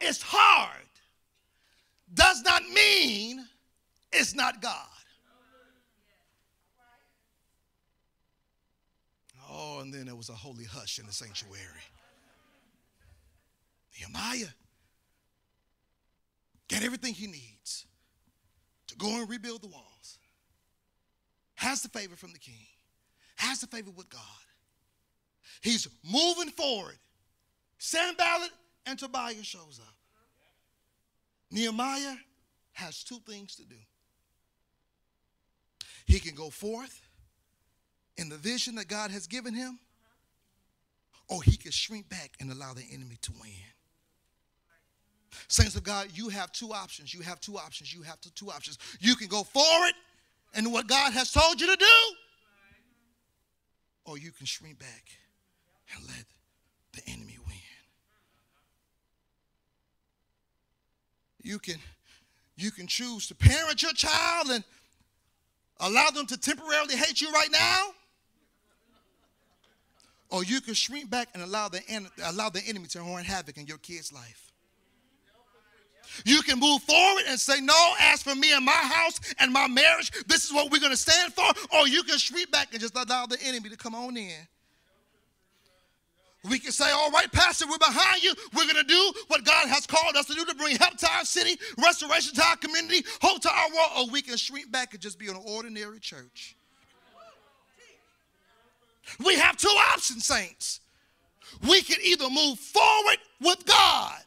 it's 0.00 0.22
hard 0.22 0.86
does 2.14 2.42
not 2.42 2.62
mean 2.68 3.44
it's 4.12 4.34
not 4.34 4.60
God. 4.60 4.86
Oh, 9.50 9.80
and 9.80 9.92
then 9.92 10.06
there 10.06 10.14
was 10.14 10.28
a 10.28 10.34
holy 10.34 10.64
hush 10.64 10.98
in 10.98 11.06
the 11.06 11.12
sanctuary. 11.12 11.60
Nehemiah 13.98 14.48
got 16.68 16.82
everything 16.82 17.12
he 17.12 17.26
needs 17.26 17.86
to 18.88 18.96
go 18.96 19.08
and 19.20 19.28
rebuild 19.28 19.62
the 19.62 19.68
walls. 19.68 20.18
Has 21.54 21.82
the 21.82 21.88
favor 21.88 22.16
from 22.16 22.32
the 22.32 22.38
king, 22.38 22.66
has 23.36 23.60
the 23.60 23.66
favor 23.66 23.90
with 23.90 24.08
God. 24.08 24.20
He's 25.60 25.86
moving 26.02 26.50
forward 26.50 26.96
Sanballat 27.84 28.52
and 28.86 28.96
Tobiah 28.96 29.42
shows 29.42 29.80
up. 29.84 29.94
Nehemiah 31.50 32.14
has 32.74 33.02
two 33.02 33.18
things 33.26 33.56
to 33.56 33.64
do. 33.64 33.74
He 36.06 36.20
can 36.20 36.36
go 36.36 36.48
forth 36.48 37.00
in 38.16 38.28
the 38.28 38.36
vision 38.36 38.76
that 38.76 38.86
God 38.86 39.10
has 39.10 39.26
given 39.26 39.52
him, 39.52 39.80
or 41.28 41.42
he 41.42 41.56
can 41.56 41.72
shrink 41.72 42.08
back 42.08 42.36
and 42.38 42.52
allow 42.52 42.72
the 42.72 42.84
enemy 42.92 43.16
to 43.22 43.32
win. 43.40 43.50
Saints 45.48 45.74
of 45.74 45.82
God, 45.82 46.06
you 46.14 46.28
have 46.28 46.52
two 46.52 46.72
options. 46.72 47.12
You 47.12 47.22
have 47.22 47.40
two 47.40 47.58
options. 47.58 47.92
You 47.92 48.02
have 48.02 48.20
two 48.20 48.48
options. 48.48 48.78
You 49.00 49.16
can 49.16 49.26
go 49.26 49.42
forward 49.42 49.92
in 50.54 50.70
what 50.70 50.86
God 50.86 51.12
has 51.14 51.32
told 51.32 51.60
you 51.60 51.66
to 51.66 51.76
do, 51.76 52.14
or 54.04 54.18
you 54.18 54.30
can 54.30 54.46
shrink 54.46 54.78
back 54.78 55.04
and 55.96 56.06
let 56.06 56.24
the 56.92 57.02
enemy 57.10 57.38
win. 57.44 57.56
You 61.42 61.58
can, 61.58 61.76
you 62.56 62.70
can 62.70 62.86
choose 62.86 63.26
to 63.28 63.34
parent 63.34 63.82
your 63.82 63.92
child 63.92 64.48
and 64.50 64.64
allow 65.80 66.10
them 66.10 66.26
to 66.26 66.36
temporarily 66.36 66.96
hate 66.96 67.20
you 67.20 67.30
right 67.32 67.50
now. 67.50 67.88
Or 70.30 70.44
you 70.44 70.60
can 70.60 70.74
shrink 70.74 71.10
back 71.10 71.28
and 71.34 71.42
allow 71.42 71.68
the, 71.68 71.80
allow 72.24 72.48
the 72.48 72.62
enemy 72.66 72.86
to 72.88 73.00
run 73.00 73.24
havoc 73.24 73.58
in 73.58 73.66
your 73.66 73.78
kid's 73.78 74.12
life. 74.12 74.52
You 76.24 76.42
can 76.42 76.58
move 76.58 76.82
forward 76.82 77.24
and 77.28 77.38
say, 77.38 77.60
No, 77.60 77.74
as 78.00 78.22
for 78.22 78.34
me 78.34 78.52
and 78.52 78.64
my 78.64 78.72
house 78.72 79.18
and 79.38 79.52
my 79.52 79.66
marriage, 79.66 80.10
this 80.26 80.44
is 80.44 80.52
what 80.52 80.70
we're 80.70 80.80
going 80.80 80.92
to 80.92 80.96
stand 80.96 81.32
for. 81.32 81.44
Or 81.74 81.88
you 81.88 82.02
can 82.02 82.18
shrink 82.18 82.50
back 82.50 82.68
and 82.72 82.80
just 82.80 82.96
allow 82.96 83.26
the 83.26 83.38
enemy 83.42 83.70
to 83.70 83.76
come 83.76 83.94
on 83.94 84.16
in 84.16 84.32
we 86.48 86.58
can 86.58 86.72
say, 86.72 86.90
all 86.90 87.10
right, 87.10 87.30
Pastor, 87.30 87.66
we're 87.68 87.78
behind 87.78 88.22
you. 88.22 88.34
We're 88.54 88.64
going 88.64 88.76
to 88.76 88.84
do 88.84 89.12
what 89.28 89.44
God 89.44 89.68
has 89.68 89.86
called 89.86 90.16
us 90.16 90.26
to 90.26 90.34
do 90.34 90.44
to 90.44 90.54
bring 90.56 90.76
help 90.76 90.96
to 90.98 91.08
our 91.16 91.24
city, 91.24 91.56
restoration 91.82 92.34
to 92.34 92.42
our 92.44 92.56
community, 92.56 93.04
hope 93.20 93.40
to 93.42 93.50
our 93.50 93.68
world. 93.68 93.90
Or 93.98 94.12
we 94.12 94.22
can 94.22 94.36
shrink 94.36 94.72
back 94.72 94.92
and 94.92 95.00
just 95.00 95.18
be 95.18 95.28
an 95.28 95.38
ordinary 95.44 96.00
church. 96.00 96.56
We 99.24 99.36
have 99.36 99.56
two 99.56 99.68
options, 99.92 100.24
saints. 100.24 100.80
We 101.68 101.82
can 101.82 101.98
either 102.02 102.28
move 102.28 102.58
forward 102.58 103.18
with 103.40 103.64
God 103.66 104.18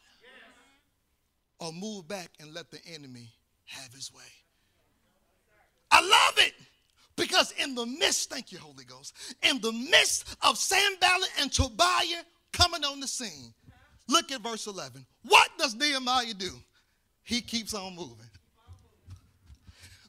or 1.58 1.72
move 1.72 2.08
back 2.08 2.30
and 2.40 2.54
let 2.54 2.70
the 2.70 2.78
enemy 2.94 3.28
have 3.66 3.92
his 3.92 4.12
way. 4.12 4.22
I 5.90 6.00
love 6.00 6.46
it. 6.46 6.54
Because 7.16 7.52
in 7.52 7.74
the 7.74 7.86
midst, 7.86 8.30
thank 8.30 8.52
you, 8.52 8.58
Holy 8.58 8.84
Ghost, 8.84 9.14
in 9.42 9.60
the 9.60 9.72
midst 9.72 10.36
of 10.42 10.58
Sanballat 10.58 11.30
and 11.40 11.50
Tobiah 11.50 12.22
coming 12.52 12.84
on 12.84 13.00
the 13.00 13.08
scene, 13.08 13.54
look 14.08 14.30
at 14.30 14.42
verse 14.42 14.66
11. 14.66 15.04
What 15.22 15.48
does 15.58 15.74
Nehemiah 15.74 16.34
do? 16.34 16.52
He 17.22 17.40
keeps 17.40 17.74
on 17.74 17.96
moving. 17.96 18.26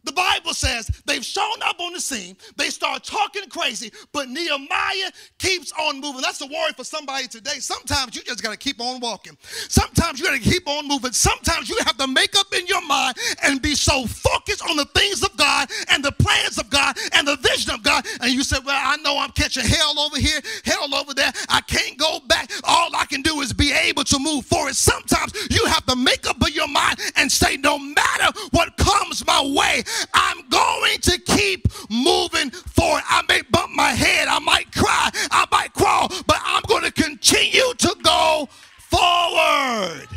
The 0.07 0.13
Bible 0.13 0.53
says 0.53 0.89
they've 1.05 1.23
shown 1.23 1.61
up 1.65 1.81
on 1.81 1.91
the 1.91 1.99
scene, 1.99 2.37
they 2.55 2.69
start 2.69 3.03
talking 3.03 3.49
crazy, 3.49 3.91
but 4.13 4.29
Nehemiah 4.29 5.11
keeps 5.37 5.73
on 5.73 5.99
moving. 5.99 6.21
That's 6.21 6.39
the 6.39 6.47
worry 6.47 6.71
for 6.77 6.85
somebody 6.85 7.27
today. 7.27 7.59
Sometimes 7.59 8.15
you 8.15 8.23
just 8.23 8.41
got 8.41 8.51
to 8.51 8.57
keep 8.57 8.79
on 8.79 9.01
walking. 9.01 9.37
Sometimes 9.67 10.17
you 10.19 10.25
got 10.25 10.41
to 10.41 10.49
keep 10.49 10.65
on 10.65 10.87
moving. 10.87 11.11
Sometimes 11.11 11.67
you 11.67 11.77
have 11.85 11.97
to 11.97 12.07
make 12.07 12.37
up 12.37 12.47
in 12.53 12.65
your 12.67 12.85
mind 12.87 13.17
and 13.43 13.61
be 13.61 13.75
so 13.75 14.05
focused 14.05 14.63
on 14.63 14.77
the 14.77 14.85
things 14.85 15.23
of 15.23 15.35
God 15.35 15.69
and 15.89 16.01
the 16.01 16.13
plans 16.13 16.57
of 16.57 16.69
God 16.69 16.97
and 17.11 17.27
the 17.27 17.35
vision 17.35 17.73
of 17.73 17.83
God. 17.83 18.05
And 18.21 18.31
you 18.31 18.43
say, 18.43 18.59
Well, 18.65 18.79
I 18.81 18.95
know 18.97 19.17
I'm 19.17 19.31
catching 19.31 19.65
hell 19.65 19.99
over 19.99 20.17
here, 20.17 20.39
hell 20.63 20.95
over 20.95 21.13
there. 21.13 21.33
I 21.49 21.59
can't 21.61 21.97
go 21.97 22.21
back. 22.27 22.49
All 22.63 22.95
I 22.95 23.05
can 23.05 23.21
do 23.21 23.41
is 23.41 23.51
be 23.51 23.73
able 23.73 24.05
to 24.05 24.19
move 24.19 24.45
forward. 24.45 24.75
Sometimes 24.75 25.33
you 25.51 25.65
have 25.65 25.85
to 25.87 25.97
make 25.97 26.29
up 26.29 26.37
in 26.47 26.53
your 26.53 26.69
mind 26.69 26.99
and 27.17 27.29
say, 27.29 27.57
No 27.57 27.77
matter 27.77 28.39
what 28.51 28.77
comes 28.77 29.25
my 29.25 29.41
way, 29.45 29.83
I'm 30.13 30.47
going 30.49 30.99
to 31.01 31.19
keep 31.19 31.67
moving 31.89 32.51
forward. 32.51 33.03
I 33.07 33.23
may 33.27 33.41
bump 33.49 33.71
my 33.75 33.89
head, 33.89 34.27
I 34.27 34.39
might 34.39 34.71
cry, 34.71 35.10
I 35.31 35.45
might 35.51 35.73
crawl, 35.73 36.10
but 36.25 36.38
I'm 36.43 36.63
going 36.67 36.83
to 36.83 36.91
continue 36.91 37.73
to 37.77 37.95
go 38.03 38.49
forward. 38.89 40.07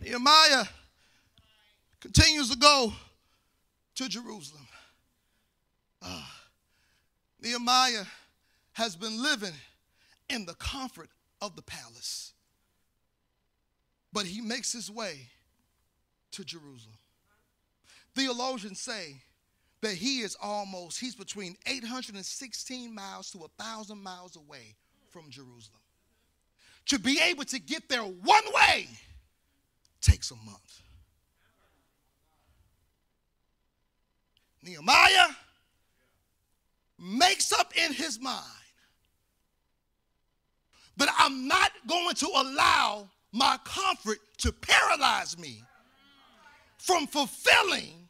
Nehemiah 0.00 0.64
continues 2.00 2.50
to 2.50 2.58
go 2.58 2.92
to 3.94 4.08
Jerusalem. 4.08 4.66
Uh, 6.02 6.22
Nehemiah 7.40 8.04
has 8.72 8.96
been 8.96 9.22
living 9.22 9.54
in 10.28 10.44
the 10.46 10.54
comfort 10.54 11.08
of 11.40 11.56
the 11.56 11.62
palace, 11.62 12.32
but 14.12 14.26
he 14.26 14.40
makes 14.40 14.72
his 14.72 14.90
way 14.90 15.28
to 16.32 16.44
Jerusalem. 16.44 16.98
Theologians 18.14 18.80
say 18.80 19.16
that 19.80 19.92
he 19.94 20.20
is 20.20 20.36
almost, 20.40 21.00
he's 21.00 21.14
between 21.14 21.56
816 21.66 22.94
miles 22.94 23.30
to 23.32 23.38
1,000 23.38 24.02
miles 24.02 24.36
away 24.36 24.74
from 25.10 25.30
Jerusalem. 25.30 25.80
To 26.86 26.98
be 26.98 27.18
able 27.20 27.44
to 27.44 27.58
get 27.58 27.88
there 27.88 28.02
one 28.02 28.44
way 28.54 28.88
takes 30.00 30.30
a 30.30 30.36
month. 30.36 30.82
Nehemiah 34.62 35.28
makes 36.98 37.52
up 37.52 37.72
in 37.76 37.92
his 37.92 38.20
mind 38.20 38.44
that 40.96 41.08
I'm 41.18 41.48
not 41.48 41.72
going 41.86 42.14
to 42.14 42.26
allow 42.26 43.08
my 43.32 43.58
comfort 43.64 44.18
to 44.38 44.52
paralyze 44.52 45.36
me 45.38 45.62
from 46.78 47.06
fulfilling 47.06 48.03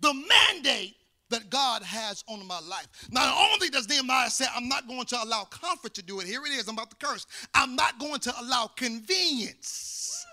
the 0.00 0.14
mandate 0.14 0.94
that 1.30 1.50
God 1.50 1.82
has 1.82 2.24
on 2.26 2.46
my 2.46 2.58
life. 2.60 2.86
Not 3.10 3.52
only 3.52 3.68
does 3.68 3.86
Nehemiah 3.88 4.30
say, 4.30 4.46
I'm 4.54 4.68
not 4.68 4.86
going 4.88 5.04
to 5.06 5.22
allow 5.22 5.44
comfort 5.44 5.94
to 5.94 6.02
do 6.02 6.20
it, 6.20 6.26
here 6.26 6.44
it 6.46 6.50
is, 6.50 6.68
I'm 6.68 6.74
about 6.74 6.90
to 6.90 6.96
curse. 6.96 7.26
I'm 7.54 7.76
not 7.76 7.98
going 7.98 8.20
to 8.20 8.32
allow 8.40 8.66
convenience 8.68 10.26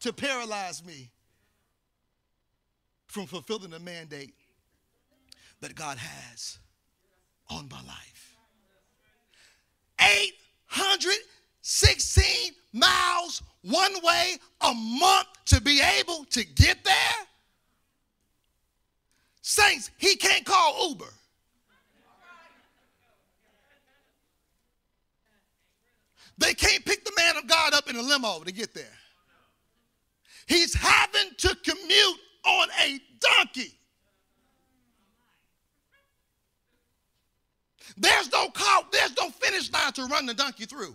to 0.00 0.12
paralyze 0.12 0.84
me 0.84 1.10
from 3.06 3.26
fulfilling 3.26 3.70
the 3.70 3.78
mandate 3.78 4.34
that 5.60 5.74
God 5.74 5.98
has 5.98 6.58
on 7.50 7.68
my 7.70 7.82
life. 7.82 8.36
816 10.00 12.54
miles 12.72 13.42
one 13.62 13.92
way 14.02 14.38
a 14.62 14.72
month 14.72 15.26
to 15.46 15.60
be 15.60 15.80
able 15.98 16.24
to 16.30 16.44
get 16.44 16.82
there 16.84 16.94
Saints, 19.50 19.90
he 19.98 20.14
can't 20.14 20.44
call 20.44 20.90
Uber. 20.90 21.12
They 26.38 26.54
can't 26.54 26.84
pick 26.84 27.04
the 27.04 27.10
man 27.16 27.36
of 27.36 27.48
God 27.48 27.74
up 27.74 27.90
in 27.90 27.96
a 27.96 28.00
limo 28.00 28.44
to 28.44 28.52
get 28.52 28.72
there. 28.74 28.96
He's 30.46 30.72
having 30.72 31.32
to 31.38 31.56
commute 31.64 32.16
on 32.44 32.68
a 32.80 33.00
donkey. 33.18 33.74
There's 37.96 38.30
no 38.30 38.50
car, 38.50 38.84
there's 38.92 39.16
no 39.18 39.30
finish 39.30 39.72
line 39.72 39.92
to 39.94 40.04
run 40.04 40.26
the 40.26 40.34
donkey 40.34 40.66
through. 40.66 40.94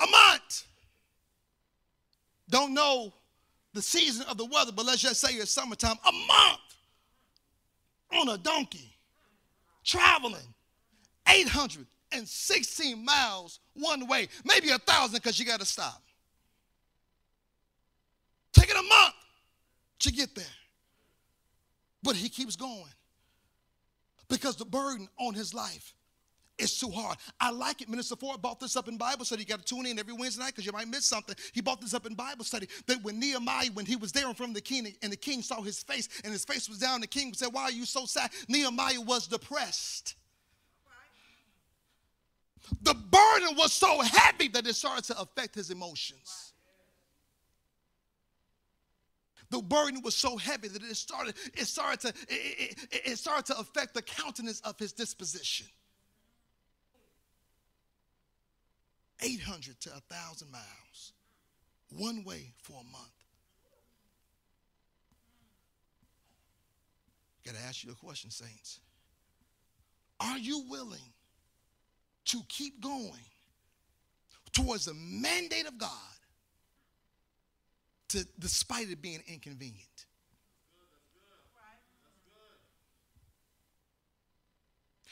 A 0.00 0.06
month. 0.06 0.64
Don't 2.50 2.74
know 2.74 3.14
the 3.72 3.82
season 3.82 4.26
of 4.28 4.36
the 4.36 4.44
weather, 4.44 4.72
but 4.72 4.86
let's 4.86 5.00
just 5.00 5.20
say 5.20 5.34
it's 5.34 5.50
summertime. 5.50 5.96
A 6.06 6.12
month 6.12 6.60
on 8.12 8.28
a 8.30 8.38
donkey, 8.38 8.96
traveling 9.84 10.54
816 11.28 13.04
miles 13.04 13.60
one 13.74 14.06
way, 14.06 14.28
maybe 14.44 14.70
a 14.70 14.78
thousand 14.78 15.16
because 15.16 15.38
you 15.38 15.46
got 15.46 15.60
to 15.60 15.66
stop. 15.66 16.02
Taking 18.52 18.76
a 18.76 18.82
month 18.82 19.14
to 20.00 20.12
get 20.12 20.34
there. 20.34 20.44
But 22.02 22.16
he 22.16 22.28
keeps 22.28 22.56
going 22.56 22.92
because 24.28 24.56
the 24.56 24.64
burden 24.64 25.08
on 25.18 25.34
his 25.34 25.54
life 25.54 25.94
is 26.60 26.78
too 26.78 26.90
hard. 26.90 27.16
I 27.40 27.50
like 27.50 27.82
it. 27.82 27.88
Minister 27.88 28.16
Ford 28.16 28.40
brought 28.40 28.60
this 28.60 28.76
up 28.76 28.88
in 28.88 28.96
Bible 28.96 29.24
study. 29.24 29.42
You 29.42 29.46
got 29.46 29.64
to 29.64 29.74
tune 29.74 29.86
in 29.86 29.98
every 29.98 30.12
Wednesday 30.12 30.42
night 30.42 30.48
because 30.48 30.66
you 30.66 30.72
might 30.72 30.88
miss 30.88 31.06
something. 31.06 31.34
He 31.52 31.60
brought 31.60 31.80
this 31.80 31.94
up 31.94 32.06
in 32.06 32.14
Bible 32.14 32.44
study 32.44 32.68
that 32.86 33.02
when 33.02 33.18
Nehemiah, 33.18 33.68
when 33.74 33.86
he 33.86 33.96
was 33.96 34.12
there 34.12 34.28
in 34.28 34.34
front 34.34 34.50
of 34.50 34.54
the 34.54 34.60
king, 34.60 34.92
and 35.02 35.12
the 35.12 35.16
king 35.16 35.42
saw 35.42 35.62
his 35.62 35.82
face, 35.82 36.08
and 36.24 36.32
his 36.32 36.44
face 36.44 36.68
was 36.68 36.78
down, 36.78 37.00
the 37.00 37.06
king 37.06 37.32
said, 37.34 37.48
Why 37.52 37.64
are 37.64 37.70
you 37.70 37.84
so 37.84 38.06
sad? 38.06 38.30
Nehemiah 38.48 39.00
was 39.00 39.26
depressed. 39.26 40.14
The 42.82 42.94
burden 42.94 43.56
was 43.56 43.72
so 43.72 44.00
heavy 44.00 44.48
that 44.48 44.66
it 44.66 44.74
started 44.74 45.04
to 45.04 45.20
affect 45.20 45.54
his 45.54 45.70
emotions 45.70 46.50
the 49.50 49.60
burden 49.60 50.00
was 50.02 50.14
so 50.14 50.36
heavy 50.36 50.68
that 50.68 50.82
it 50.82 50.96
started, 50.96 51.34
it 51.54 51.66
started 51.66 52.00
to, 52.00 52.08
it, 52.28 52.76
it, 52.90 53.00
it 53.04 53.18
started 53.18 53.46
to 53.46 53.58
affect 53.58 53.94
the 53.94 54.02
countenance 54.02 54.60
of 54.60 54.78
his 54.78 54.92
disposition. 54.92 55.66
800 59.22 59.80
to 59.80 59.90
1,000 59.90 60.50
miles, 60.50 61.12
one 61.90 62.24
way 62.24 62.52
for 62.62 62.74
a 62.80 62.84
month. 62.84 63.10
Got 67.44 67.54
to 67.54 67.62
ask 67.62 67.84
you 67.84 67.92
a 67.92 67.94
question, 67.94 68.30
saints. 68.30 68.80
Are 70.20 70.38
you 70.38 70.64
willing 70.68 71.00
to 72.26 72.42
keep 72.48 72.80
going 72.80 73.24
towards 74.52 74.84
the 74.84 74.94
mandate 74.94 75.66
of 75.66 75.78
God 75.78 75.88
to, 78.10 78.26
despite 78.38 78.90
it 78.90 79.00
being 79.00 79.22
inconvenient. 79.26 80.06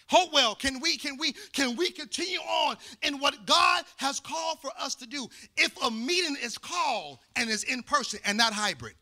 Hopewell, 0.08 0.54
can 0.54 0.80
we 0.80 0.96
can 0.96 1.16
we 1.18 1.34
can 1.52 1.76
we 1.76 1.90
continue 1.90 2.40
on 2.40 2.76
in 3.02 3.18
what 3.18 3.44
God 3.46 3.84
has 3.98 4.20
called 4.20 4.60
for 4.60 4.70
us 4.78 4.94
to 4.96 5.06
do? 5.06 5.28
If 5.56 5.76
a 5.82 5.90
meeting 5.90 6.36
is 6.42 6.56
called 6.56 7.18
and 7.36 7.50
is 7.50 7.64
in 7.64 7.82
person 7.82 8.18
and 8.24 8.38
not 8.38 8.52
hybrid? 8.52 8.94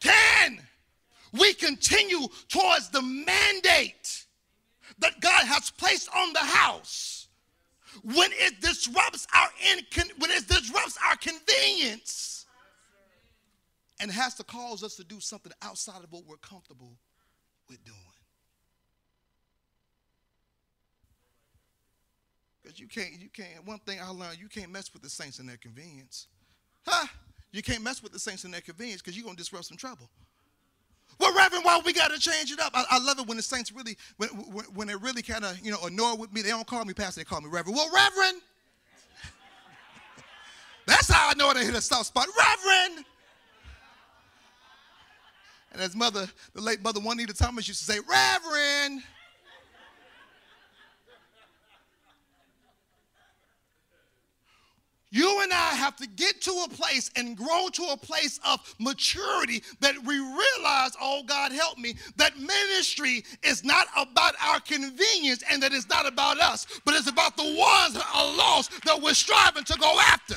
Can 0.00 0.58
we 1.32 1.52
continue 1.54 2.26
towards 2.48 2.88
the 2.90 3.02
mandate 3.02 4.24
that 4.98 5.20
God 5.20 5.46
has 5.46 5.70
placed 5.70 6.08
on 6.14 6.32
the 6.32 6.38
house, 6.40 7.19
when 8.02 8.30
it 8.32 8.60
disrupts 8.60 9.26
our 9.34 9.48
incon- 9.74 10.18
when 10.18 10.30
it 10.30 10.46
disrupts 10.48 10.98
our 11.08 11.16
convenience 11.16 12.46
and 14.00 14.10
has 14.10 14.34
to 14.34 14.44
cause 14.44 14.82
us 14.82 14.96
to 14.96 15.04
do 15.04 15.20
something 15.20 15.52
outside 15.62 16.02
of 16.02 16.10
what 16.10 16.24
we're 16.26 16.36
comfortable 16.38 16.96
with 17.68 17.84
doing. 17.84 17.96
Because 22.62 22.78
you 22.78 22.88
can't, 22.88 23.20
you 23.20 23.28
can't, 23.28 23.66
one 23.66 23.78
thing 23.80 23.98
I 24.00 24.08
learned, 24.08 24.38
you 24.38 24.48
can't 24.48 24.70
mess 24.70 24.92
with 24.92 25.02
the 25.02 25.10
saints 25.10 25.38
in 25.38 25.46
their 25.46 25.56
convenience. 25.56 26.28
Huh? 26.86 27.06
You 27.52 27.62
can't 27.62 27.82
mess 27.82 28.02
with 28.02 28.12
the 28.12 28.18
saints 28.18 28.44
in 28.44 28.50
their 28.50 28.60
convenience 28.60 29.02
because 29.02 29.16
you're 29.16 29.24
going 29.24 29.36
to 29.36 29.42
disrupt 29.42 29.66
some 29.66 29.76
trouble. 29.76 30.08
Well, 31.20 31.36
Reverend, 31.36 31.66
why 31.66 31.78
we 31.84 31.92
got 31.92 32.10
to 32.10 32.18
change 32.18 32.50
it 32.50 32.60
up? 32.60 32.72
I, 32.74 32.84
I, 32.92 32.98
love 32.98 33.18
it 33.18 33.26
when 33.26 33.36
the 33.36 33.42
saints 33.42 33.70
really, 33.70 33.98
when, 34.16 34.30
when, 34.30 34.64
when 34.72 34.88
they 34.88 34.96
really 34.96 35.20
kind 35.20 35.44
of, 35.44 35.60
you 35.60 35.70
know, 35.70 35.76
annoyed 35.84 36.18
with 36.18 36.32
me. 36.32 36.40
They 36.40 36.48
don't 36.48 36.66
call 36.66 36.82
me 36.86 36.94
pastor, 36.94 37.20
they 37.20 37.24
call 37.26 37.42
me 37.42 37.48
Reverend. 37.50 37.76
Well, 37.76 37.90
Reverend. 37.92 38.40
That's 40.86 41.10
how 41.12 41.28
I 41.28 41.34
know 41.34 41.52
they 41.52 41.66
hit 41.66 41.74
a 41.74 41.82
soft 41.82 42.06
spot. 42.06 42.26
Reverend. 42.26 43.04
And 45.72 45.82
as 45.82 45.94
mother, 45.94 46.26
the 46.54 46.62
late 46.62 46.80
mother 46.80 47.00
Juanita 47.00 47.34
Thomas 47.34 47.68
used 47.68 47.86
to 47.86 47.92
say, 47.92 47.98
Reverend. 47.98 49.02
You 55.12 55.42
and 55.42 55.52
I 55.52 55.74
have 55.74 55.96
to 55.96 56.06
get 56.06 56.40
to 56.42 56.64
a 56.64 56.68
place 56.68 57.10
and 57.16 57.36
grow 57.36 57.68
to 57.72 57.82
a 57.90 57.96
place 57.96 58.38
of 58.46 58.60
maturity 58.78 59.62
that 59.80 59.96
we 60.04 60.18
realize, 60.18 60.92
oh 61.00 61.22
God, 61.26 61.50
help 61.50 61.78
me, 61.78 61.96
that 62.16 62.38
ministry 62.38 63.24
is 63.42 63.64
not 63.64 63.88
about 63.96 64.34
our 64.40 64.60
convenience 64.60 65.42
and 65.50 65.60
that 65.62 65.72
it's 65.72 65.88
not 65.88 66.06
about 66.06 66.38
us, 66.40 66.66
but 66.84 66.94
it's 66.94 67.08
about 67.08 67.36
the 67.36 67.42
ones 67.42 67.94
that 67.94 68.06
are 68.14 68.36
lost 68.36 68.70
that 68.84 69.00
we're 69.02 69.14
striving 69.14 69.64
to 69.64 69.76
go 69.78 69.98
after. 70.00 70.36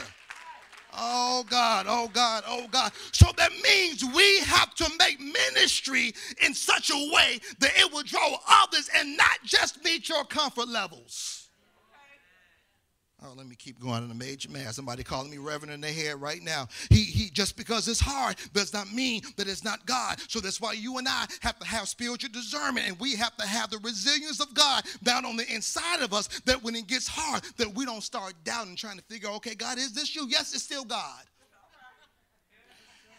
Oh 0.95 1.43
God, 1.49 1.85
oh 1.87 2.09
God, 2.11 2.43
oh 2.47 2.67
God. 2.71 2.91
So 3.11 3.27
that 3.37 3.51
means 3.63 4.03
we 4.03 4.39
have 4.39 4.73
to 4.75 4.89
make 4.97 5.19
ministry 5.19 6.13
in 6.43 6.53
such 6.53 6.89
a 6.89 7.11
way 7.13 7.39
that 7.59 7.71
it 7.77 7.91
will 7.91 8.03
draw 8.03 8.37
others 8.47 8.89
and 8.95 9.17
not 9.17 9.39
just 9.43 9.83
meet 9.83 10.09
your 10.09 10.23
comfort 10.25 10.67
levels. 10.67 11.42
Oh, 13.25 13.33
let 13.37 13.47
me 13.47 13.55
keep 13.55 13.79
going. 13.79 14.09
I'm 14.09 14.17
major 14.17 14.49
man. 14.49 14.73
Somebody 14.73 15.01
calling 15.03 15.31
me 15.31 15.37
reverend 15.37 15.73
in 15.73 15.79
their 15.79 15.93
head 15.93 16.19
right 16.19 16.41
now. 16.41 16.67
He, 16.89 17.03
he 17.03 17.29
just 17.29 17.55
because 17.55 17.87
it's 17.87 17.99
hard 17.99 18.35
does 18.53 18.73
not 18.73 18.91
mean 18.91 19.21
that 19.37 19.47
it's 19.47 19.63
not 19.63 19.85
God. 19.85 20.19
So 20.27 20.41
that's 20.41 20.59
why 20.59 20.73
you 20.73 20.97
and 20.97 21.07
I 21.07 21.25
have 21.41 21.57
to 21.59 21.65
have 21.65 21.87
spiritual 21.87 22.31
discernment 22.33 22.87
and 22.87 22.99
we 22.99 23.15
have 23.15 23.35
to 23.37 23.47
have 23.47 23.69
the 23.69 23.77
resilience 23.77 24.41
of 24.41 24.53
God 24.53 24.83
down 25.03 25.25
on 25.25 25.37
the 25.37 25.53
inside 25.53 26.01
of 26.01 26.13
us 26.13 26.27
that 26.41 26.61
when 26.63 26.75
it 26.75 26.87
gets 26.87 27.07
hard, 27.07 27.43
that 27.57 27.73
we 27.73 27.85
don't 27.85 28.03
start 28.03 28.33
doubting, 28.43 28.75
trying 28.75 28.97
to 28.97 29.03
figure, 29.03 29.29
okay, 29.29 29.55
God, 29.55 29.77
is 29.77 29.93
this 29.93 30.13
you? 30.15 30.27
Yes, 30.27 30.53
it's 30.53 30.63
still 30.63 30.83
God. 30.83 31.23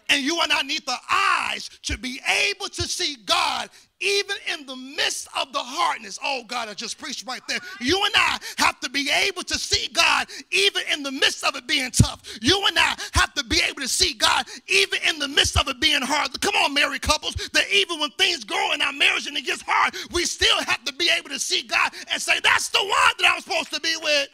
And 0.08 0.22
you 0.22 0.40
and 0.42 0.52
I 0.52 0.62
need 0.62 0.84
the 0.86 0.96
eyes 1.10 1.70
to 1.84 1.98
be 1.98 2.20
able 2.50 2.68
to 2.68 2.82
see 2.82 3.16
God 3.24 3.70
even 4.00 4.36
in 4.52 4.66
the 4.66 4.76
midst 4.76 5.28
of 5.40 5.52
the 5.52 5.60
hardness. 5.60 6.18
Oh, 6.22 6.42
God, 6.46 6.68
I 6.68 6.74
just 6.74 6.98
preached 6.98 7.26
right 7.26 7.40
there. 7.48 7.58
You 7.80 8.02
and 8.04 8.14
I 8.14 8.38
have 8.58 8.78
to 8.80 8.90
be 8.90 9.08
able 9.10 9.42
to 9.44 9.58
see 9.58 9.88
God 9.92 10.26
even 10.50 10.82
in 10.92 11.02
the 11.02 11.12
midst 11.12 11.44
of 11.44 11.56
it 11.56 11.66
being 11.66 11.90
tough. 11.90 12.22
You 12.42 12.62
and 12.66 12.78
I 12.78 12.94
have 13.14 13.32
to 13.34 13.44
be 13.44 13.60
able 13.66 13.80
to 13.80 13.88
see 13.88 14.14
God 14.14 14.46
even 14.68 14.98
in 15.08 15.18
the 15.18 15.28
midst 15.28 15.58
of 15.58 15.68
it 15.68 15.80
being 15.80 16.02
hard. 16.02 16.38
Come 16.40 16.54
on, 16.56 16.74
married 16.74 17.02
couples, 17.02 17.34
that 17.52 17.64
even 17.72 17.98
when 17.98 18.10
things 18.12 18.44
grow 18.44 18.72
in 18.72 18.82
our 18.82 18.92
marriage 18.92 19.26
and 19.26 19.36
it 19.36 19.46
gets 19.46 19.62
hard, 19.66 19.94
we 20.12 20.24
still 20.24 20.62
have 20.64 20.84
to 20.84 20.92
be 20.92 21.08
able 21.16 21.30
to 21.30 21.38
see 21.38 21.62
God 21.62 21.92
and 22.12 22.20
say, 22.20 22.38
That's 22.42 22.68
the 22.68 22.80
one 22.80 23.14
that 23.18 23.32
I'm 23.32 23.40
supposed 23.40 23.72
to 23.72 23.80
be 23.80 23.94
with. 24.02 24.28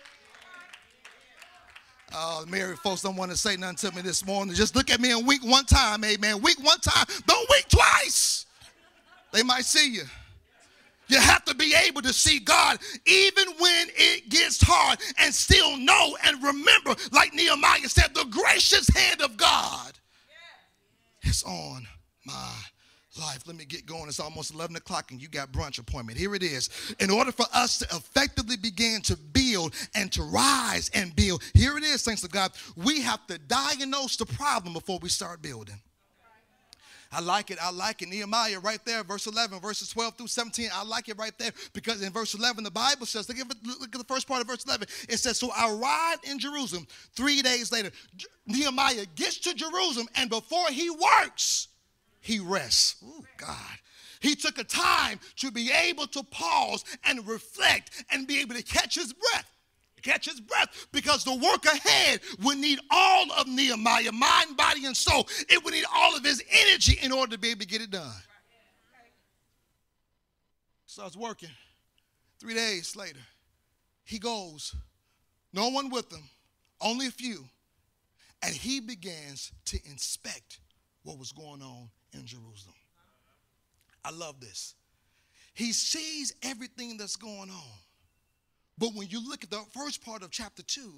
Uh, 2.13 2.43
oh, 2.43 2.47
married 2.47 2.79
folks 2.79 3.03
don't 3.03 3.17
want 3.17 3.31
to 3.31 3.37
say 3.37 3.57
nothing 3.57 3.77
to 3.77 3.97
me 3.97 4.03
this 4.03 4.27
morning. 4.27 4.55
Just 4.55 4.75
look 4.75 4.91
at 4.91 5.01
me 5.01 5.13
and 5.13 5.27
wink 5.27 5.45
one 5.45 5.65
time, 5.65 6.05
amen. 6.05 6.43
Wink 6.43 6.59
one 6.65 6.81
time, 6.81 7.07
don't 7.27 7.49
wink 7.51 7.69
twice. 7.69 8.47
They 9.33 9.43
might 9.43 9.65
see 9.65 9.93
you. 9.93 10.03
You 11.07 11.19
have 11.19 11.45
to 11.47 11.55
be 11.55 11.75
able 11.87 12.03
to 12.03 12.13
see 12.13 12.39
God 12.39 12.79
even 13.05 13.47
when 13.59 13.89
it 13.97 14.29
gets 14.29 14.61
hard 14.63 15.01
and 15.19 15.35
still 15.35 15.77
know 15.77 16.17
and 16.25 16.43
remember, 16.43 16.95
like 17.13 17.35
Nehemiah 17.35 17.89
said, 17.89 18.15
the 18.15 18.27
gracious 18.31 18.89
hand 18.89 19.21
of 19.21 19.37
God 19.37 19.93
is 21.25 21.43
on 21.43 21.87
my 22.25 22.55
life. 23.19 23.43
Let 23.47 23.57
me 23.57 23.65
get 23.65 23.87
going. 23.87 24.09
It's 24.09 24.21
almost 24.21 24.55
11 24.55 24.77
o'clock 24.77 25.11
and 25.11 25.21
you 25.21 25.29
got 25.29 25.53
brunch 25.53 25.79
appointment. 25.79 26.19
Here 26.19 26.35
it 26.35 26.43
is. 26.43 26.69
In 27.01 27.11
order 27.11 27.33
for 27.33 27.47
us 27.53 27.79
to 27.79 27.85
effectively 27.97 28.57
begin 28.57 29.01
to 29.03 29.17
build 29.17 29.75
and 29.95 30.13
to 30.13 30.23
rise 30.23 30.91
and 30.95 31.15
build, 31.17 31.43
here 31.55 31.77
it 31.77 31.83
is, 31.83 32.03
thanks 32.03 32.21
to 32.23 32.29
God, 32.29 32.53
we 32.77 33.01
have 33.01 33.27
to 33.27 33.39
diagnose 33.39 34.17
the 34.17 34.27
problem 34.27 34.75
before 34.75 34.99
we 35.01 35.09
start 35.09 35.43
building. 35.43 35.81
I 37.13 37.21
like 37.21 37.51
it. 37.51 37.59
I 37.61 37.73
like 37.73 38.03
it. 38.03 38.09
Nehemiah, 38.09 38.61
right 38.61 38.79
there, 38.85 39.03
verse 39.03 39.27
11, 39.27 39.59
verses 39.59 39.89
12 39.89 40.17
through 40.17 40.27
17. 40.29 40.71
I 40.73 40.85
like 40.85 41.09
it 41.09 41.19
right 41.19 41.37
there 41.39 41.51
because 41.73 42.03
in 42.03 42.13
verse 42.13 42.35
11, 42.35 42.63
the 42.63 42.71
Bible 42.71 43.05
says, 43.05 43.29
look 43.29 43.39
at, 43.39 43.47
look 43.65 43.93
at 43.93 43.99
the 43.99 44.05
first 44.05 44.29
part 44.29 44.41
of 44.41 44.47
verse 44.47 44.65
11. 44.65 44.87
It 45.09 45.19
says, 45.19 45.37
So 45.37 45.51
I 45.51 45.73
arrived 45.73 46.29
in 46.29 46.39
Jerusalem 46.39 46.87
three 47.17 47.43
days 47.43 47.73
later. 47.73 47.91
Nehemiah 48.47 49.07
gets 49.17 49.39
to 49.39 49.55
Jerusalem, 49.55 50.07
and 50.15 50.31
before 50.31 50.69
he 50.69 50.89
works, 50.89 51.70
he 52.21 52.39
rests. 52.39 52.97
Oh, 53.05 53.25
God. 53.37 53.77
He 54.21 54.35
took 54.35 54.59
a 54.59 54.65
time 54.65 55.19
to 55.37 55.51
be 55.51 55.71
able 55.71 56.07
to 56.09 56.23
pause 56.25 56.85
and 57.05 57.27
reflect 57.27 58.05
and 58.11 58.27
be 58.27 58.41
able 58.41 58.55
to 58.55 58.63
catch 58.63 58.95
his 58.95 59.13
breath 59.13 59.51
catch 60.01 60.27
his 60.27 60.41
breath 60.41 60.87
because 60.93 61.25
the 61.25 61.35
work 61.35 61.65
ahead 61.67 62.21
would 62.43 62.59
need 62.59 62.79
all 62.91 63.31
of 63.33 63.47
Nehemiah, 63.47 64.13
mind, 64.13 64.57
body, 64.57 64.87
and 64.87 64.97
soul. 64.97 65.29
It 65.49 65.63
would 65.65 65.75
need 65.75 65.85
all 65.95 66.17
of 66.17 66.25
his 66.25 66.43
energy 66.51 66.99
in 67.03 67.13
order 67.13 67.33
to 67.33 67.39
be 67.39 67.51
able 67.51 67.61
to 67.61 67.67
get 67.67 67.83
it 67.83 67.91
done. 67.91 68.13
Starts 70.87 71.17
working. 71.17 71.51
Three 72.41 72.55
days 72.55 72.97
later, 72.97 73.21
he 74.05 74.19
goes, 74.19 74.75
no 75.53 75.69
one 75.69 75.91
with 75.91 76.11
him, 76.11 76.23
only 76.81 77.07
a 77.07 77.11
few, 77.11 77.45
and 78.43 78.55
he 78.55 78.81
begins 78.81 79.53
to 79.67 79.79
inspect 79.85 80.61
what 81.03 81.19
was 81.19 81.33
going 81.33 81.61
on 81.61 81.91
in 82.13 82.27
Jerusalem. 82.27 82.75
I 84.05 84.11
love 84.11 84.41
this. 84.41 84.75
He 85.55 85.73
sees 85.73 86.33
everything 86.43 86.97
that's 86.97 87.17
going 87.17 87.51
on. 87.51 87.79
But 88.79 88.95
when 88.95 89.09
you 89.09 89.27
look 89.27 89.45
at 89.45 89.51
the 89.51 89.63
first 89.73 90.03
part 90.03 90.23
of 90.23 90.31
chapter 90.31 90.63
2, 90.63 90.91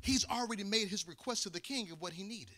he's 0.00 0.24
already 0.28 0.62
made 0.62 0.88
his 0.88 1.08
request 1.08 1.42
to 1.42 1.50
the 1.50 1.60
king 1.60 1.90
of 1.90 2.00
what 2.00 2.12
he 2.12 2.22
needed. 2.22 2.54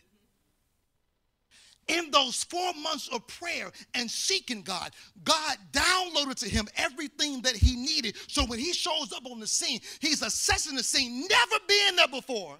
In 1.87 2.11
those 2.11 2.43
four 2.43 2.71
months 2.75 3.07
of 3.07 3.25
prayer 3.25 3.71
and 3.95 4.09
seeking 4.11 4.61
God, 4.61 4.91
God 5.23 5.57
downloaded 5.71 6.35
to 6.35 6.49
him 6.49 6.67
everything 6.77 7.41
that 7.41 7.55
he 7.55 7.75
needed. 7.75 8.15
So 8.27 8.45
when 8.45 8.59
he 8.59 8.73
shows 8.73 9.11
up 9.11 9.25
on 9.25 9.39
the 9.39 9.47
scene, 9.47 9.79
he's 9.99 10.21
assessing 10.21 10.75
the 10.75 10.83
scene, 10.83 11.27
never 11.27 11.63
been 11.67 11.95
there 11.95 12.07
before. 12.07 12.57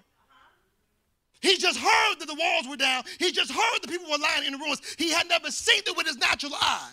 He 1.40 1.56
just 1.56 1.78
heard 1.78 2.18
that 2.18 2.26
the 2.26 2.34
walls 2.34 2.68
were 2.68 2.76
down. 2.76 3.04
He 3.18 3.32
just 3.32 3.50
heard 3.50 3.82
the 3.82 3.88
people 3.88 4.10
were 4.10 4.18
lying 4.18 4.46
in 4.46 4.52
the 4.52 4.58
ruins. 4.58 4.82
He 4.98 5.10
had 5.10 5.28
never 5.28 5.50
seen 5.50 5.82
it 5.86 5.96
with 5.96 6.06
his 6.06 6.18
natural 6.18 6.52
eye. 6.54 6.92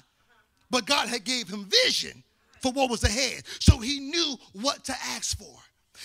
But 0.70 0.86
God 0.86 1.10
had 1.10 1.24
gave 1.24 1.50
him 1.50 1.70
vision 1.86 2.24
for 2.62 2.72
what 2.72 2.90
was 2.90 3.04
ahead. 3.04 3.44
So 3.60 3.78
he 3.78 4.00
knew 4.00 4.38
what 4.54 4.84
to 4.86 4.94
ask 5.16 5.38
for. 5.38 5.56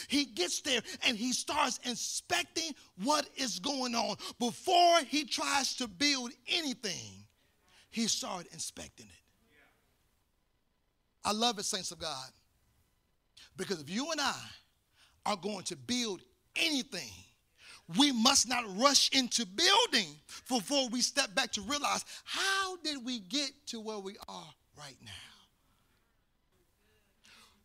He 0.08 0.24
gets 0.24 0.60
there 0.60 0.80
and 1.06 1.16
he 1.16 1.32
starts 1.32 1.78
inspecting 1.84 2.72
what 3.02 3.28
is 3.36 3.58
going 3.58 3.94
on. 3.94 4.16
Before 4.38 5.00
he 5.06 5.24
tries 5.24 5.76
to 5.76 5.86
build 5.86 6.32
anything, 6.48 7.24
he 7.90 8.06
started 8.08 8.52
inspecting 8.52 9.06
it. 9.06 9.22
I 11.24 11.32
love 11.32 11.58
it, 11.58 11.64
saints 11.64 11.92
of 11.92 12.00
God, 12.00 12.30
because 13.56 13.80
if 13.80 13.88
you 13.88 14.10
and 14.10 14.20
I 14.20 14.34
are 15.24 15.36
going 15.36 15.62
to 15.64 15.76
build 15.76 16.20
anything, 16.56 17.10
we 17.96 18.12
must 18.12 18.48
not 18.48 18.64
rush 18.78 19.10
into 19.12 19.44
building 19.46 20.08
before 20.48 20.88
we 20.88 21.00
step 21.00 21.34
back 21.34 21.52
to 21.52 21.60
realize 21.62 22.04
how 22.24 22.76
did 22.78 23.04
we 23.04 23.18
get 23.18 23.50
to 23.66 23.80
where 23.80 23.98
we 23.98 24.16
are 24.28 24.50
right 24.78 24.96
now? 25.04 25.10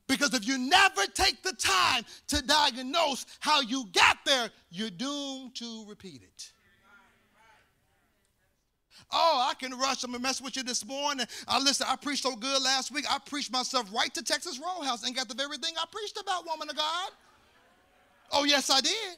Because 0.08 0.34
if 0.34 0.48
you 0.48 0.58
never 0.58 1.06
take 1.14 1.44
the 1.44 1.54
time 1.54 2.04
to 2.28 2.42
diagnose 2.42 3.26
how 3.40 3.62
you 3.62 3.86
got 3.94 4.18
there, 4.26 4.50
you're 4.70 4.90
doomed 4.90 5.56
to 5.56 5.86
repeat 5.88 6.22
it. 6.24 6.52
Oh, 9.12 9.48
I 9.50 9.54
can 9.54 9.78
rush. 9.78 10.04
I'm 10.04 10.12
gonna 10.12 10.22
mess 10.22 10.42
with 10.42 10.58
you 10.58 10.64
this 10.64 10.86
morning. 10.86 11.26
I 11.48 11.60
listen. 11.60 11.88
I 11.90 11.96
preached 11.96 12.24
so 12.24 12.36
good 12.36 12.62
last 12.62 12.92
week. 12.92 13.06
I 13.10 13.20
preached 13.20 13.52
myself 13.52 13.88
right 13.94 14.14
to 14.14 14.24
Texas 14.24 14.60
Roadhouse 14.60 15.04
and 15.06 15.16
got 15.16 15.30
the 15.30 15.36
very 15.36 15.58
thing 15.58 15.74
I 15.78 15.86
preached 15.92 16.20
about, 16.20 16.46
woman 16.46 16.70
of 16.70 16.76
God. 16.76 17.12
Oh, 18.32 18.44
yes, 18.44 18.70
I 18.70 18.82
did. 18.82 19.18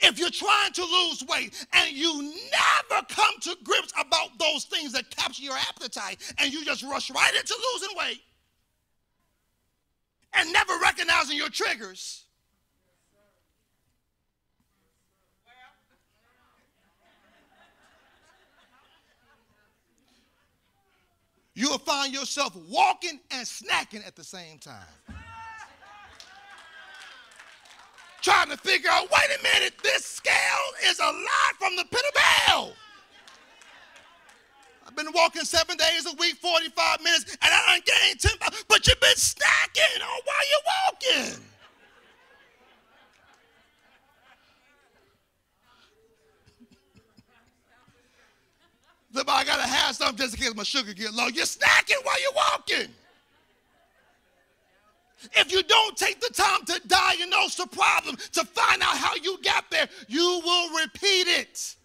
If 0.00 0.18
you're 0.18 0.30
trying 0.30 0.72
to 0.72 0.82
lose 0.82 1.24
weight 1.28 1.66
and 1.72 1.96
you 1.96 2.22
never 2.22 3.04
come 3.08 3.34
to 3.42 3.56
grips 3.64 3.92
about 3.98 4.38
those 4.38 4.64
things 4.64 4.92
that 4.92 5.10
capture 5.10 5.42
your 5.42 5.56
appetite 5.56 6.20
and 6.38 6.52
you 6.52 6.64
just 6.64 6.82
rush 6.82 7.10
right 7.10 7.34
into 7.34 7.54
losing 7.72 7.96
weight 7.96 8.20
and 10.34 10.52
never 10.52 10.72
recognizing 10.82 11.36
your 11.36 11.48
triggers. 11.48 12.24
You'll 21.56 21.78
find 21.78 22.12
yourself 22.12 22.56
walking 22.68 23.20
and 23.30 23.46
snacking 23.46 24.04
at 24.04 24.16
the 24.16 24.24
same 24.24 24.58
time 24.58 24.82
trying 28.24 28.48
to 28.48 28.56
figure 28.56 28.88
out 28.90 29.02
wait 29.12 29.38
a 29.38 29.42
minute, 29.42 29.74
this 29.82 30.02
scale 30.02 30.34
is 30.86 30.98
a 30.98 31.04
lot 31.04 31.52
from 31.58 31.76
the 31.76 31.84
pit 31.84 32.00
of 32.14 32.20
hell. 32.22 32.72
I've 34.86 34.96
been 34.96 35.12
walking 35.14 35.42
seven 35.42 35.76
days 35.76 36.06
a 36.06 36.16
week, 36.16 36.36
45 36.36 37.00
minutes, 37.02 37.36
and 37.42 37.52
I 37.52 37.66
done 37.66 37.80
gained 37.84 38.20
10 38.20 38.38
pounds, 38.38 38.64
but 38.66 38.86
you've 38.86 39.00
been 39.00 39.10
snacking 39.10 40.00
on 40.02 40.20
while 40.24 40.46
you're 40.50 41.22
walking. 41.22 41.44
I 49.26 49.44
gotta 49.44 49.62
have 49.62 49.94
something 49.94 50.16
just 50.16 50.34
in 50.34 50.40
case 50.42 50.54
my 50.54 50.62
sugar 50.62 50.94
get 50.94 51.12
low. 51.12 51.26
You're 51.26 51.44
snacking 51.44 52.02
while 52.04 52.20
you're 52.22 52.32
walking. 52.34 52.88
If 55.32 55.52
you 55.52 55.62
don't 55.62 55.96
take 55.96 56.20
the 56.20 56.32
time 56.34 56.64
to 56.66 56.80
diagnose 56.86 57.56
the 57.56 57.66
problem, 57.66 58.16
to 58.32 58.44
find 58.44 58.82
out 58.82 58.96
how 58.96 59.14
you 59.16 59.38
got 59.42 59.70
there, 59.70 59.88
you 60.08 60.40
will 60.44 60.80
repeat 60.80 61.26
it. 61.28 61.76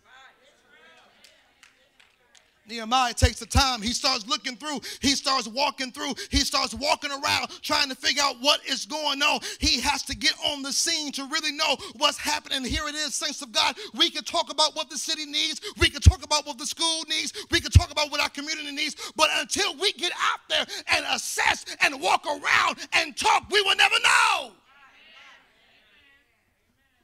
Nehemiah 2.70 3.13
takes 3.13 3.39
the 3.39 3.45
time. 3.45 3.82
He 3.82 3.93
starts 3.93 4.28
looking 4.28 4.55
through. 4.55 4.80
He 5.01 5.09
starts 5.09 5.47
walking 5.47 5.91
through. 5.91 6.13
He 6.30 6.39
starts 6.39 6.74
walking 6.74 7.11
around 7.11 7.49
trying 7.61 7.89
to 7.89 7.95
figure 7.95 8.24
out 8.24 8.36
what 8.39 8.65
is 8.67 8.86
going 8.86 9.22
on. 9.22 9.39
He 9.59 9.82
has 9.82 10.03
to 10.03 10.15
get 10.15 10.34
on 10.45 10.61
the 10.61 10.72
scene 10.72 11.11
to 11.13 11.26
really 11.26 11.51
know 11.51 11.78
what's 11.97 12.17
happening. 12.17 12.63
Here 12.63 12.88
it 12.88 12.95
is, 12.95 13.15
saints 13.15 13.41
of 13.41 13.51
God. 13.51 13.76
We 13.95 14.09
can 14.09 14.24
talk 14.24 14.51
about 14.51 14.76
what 14.76 14.89
the 14.89 14.97
city 14.97 15.26
needs. 15.26 15.61
We 15.80 15.89
can 15.89 16.01
talk 16.01 16.24
about 16.24 16.45
what 16.45 16.57
the 16.57 16.65
school 16.65 17.03
needs. 17.09 17.34
We 17.51 17.59
can 17.59 17.72
talk 17.72 17.91
about 17.91 18.11
what 18.11 18.22
our 18.22 18.30
community 18.30 18.72
needs. 18.72 18.95
But 19.15 19.30
until 19.36 19.76
we 19.78 19.91
get 19.93 20.11
out 20.11 20.39
there 20.49 20.65
and 20.95 21.05
assess 21.11 21.65
and 21.82 21.99
walk 22.01 22.26
around 22.26 22.78
and 22.93 23.17
talk, 23.17 23.49
we 23.49 23.61
will 23.61 23.76
never 23.76 23.95
know 24.03 24.51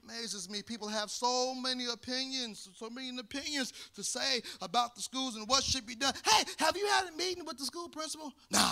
amazes 0.05 0.49
me. 0.49 0.61
People 0.61 0.87
have 0.87 1.09
so 1.09 1.53
many 1.55 1.85
opinions, 1.91 2.69
so 2.75 2.89
many 2.89 3.09
opinions 3.17 3.73
to 3.95 4.03
say 4.03 4.41
about 4.61 4.95
the 4.95 5.01
schools 5.01 5.35
and 5.35 5.47
what 5.47 5.63
should 5.63 5.85
be 5.85 5.95
done. 5.95 6.13
Hey, 6.25 6.43
have 6.57 6.77
you 6.77 6.85
had 6.87 7.09
a 7.09 7.17
meeting 7.17 7.45
with 7.45 7.57
the 7.57 7.65
school 7.65 7.89
principal? 7.89 8.31
No. 8.51 8.69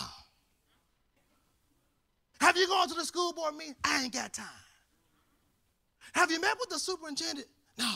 Have 2.40 2.58
you 2.58 2.68
gone 2.68 2.88
to 2.90 2.96
the 2.96 3.06
school 3.06 3.34
board 3.34 3.56
meeting? 3.56 3.76
I 3.84 4.04
ain't 4.04 4.14
got 4.14 4.34
time. 4.34 4.46
Have 6.14 6.30
you 6.30 6.40
met 6.42 6.58
with 6.60 6.70
the 6.70 6.80
superintendent? 6.80 7.48
No. 7.78 7.92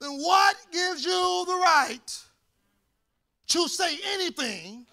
Then 0.00 0.18
what 0.18 0.56
gives 0.72 1.04
you 1.04 1.44
the 1.46 1.54
right 1.54 2.18
to 3.48 3.68
say 3.68 3.98
anything 4.14 4.86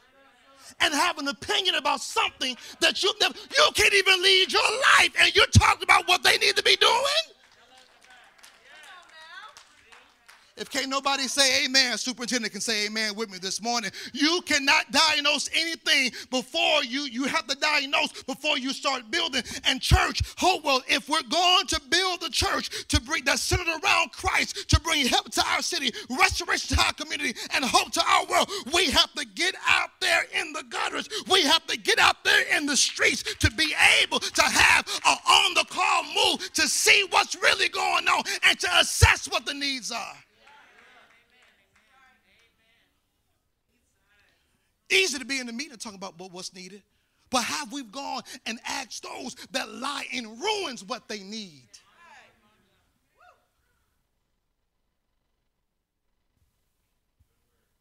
and 0.80 0.94
have 0.94 1.18
an 1.18 1.28
opinion 1.28 1.76
about 1.76 2.02
something 2.02 2.56
that 2.82 3.04
you 3.04 3.14
never, 3.20 3.34
you 3.38 3.70
can't 3.74 3.94
even 3.94 4.22
lead 4.22 4.52
your 4.52 4.62
life 4.98 5.14
and 5.20 5.36
you're 5.36 5.46
talking 5.48 5.84
about 5.84 6.08
what 6.08 6.24
they 6.24 6.38
need 6.38 6.56
to 6.56 6.64
be 6.64 6.76
doing? 6.78 7.37
If 10.58 10.72
can't 10.72 10.90
nobody 10.90 11.24
say 11.24 11.66
amen, 11.66 11.98
superintendent 11.98 12.52
can 12.52 12.62
say 12.62 12.88
amen 12.88 13.16
with 13.16 13.32
me 13.32 13.38
this 13.38 13.62
morning. 13.62 13.92
You 14.14 14.42
cannot 14.46 14.92
diagnose 14.92 15.50
anything 15.54 16.12
before 16.32 16.84
you, 16.84 17.02
you 17.02 17.26
have 17.26 17.46
to 17.48 17.56
diagnose 17.56 18.24
before 18.24 18.58
you 18.58 18.72
start 18.74 19.12
building. 19.12 19.44
And 19.66 19.80
church, 19.80 20.22
Hopewell, 20.38 20.82
if 20.88 21.10
we're 21.10 21.22
going 21.30 21.68
to 21.68 21.82
build 21.90 22.22
the 22.22 22.30
church 22.30 22.88
to 22.88 23.00
bring 23.02 23.24
that 23.26 23.40
centered 23.40 23.68
around 23.68 24.12
Christ, 24.14 24.70
to 24.70 24.80
bring 24.80 25.06
help 25.06 25.32
to 25.32 25.44
our 25.48 25.62
city, 25.62 25.92
restoration 26.10 26.76
to 26.76 26.84
our 26.84 26.94
community, 26.94 27.38
and 27.54 27.64
hope 27.64 27.92
to 27.92 28.04
our 28.08 28.26
world, 28.26 28.50
we 28.74 28.90
have 28.92 29.14
to 29.14 29.26
get 29.36 29.56
out 29.68 29.90
there 30.02 30.24
in 30.40 30.54
the 30.54 30.64
gutters. 30.64 31.08
We 31.30 31.44
have 31.44 31.66
to 31.68 31.78
get 31.78 32.00
out 32.00 32.24
there 32.24 32.58
in 32.58 32.66
the 32.66 32.78
streets 32.78 33.24
to 33.36 33.52
be 33.52 33.74
able 34.02 34.20
to 34.20 34.42
have 34.42 34.88
an 35.06 35.18
on 35.30 35.54
the 35.54 35.66
call 35.70 36.04
move 36.04 36.52
to 36.54 36.68
see 36.68 37.06
what's 37.12 37.36
really 37.36 37.70
going 37.70 38.08
on 38.08 38.24
and 38.44 38.60
to 38.60 38.68
assess 38.80 39.28
what 39.28 39.46
the 39.46 39.54
needs 39.54 39.92
are. 39.92 40.16
Easy 44.90 45.20
to 45.20 45.26
be 45.26 45.40
in 45.40 45.48
the 45.48 45.54
meeting 45.54 45.78
talking 45.78 45.98
about 45.98 46.16
what's 46.32 46.54
needed, 46.54 46.82
but 47.30 47.44
have 47.44 47.74
we 47.74 47.84
gone 47.84 48.22
and 48.46 48.60
asked 48.66 49.04
those 49.04 49.36
that 49.52 49.70
lie 49.70 50.06
in 50.12 50.40
ruins 50.40 50.84
what 50.84 51.08
they 51.08 51.20
need? 51.20 51.68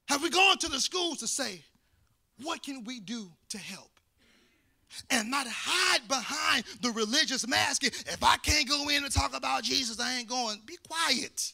Have 0.08 0.22
we 0.22 0.30
gone 0.30 0.56
to 0.58 0.68
the 0.68 0.80
schools 0.80 1.18
to 1.18 1.26
say, 1.26 1.62
what 2.42 2.62
can 2.62 2.84
we 2.84 3.00
do 3.00 3.30
to 3.50 3.58
help? 3.58 3.90
And 5.10 5.30
not 5.30 5.46
hide 5.48 6.06
behind 6.06 6.64
the 6.80 6.90
religious 6.92 7.46
mask. 7.46 7.84
If 7.84 8.22
I 8.22 8.36
can't 8.36 8.68
go 8.68 8.88
in 8.88 9.02
and 9.04 9.12
talk 9.12 9.36
about 9.36 9.64
Jesus, 9.64 9.98
I 10.00 10.18
ain't 10.18 10.28
going. 10.28 10.60
Be 10.64 10.76
quiet. 10.88 11.52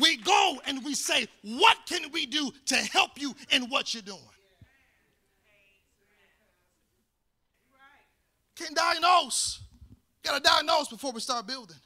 We 0.00 0.16
go 0.18 0.58
and 0.66 0.84
we 0.84 0.94
say, 0.94 1.26
What 1.42 1.76
can 1.86 2.10
we 2.12 2.26
do 2.26 2.50
to 2.66 2.76
help 2.76 3.20
you 3.20 3.34
in 3.50 3.64
what 3.64 3.94
you're 3.94 4.02
doing? 4.02 4.18
Can't 8.56 8.76
diagnose. 8.76 9.60
Got 10.22 10.36
to 10.36 10.42
diagnose 10.42 10.88
before 10.88 11.12
we 11.12 11.20
start 11.20 11.46
building. 11.46 11.76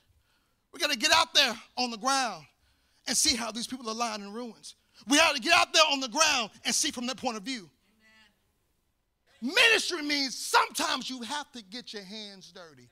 We 0.73 0.81
got 0.81 0.91
to 0.91 0.99
get 0.99 1.13
out 1.13 1.33
there 1.33 1.55
on 1.77 1.91
the 1.93 1.97
ground 1.97 2.45
and 3.07 3.17
see 3.17 3.37
how 3.37 3.53
these 3.53 3.67
people 3.67 3.89
are 3.89 3.95
lying 3.95 4.23
in 4.23 4.33
ruins. 4.33 4.75
We 5.07 5.19
to 5.19 5.41
get 5.41 5.53
out 5.53 5.73
there 5.73 5.83
on 5.93 6.01
the 6.01 6.09
ground 6.09 6.51
and 6.65 6.75
see 6.75 6.91
from 6.91 7.07
their 7.07 7.15
point 7.15 7.37
of 7.37 7.43
view. 7.43 7.71
Amen. 9.43 9.55
Ministry 9.55 10.03
means 10.03 10.37
sometimes 10.37 11.09
you 11.11 11.23
have 11.23 11.51
to 11.53 11.63
get 11.63 11.93
your 11.93 12.03
hands 12.03 12.53
dirty. 12.53 12.89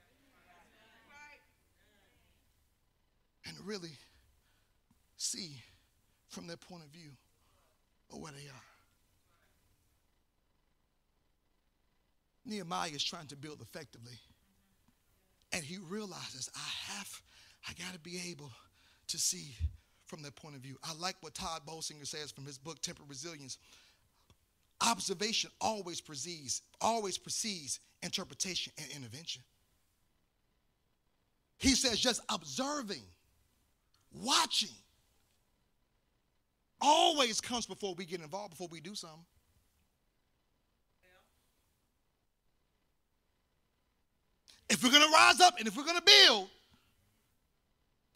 And 3.47 3.57
really 3.64 3.91
see 5.23 5.62
from 6.29 6.47
their 6.47 6.57
point 6.57 6.83
of 6.83 6.91
view 6.91 7.11
or 8.11 8.20
where 8.20 8.33
they 8.33 8.49
are. 8.49 8.66
Nehemiah 12.45 12.91
is 12.91 13.05
trying 13.05 13.29
to 13.29 13.37
build 13.37 13.61
effectively. 13.61 14.18
And 15.53 15.62
he 15.62 15.79
realizes, 15.79 16.51
I 16.57 16.93
have, 16.93 17.23
I 17.68 17.73
got 17.75 17.93
to 17.93 18.01
be 18.01 18.20
able 18.31 18.51
to 19.09 19.18
see 19.18 19.55
from 20.07 20.23
their 20.23 20.31
point 20.31 20.57
of 20.57 20.62
view. 20.62 20.77
I 20.83 20.95
like 20.95 21.16
what 21.20 21.35
Tod 21.35 21.62
Bolsinger 21.66 22.07
says 22.07 22.33
from 22.33 22.45
his 22.45 22.59
book, 22.59 22.81
Tempered 22.81 23.09
Resilience. 23.09 23.59
Observation 24.81 25.51
always 25.61 26.01
precedes, 26.01 26.62
always 26.81 27.16
precedes 27.16 27.79
interpretation 28.03 28.73
and 28.79 28.91
intervention. 28.91 29.43
He 31.59 31.77
says 31.77 32.01
just 32.01 32.20
observing, 32.29 33.03
watching, 34.12 34.75
always 36.83 37.41
comes 37.41 37.64
before 37.66 37.95
we 37.95 38.05
get 38.05 38.20
involved, 38.20 38.51
before 38.51 38.68
we 38.70 38.80
do 38.80 38.95
something. 38.95 39.24
If 44.68 44.83
we're 44.83 44.91
going 44.91 45.03
to 45.03 45.12
rise 45.12 45.41
up 45.41 45.59
and 45.59 45.68
if 45.68 45.76
we're 45.76 45.85
going 45.85 45.99
to 45.99 46.03
build, 46.03 46.49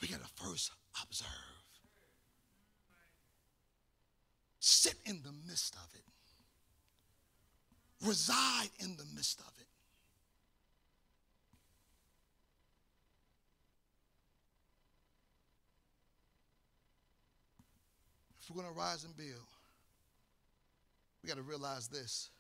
we 0.01 0.09
got 0.09 0.21
to 0.21 0.29
first 0.43 0.73
observe. 1.03 1.29
Sit 4.59 4.95
in 5.05 5.21
the 5.23 5.33
midst 5.47 5.75
of 5.77 5.89
it, 5.95 6.03
reside 8.07 8.69
in 8.81 8.97
the 8.97 9.05
midst 9.15 9.41
of 9.41 9.47
it. 9.47 9.56
If 18.47 18.55
we're 18.55 18.63
going 18.63 18.73
to 18.73 18.79
rise 18.79 19.05
and 19.05 19.17
build, 19.17 19.29
we 21.23 21.29
got 21.29 21.37
to 21.37 21.43
realize 21.43 21.89
this. 21.89 22.31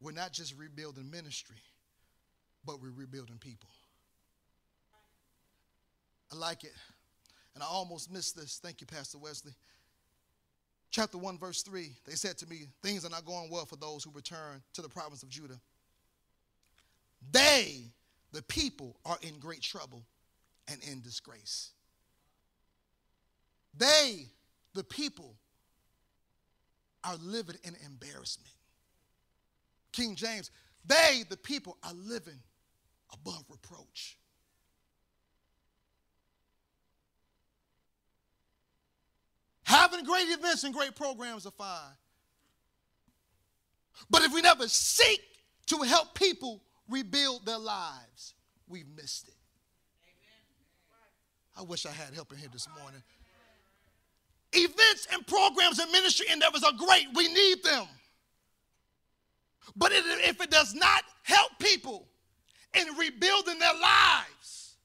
We're 0.00 0.12
not 0.12 0.32
just 0.32 0.58
rebuilding 0.58 1.10
ministry 1.10 1.56
but 2.64 2.80
we're 2.80 2.90
rebuilding 2.90 3.38
people. 3.38 3.68
I 6.32 6.36
like 6.36 6.64
it. 6.64 6.72
And 7.54 7.62
I 7.62 7.66
almost 7.66 8.10
missed 8.10 8.36
this. 8.36 8.58
Thank 8.62 8.80
you, 8.80 8.86
Pastor 8.86 9.18
Wesley. 9.18 9.52
Chapter 10.90 11.18
1, 11.18 11.38
verse 11.38 11.62
3, 11.62 11.90
they 12.06 12.14
said 12.14 12.36
to 12.38 12.46
me, 12.46 12.66
Things 12.82 13.04
are 13.04 13.10
not 13.10 13.24
going 13.24 13.50
well 13.50 13.64
for 13.64 13.76
those 13.76 14.04
who 14.04 14.10
return 14.10 14.62
to 14.74 14.82
the 14.82 14.88
province 14.88 15.22
of 15.22 15.28
Judah. 15.28 15.58
They, 17.30 17.84
the 18.32 18.42
people, 18.42 18.96
are 19.04 19.16
in 19.22 19.38
great 19.38 19.62
trouble 19.62 20.02
and 20.68 20.78
in 20.90 21.00
disgrace. 21.00 21.70
They, 23.76 24.26
the 24.74 24.84
people, 24.84 25.36
are 27.04 27.16
living 27.16 27.56
in 27.64 27.74
embarrassment. 27.84 28.52
King 29.92 30.14
James, 30.14 30.50
they, 30.84 31.22
the 31.28 31.36
people, 31.36 31.76
are 31.82 31.94
living 31.94 32.40
above 33.12 33.44
reproach. 33.48 34.16
Having 39.64 40.04
great 40.04 40.28
events 40.28 40.64
and 40.64 40.74
great 40.74 40.94
programs 40.94 41.46
are 41.46 41.52
fine. 41.52 41.96
But 44.10 44.22
if 44.22 44.32
we 44.32 44.42
never 44.42 44.68
seek 44.68 45.20
to 45.66 45.78
help 45.78 46.14
people 46.14 46.62
rebuild 46.88 47.46
their 47.46 47.58
lives, 47.58 48.34
we've 48.68 48.88
missed 48.96 49.28
it. 49.28 49.34
I 51.56 51.62
wish 51.62 51.86
I 51.86 51.90
had 51.90 52.14
help 52.14 52.32
in 52.32 52.38
here 52.38 52.48
this 52.52 52.68
morning. 52.80 53.02
Events 54.54 55.06
and 55.12 55.26
programs 55.26 55.78
and 55.78 55.90
ministry 55.90 56.26
endeavors 56.30 56.62
are 56.62 56.72
great. 56.72 57.06
We 57.14 57.28
need 57.32 57.62
them. 57.62 57.86
But 59.76 59.92
if 59.92 60.40
it 60.40 60.50
does 60.50 60.74
not 60.74 61.04
help 61.22 61.52
people 61.58 62.06
in 62.74 62.86
rebuilding 62.98 63.58
their 63.58 63.74
lives, 63.74 64.76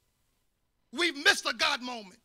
we've 0.93 1.17
missed 1.17 1.45
a 1.45 1.53
God 1.53 1.81
moment. 1.81 2.19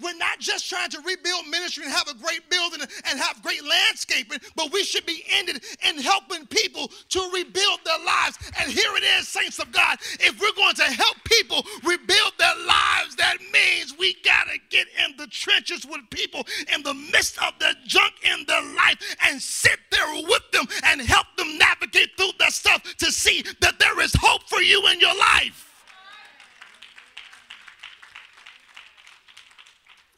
We're 0.00 0.16
not 0.16 0.38
just 0.40 0.68
trying 0.68 0.90
to 0.90 1.00
rebuild 1.00 1.48
ministry 1.48 1.84
and 1.84 1.92
have 1.92 2.08
a 2.08 2.14
great 2.14 2.48
building 2.50 2.80
and 2.80 3.18
have 3.18 3.42
great 3.42 3.64
landscaping, 3.64 4.38
but 4.56 4.72
we 4.72 4.84
should 4.84 5.06
be 5.06 5.24
ended 5.30 5.62
in 5.88 5.98
helping 5.98 6.46
people 6.46 6.90
to 7.10 7.30
rebuild 7.32 7.80
their 7.84 8.04
lives. 8.04 8.38
And 8.58 8.70
here 8.70 8.94
it 8.96 9.04
is, 9.18 9.28
saints 9.28 9.58
of 9.58 9.72
God. 9.72 9.98
If 10.20 10.40
we're 10.40 10.54
going 10.56 10.74
to 10.76 10.84
help 10.84 11.16
people 11.24 11.64
rebuild 11.82 12.32
their 12.38 12.56
lives, 12.66 13.16
that 13.16 13.36
means 13.52 13.94
we 13.98 14.16
got 14.24 14.44
to 14.44 14.58
get 14.70 14.86
in 15.04 15.16
the 15.16 15.26
trenches 15.28 15.86
with 15.86 16.00
people 16.10 16.46
in 16.74 16.82
the 16.82 16.94
midst 16.94 17.40
of 17.42 17.52
the 17.58 17.74
junk 17.86 18.12
in 18.22 18.44
their 18.46 18.62
life 18.74 19.16
and 19.22 19.40
sit 19.40 19.78
there 19.90 20.14
with 20.14 20.50
them 20.52 20.66
and 20.84 21.00
help 21.00 21.26
them 21.36 21.58
navigate 21.58 22.10
through 22.16 22.32
that 22.38 22.52
stuff 22.52 22.82
to 22.96 23.12
see 23.12 23.42
that 23.60 23.78
there 23.78 24.00
is 24.00 24.12
hope 24.18 24.42
for 24.48 24.60
you 24.60 24.86
in 24.88 25.00
your 25.00 25.16
life. 25.16 25.73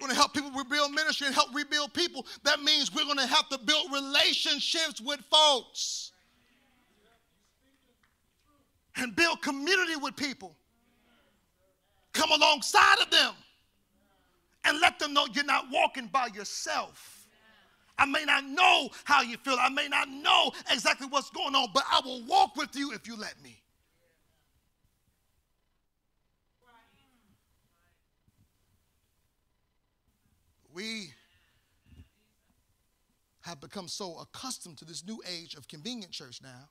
Going 0.07 0.15
to 0.15 0.21
help 0.21 0.35
people 0.35 0.51
rebuild 0.53 0.93
ministry 0.93 1.27
and 1.27 1.35
help 1.35 1.53
rebuild 1.53 1.93
people. 1.93 2.25
That 2.45 2.63
means 2.63 2.95
we're 2.95 3.05
going 3.05 3.19
to 3.19 3.27
have 3.27 3.49
to 3.49 3.59
build 3.59 3.93
relationships 3.93 5.01
with 5.01 5.21
folks 5.31 6.13
and 8.97 9.15
build 9.17 9.43
community 9.43 9.97
with 9.97 10.15
people. 10.15 10.55
Come 12.13 12.31
alongside 12.31 13.01
of 13.03 13.11
them 13.11 13.35
and 14.65 14.81
let 14.81 14.99
them 14.99 15.13
know 15.13 15.27
you're 15.33 15.45
not 15.45 15.67
walking 15.73 16.07
by 16.07 16.29
yourself. 16.35 17.27
I 17.99 18.07
may 18.07 18.25
not 18.25 18.45
know 18.45 18.91
how 19.05 19.23
you 19.23 19.39
feel, 19.39 19.57
I 19.59 19.71
may 19.71 19.89
not 19.89 20.09
know 20.09 20.53
exactly 20.71 21.09
what's 21.09 21.31
going 21.31 21.55
on, 21.55 21.69
but 21.75 21.83
I 21.91 22.01
will 22.05 22.23
walk 22.27 22.55
with 22.55 22.77
you 22.77 22.93
if 22.93 23.09
you 23.09 23.17
let 23.17 23.35
me. 23.43 23.59
We 30.77 31.11
have 33.41 33.63
become 33.63 33.89
so 33.89 34.19
accustomed 34.19 34.77
to 34.77 34.85
this 34.85 35.07
new 35.07 35.23
age 35.27 35.55
of 35.55 35.67
convenient 35.67 36.13
church 36.13 36.41
now 36.43 36.69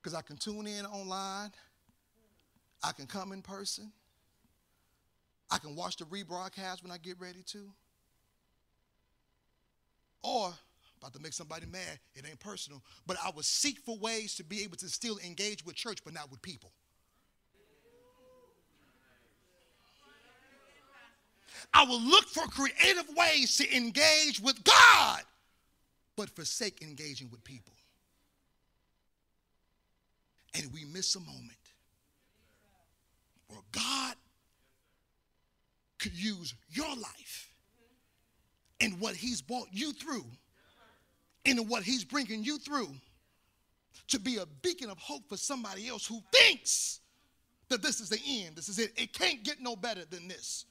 because 0.00 0.14
I 0.14 0.22
can 0.22 0.38
tune 0.38 0.66
in 0.66 0.86
online, 0.86 1.50
I 2.82 2.92
can 2.92 3.06
come 3.06 3.32
in 3.32 3.42
person, 3.42 3.92
I 5.50 5.58
can 5.58 5.76
watch 5.76 5.96
the 5.96 6.06
rebroadcast 6.06 6.82
when 6.82 6.90
I 6.90 6.96
get 6.96 7.20
ready 7.20 7.42
to. 7.48 7.70
Or, 10.22 10.54
about 10.96 11.12
to 11.12 11.20
make 11.20 11.34
somebody 11.34 11.66
mad, 11.66 11.98
it 12.14 12.24
ain't 12.26 12.40
personal, 12.40 12.82
but 13.06 13.18
I 13.22 13.30
would 13.36 13.44
seek 13.44 13.80
for 13.80 13.98
ways 13.98 14.34
to 14.36 14.44
be 14.44 14.62
able 14.62 14.78
to 14.78 14.88
still 14.88 15.18
engage 15.18 15.66
with 15.66 15.74
church, 15.74 15.98
but 16.02 16.14
not 16.14 16.30
with 16.30 16.40
people. 16.40 16.72
I 21.72 21.84
will 21.84 22.00
look 22.00 22.28
for 22.28 22.42
creative 22.46 23.08
ways 23.16 23.56
to 23.58 23.76
engage 23.76 24.40
with 24.40 24.62
God, 24.64 25.22
but 26.16 26.30
forsake 26.30 26.82
engaging 26.82 27.30
with 27.30 27.42
people. 27.44 27.74
And 30.54 30.72
we 30.72 30.84
miss 30.84 31.14
a 31.14 31.20
moment 31.20 31.52
where 33.48 33.60
God 33.72 34.14
could 35.98 36.14
use 36.14 36.54
your 36.70 36.88
life 36.88 37.50
and 38.80 38.98
what 39.00 39.14
He's 39.14 39.42
brought 39.42 39.68
you 39.72 39.92
through 39.92 40.24
and 41.44 41.68
what 41.68 41.82
He's 41.82 42.04
bringing 42.04 42.44
you 42.44 42.58
through 42.58 42.90
to 44.08 44.18
be 44.18 44.38
a 44.38 44.46
beacon 44.62 44.90
of 44.90 44.98
hope 44.98 45.28
for 45.28 45.36
somebody 45.36 45.88
else 45.88 46.06
who 46.06 46.22
thinks 46.32 47.00
that 47.68 47.82
this 47.82 48.00
is 48.00 48.08
the 48.08 48.20
end. 48.26 48.56
This 48.56 48.68
is 48.68 48.78
it. 48.78 48.92
It 48.96 49.12
can't 49.12 49.42
get 49.42 49.60
no 49.60 49.76
better 49.76 50.04
than 50.04 50.28
this. 50.28 50.64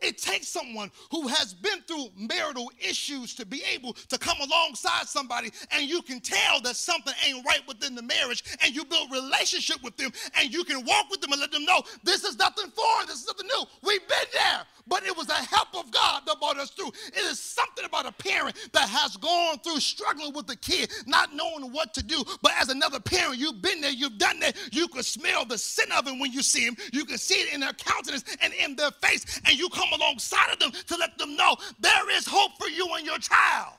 It 0.00 0.18
takes 0.18 0.48
someone 0.48 0.90
who 1.10 1.28
has 1.28 1.54
been 1.54 1.80
through 1.82 2.08
marital 2.16 2.70
issues 2.78 3.34
to 3.34 3.46
be 3.46 3.62
able 3.72 3.94
to 3.94 4.18
come 4.18 4.38
alongside 4.40 5.06
somebody 5.06 5.50
and 5.70 5.88
you 5.88 6.02
can 6.02 6.20
tell 6.20 6.60
that 6.62 6.76
something 6.76 7.14
ain't 7.26 7.44
right 7.46 7.62
within 7.66 7.94
the 7.94 8.02
marriage 8.02 8.44
and 8.62 8.74
you 8.74 8.84
build 8.84 9.10
relationship 9.10 9.82
with 9.82 9.96
them 9.96 10.10
and 10.38 10.52
you 10.52 10.64
can 10.64 10.84
walk 10.84 11.10
with 11.10 11.20
them 11.20 11.32
and 11.32 11.40
let 11.40 11.52
them 11.52 11.64
know 11.64 11.82
this 12.04 12.24
is 12.24 12.38
nothing 12.38 12.70
foreign, 12.70 13.06
this 13.06 13.22
is 13.22 13.26
nothing 13.26 13.46
new. 13.46 13.64
We've 13.82 14.06
been 14.08 14.28
there, 14.32 14.62
but 14.86 15.04
it 15.04 15.16
was 15.16 15.28
a 15.28 15.34
help 15.34 15.68
of 15.74 15.90
God 15.90 16.22
that 16.26 16.38
brought 16.38 16.58
us 16.58 16.70
through. 16.70 16.88
It 17.08 17.24
is 17.30 17.38
something 17.38 17.84
about 17.84 18.06
a 18.06 18.12
parent 18.12 18.56
that 18.72 18.88
has 18.88 19.16
gone 19.16 19.58
through 19.58 19.80
struggling 19.80 20.32
with 20.32 20.46
the 20.46 20.56
kid, 20.56 20.90
not 21.06 21.34
knowing 21.34 21.72
what 21.72 21.94
to 21.94 22.02
do. 22.02 22.22
But 22.42 22.52
as 22.60 22.68
another 22.68 23.00
parent, 23.00 23.38
you've 23.38 23.62
been 23.62 23.80
there, 23.80 23.90
you've 23.90 24.18
done 24.18 24.40
that. 24.40 24.56
You 24.72 24.88
can 24.88 25.02
smell 25.02 25.44
the 25.44 25.58
sin 25.58 25.90
of 25.96 26.06
him 26.06 26.18
when 26.18 26.32
you 26.32 26.42
see 26.42 26.64
him. 26.64 26.76
You 26.92 27.04
can 27.04 27.18
see 27.18 27.34
it 27.34 27.54
in 27.54 27.60
their 27.60 27.72
countenance 27.72 28.24
and 28.40 28.52
in 28.54 28.76
their 28.76 28.90
face, 28.90 29.40
and 29.46 29.58
you 29.58 29.68
come 29.72 29.88
alongside 29.92 30.52
of 30.52 30.58
them 30.58 30.70
to 30.70 30.96
let 30.96 31.16
them 31.18 31.36
know 31.36 31.56
there 31.80 32.10
is 32.10 32.26
hope 32.26 32.52
for 32.58 32.68
you 32.68 32.88
and 32.96 33.04
your 33.04 33.18
child. 33.18 33.74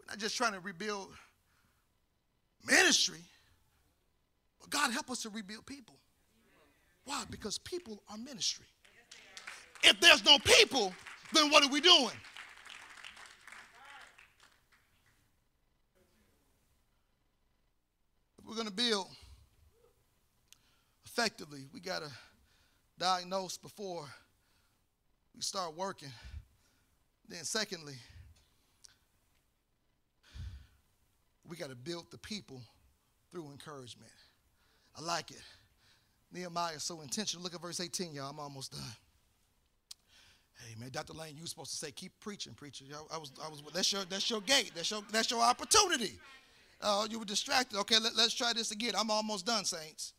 We're 0.00 0.12
not 0.12 0.18
just 0.18 0.36
trying 0.36 0.54
to 0.54 0.60
rebuild 0.60 1.10
ministry, 2.66 3.20
but 4.60 4.70
God 4.70 4.90
help 4.90 5.10
us 5.10 5.22
to 5.22 5.28
rebuild 5.28 5.66
people. 5.66 5.96
Why? 7.04 7.24
Because 7.30 7.58
people 7.58 8.02
are 8.08 8.16
ministry. 8.16 8.66
If 9.82 10.00
there's 10.00 10.24
no 10.24 10.38
people, 10.38 10.94
then 11.32 11.50
what 11.50 11.62
are 11.62 11.68
we 11.68 11.80
doing? 11.80 12.10
If 18.38 18.46
we're 18.46 18.54
going 18.54 18.66
to 18.66 18.72
build 18.72 19.08
effectively, 21.16 21.60
we 21.72 21.78
got 21.78 22.02
to 22.02 22.10
diagnose 22.98 23.56
before 23.56 24.04
we 25.34 25.42
start 25.42 25.76
working. 25.76 26.10
Then, 27.28 27.44
secondly, 27.44 27.94
we 31.48 31.56
got 31.56 31.70
to 31.70 31.76
build 31.76 32.10
the 32.10 32.18
people 32.18 32.60
through 33.30 33.48
encouragement. 33.52 34.10
I 34.98 35.02
like 35.02 35.30
it. 35.30 35.42
Nehemiah 36.32 36.74
is 36.74 36.82
so 36.82 37.00
intentional. 37.00 37.44
Look 37.44 37.54
at 37.54 37.62
verse 37.62 37.78
18, 37.78 38.12
y'all. 38.12 38.30
I'm 38.30 38.40
almost 38.40 38.72
done. 38.72 38.80
Hey 40.66 40.74
man, 40.78 40.90
Dr. 40.90 41.12
Lane, 41.12 41.34
you 41.36 41.42
were 41.42 41.48
supposed 41.48 41.70
to 41.72 41.76
say, 41.76 41.90
keep 41.90 42.12
preaching, 42.20 42.54
preacher. 42.54 42.84
I, 43.12 43.18
was, 43.18 43.32
I 43.44 43.48
was. 43.48 43.62
That's 43.72 43.92
your, 43.92 44.02
that's 44.08 44.30
your 44.30 44.40
gate. 44.40 44.72
That's 44.74 44.90
your, 44.90 45.02
that's 45.10 45.30
your 45.30 45.42
opportunity. 45.42 46.18
Uh, 46.80 47.06
you 47.10 47.18
were 47.18 47.24
distracted. 47.24 47.78
Okay, 47.80 47.98
let, 48.00 48.16
let's 48.16 48.34
try 48.34 48.52
this 48.52 48.70
again. 48.70 48.92
I'm 48.96 49.10
almost 49.10 49.46
done, 49.46 49.64
saints. 49.64 50.12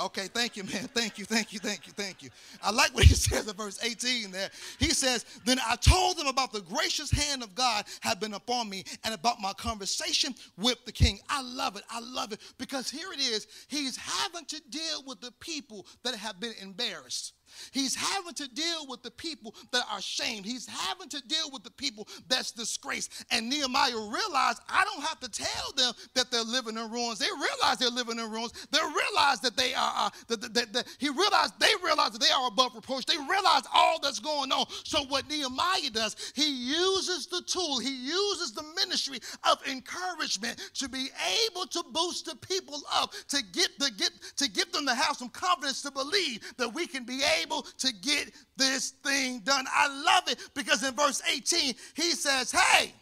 Okay, 0.00 0.28
thank 0.28 0.56
you, 0.56 0.64
man. 0.64 0.88
Thank 0.94 1.18
you, 1.18 1.24
thank 1.24 1.52
you, 1.52 1.58
thank 1.58 1.86
you, 1.86 1.92
thank 1.92 2.22
you. 2.22 2.30
I 2.62 2.70
like 2.70 2.94
what 2.94 3.04
he 3.04 3.14
says 3.14 3.46
in 3.46 3.54
verse 3.54 3.78
18 3.82 4.30
there. 4.30 4.50
He 4.78 4.90
says, 4.90 5.24
Then 5.44 5.58
I 5.66 5.76
told 5.76 6.16
them 6.16 6.26
about 6.26 6.52
the 6.52 6.62
gracious 6.62 7.10
hand 7.10 7.42
of 7.42 7.54
God 7.54 7.84
had 8.00 8.20
been 8.20 8.34
upon 8.34 8.68
me 8.68 8.84
and 9.04 9.14
about 9.14 9.40
my 9.40 9.52
conversation 9.52 10.34
with 10.56 10.84
the 10.84 10.92
king. 10.92 11.20
I 11.28 11.42
love 11.42 11.76
it. 11.76 11.82
I 11.90 12.00
love 12.00 12.32
it 12.32 12.40
because 12.58 12.90
here 12.90 13.12
it 13.12 13.20
is. 13.20 13.46
He's 13.68 13.96
having 13.96 14.44
to 14.46 14.60
deal 14.70 15.04
with 15.06 15.20
the 15.20 15.32
people 15.40 15.86
that 16.04 16.14
have 16.14 16.40
been 16.40 16.54
embarrassed. 16.60 17.34
He's 17.70 17.94
having 17.94 18.34
to 18.34 18.48
deal 18.48 18.86
with 18.88 19.02
the 19.02 19.10
people 19.10 19.54
that 19.72 19.84
are 19.90 20.00
shamed. 20.00 20.44
He's 20.44 20.66
having 20.66 21.08
to 21.08 21.22
deal 21.26 21.50
with 21.52 21.64
the 21.64 21.70
people 21.70 22.08
that's 22.28 22.52
disgraced. 22.52 23.24
And 23.30 23.48
Nehemiah 23.48 23.96
realized 23.96 24.60
I 24.68 24.84
don't 24.84 25.04
have 25.04 25.20
to 25.20 25.30
tell 25.30 25.72
them 25.76 25.94
that 26.14 26.30
they're 26.30 26.42
living 26.42 26.76
in 26.76 26.90
ruins. 26.90 27.18
They 27.18 27.26
realize 27.26 27.78
they're 27.78 27.90
living 27.90 28.18
in 28.18 28.30
ruins. 28.30 28.52
They 28.70 28.78
realize 28.78 29.40
that 29.40 29.56
they 29.56 29.74
are, 29.74 29.92
uh, 29.96 30.10
that, 30.28 30.54
that, 30.54 30.72
that, 30.72 30.86
he 30.98 31.08
realized, 31.08 31.58
they 31.58 31.72
realize 31.84 32.12
that 32.12 32.20
they 32.20 32.30
are 32.30 32.48
above 32.48 32.74
reproach. 32.74 33.06
They 33.06 33.16
realize 33.16 33.62
all 33.74 33.98
that's 34.00 34.20
going 34.20 34.52
on. 34.52 34.66
So 34.84 35.04
what 35.04 35.28
Nehemiah 35.28 35.90
does, 35.92 36.32
he 36.34 36.48
uses 36.48 37.26
the 37.26 37.42
tool, 37.46 37.78
he 37.78 37.94
uses 37.94 38.52
the 38.52 38.64
ministry 38.76 39.18
of 39.50 39.58
encouragement 39.66 40.58
to 40.74 40.88
be 40.88 41.08
able 41.46 41.66
to 41.66 41.84
boost 41.92 42.26
the 42.26 42.36
people 42.36 42.80
up, 42.92 43.12
to 43.28 43.42
get 43.52 43.70
the 43.78 43.90
get 43.96 44.10
to 44.36 44.48
get 44.48 44.72
them 44.72 44.86
to 44.86 44.94
have 44.94 45.16
some 45.16 45.28
confidence 45.28 45.82
to 45.82 45.90
believe 45.90 46.40
that 46.56 46.72
we 46.72 46.86
can 46.86 47.04
be 47.04 47.20
able 47.40 47.41
able 47.42 47.62
to 47.78 47.92
get 48.02 48.32
this 48.56 48.90
thing 49.04 49.40
done. 49.40 49.66
I 49.74 49.88
love 50.04 50.28
it 50.28 50.38
because 50.54 50.82
in 50.82 50.94
verse 50.94 51.22
18, 51.30 51.74
he 51.94 52.10
says, 52.12 52.50
Hey, 52.50 52.92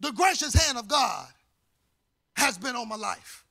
the 0.00 0.12
gracious 0.12 0.54
hand 0.54 0.78
of 0.78 0.88
God 0.88 1.28
has 2.36 2.58
been 2.58 2.76
on 2.76 2.88
my 2.88 2.96
life. 2.96 3.44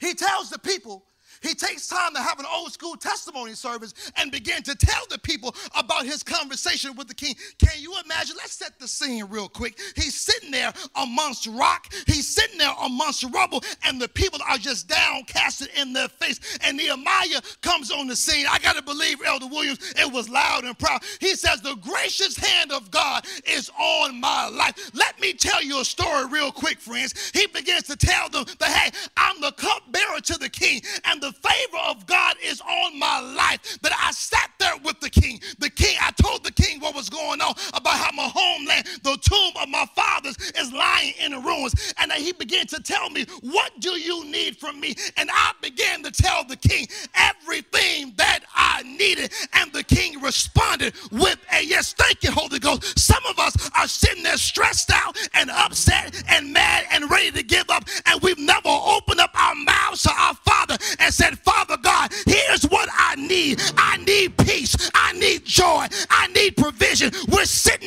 He 0.00 0.14
tells 0.14 0.50
the 0.50 0.58
people 0.58 1.04
he 1.42 1.54
takes 1.54 1.88
time 1.88 2.14
to 2.14 2.20
have 2.20 2.38
an 2.38 2.46
old 2.52 2.72
school 2.72 2.96
testimony 2.96 3.54
service 3.54 3.94
and 4.16 4.30
begin 4.30 4.62
to 4.62 4.74
tell 4.74 5.02
the 5.10 5.18
people 5.18 5.54
about 5.76 6.04
his 6.04 6.22
conversation 6.22 6.94
with 6.96 7.08
the 7.08 7.14
king. 7.14 7.34
Can 7.58 7.80
you 7.80 7.94
imagine? 8.04 8.36
Let's 8.36 8.52
set 8.52 8.78
the 8.78 8.88
scene 8.88 9.24
real 9.28 9.48
quick. 9.48 9.78
He's 9.96 10.14
sitting 10.14 10.50
there 10.50 10.72
amongst 10.96 11.46
rock, 11.46 11.92
he's 12.06 12.28
sitting 12.28 12.58
there 12.58 12.72
amongst 12.82 13.24
rubble, 13.32 13.62
and 13.84 14.00
the 14.00 14.08
people 14.08 14.40
are 14.48 14.58
just 14.58 14.88
downcasted 14.88 15.68
in 15.80 15.92
their 15.92 16.08
face. 16.08 16.40
And 16.62 16.76
Nehemiah 16.76 17.40
comes 17.60 17.90
on 17.90 18.06
the 18.06 18.16
scene. 18.16 18.46
I 18.48 18.58
got 18.58 18.76
to 18.76 18.82
believe, 18.82 19.18
Elder 19.24 19.46
Williams, 19.46 19.78
it 19.96 20.12
was 20.12 20.28
loud 20.28 20.64
and 20.64 20.78
proud. 20.78 21.02
He 21.20 21.34
says, 21.34 21.60
The 21.60 21.76
gracious 21.76 22.36
hand 22.36 22.72
of 22.72 22.90
God 22.90 23.26
is 23.44 23.70
on 23.78 24.20
my 24.20 24.48
life. 24.48 24.90
Let 24.94 25.20
me 25.20 25.32
tell 25.32 25.62
you 25.62 25.80
a 25.80 25.84
story 25.84 26.26
real 26.26 26.52
quick, 26.52 26.78
friends. 26.78 27.30
He 27.34 27.46
begins 27.48 27.84
to 27.84 27.96
tell 27.96 28.28
them 28.28 28.44
that, 28.58 28.68
hey, 28.68 28.90
I'm 29.16 29.40
the 29.40 29.52
cupbearer 29.52 30.20
to 30.20 30.38
the 30.38 30.48
king, 30.48 30.82
and 31.04 31.20
the 31.20 31.31
favor 31.32 31.78
of 31.88 32.06
God 32.06 32.36
is 32.44 32.60
on 32.60 32.98
my 32.98 33.20
life. 33.20 33.78
That 33.82 33.92
I 33.98 34.12
sat 34.12 34.50
there 34.58 34.76
with 34.84 35.00
the 35.00 35.10
king. 35.10 35.40
The 35.58 35.70
king, 35.70 35.96
I 36.00 36.10
told 36.12 36.44
the 36.44 36.52
king 36.52 36.80
what 36.80 36.94
was 36.94 37.08
going 37.08 37.40
on 37.40 37.54
about 37.74 37.94
how 37.94 38.10
my 38.12 38.30
homeland, 38.32 38.86
the 39.02 39.16
tomb 39.20 39.52
of 39.60 39.68
my 39.68 39.86
fathers, 39.94 40.36
is 40.56 40.72
lying 40.72 41.14
in 41.20 41.32
the 41.32 41.38
ruins. 41.38 41.94
And 41.98 42.12
he 42.12 42.32
began 42.32 42.66
to 42.68 42.82
tell 42.82 43.10
me, 43.10 43.26
What 43.42 43.72
do 43.80 43.90
you 43.90 44.24
need 44.24 44.56
from 44.56 44.80
me? 44.80 44.94
And 45.16 45.30
I 45.32 45.52
began 45.60 46.02
to 46.02 46.10
tell 46.10 46.44
the 46.44 46.56
king 46.56 46.86
everything 47.14 48.12
that 48.16 48.40
I 48.54 48.82
needed. 48.82 49.32
And 49.54 49.72
the 49.72 49.82
king 49.82 50.20
responded 50.20 50.94
with 51.10 51.38
a 51.52 51.64
yes, 51.64 51.92
thank 51.94 52.22
you, 52.22 52.30
Holy 52.30 52.58
Ghost. 52.58 52.98
Some 52.98 53.24
of 53.28 53.38
us 53.38 53.70
are 53.76 53.88
sitting 53.88 54.22
there 54.22 54.36
stressed 54.36 54.90
out 54.92 55.16
and 55.34 55.50
upset 55.50 56.22
and 56.28 56.52
mad 56.52 56.84
and 56.90 57.10
ready 57.10 57.30
to 57.32 57.42
give 57.42 57.68
up. 57.70 57.84
And 58.06 58.20
we've 58.22 58.38
never 58.38 58.68
opened 58.68 59.20
up 59.20 59.30
our 59.34 59.54
mouths 59.54 60.02
to 60.02 60.10
our 60.10 60.34
Father 60.34 60.76
and 60.98 61.12
said, 61.12 61.21
Father 61.30 61.76
God, 61.82 62.12
here's 62.26 62.64
what 62.64 62.88
I 62.92 63.14
need. 63.16 63.60
I 63.76 63.98
need 63.98 64.36
peace. 64.38 64.76
I 64.94 65.12
need 65.12 65.44
joy. 65.44 65.86
I 66.10 66.26
need 66.34 66.56
provision. 66.56 67.12
We're 67.28 67.44
sitting 67.44 67.81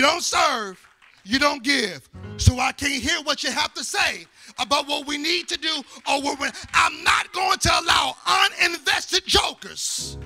You 0.00 0.06
don't 0.06 0.22
serve. 0.22 0.82
You 1.24 1.38
don't 1.38 1.62
give. 1.62 2.08
So 2.38 2.58
I 2.58 2.72
can't 2.72 3.02
hear 3.02 3.22
what 3.24 3.44
you 3.44 3.50
have 3.50 3.74
to 3.74 3.84
say 3.84 4.24
about 4.58 4.88
what 4.88 5.06
we 5.06 5.18
need 5.18 5.46
to 5.48 5.58
do 5.58 5.82
or 6.08 6.22
what 6.22 6.40
we're. 6.40 6.50
I'm 6.72 7.04
not 7.04 7.30
going 7.34 7.58
to 7.58 7.68
allow 7.68 8.14
uninvested 8.24 9.26
jokers 9.26 10.16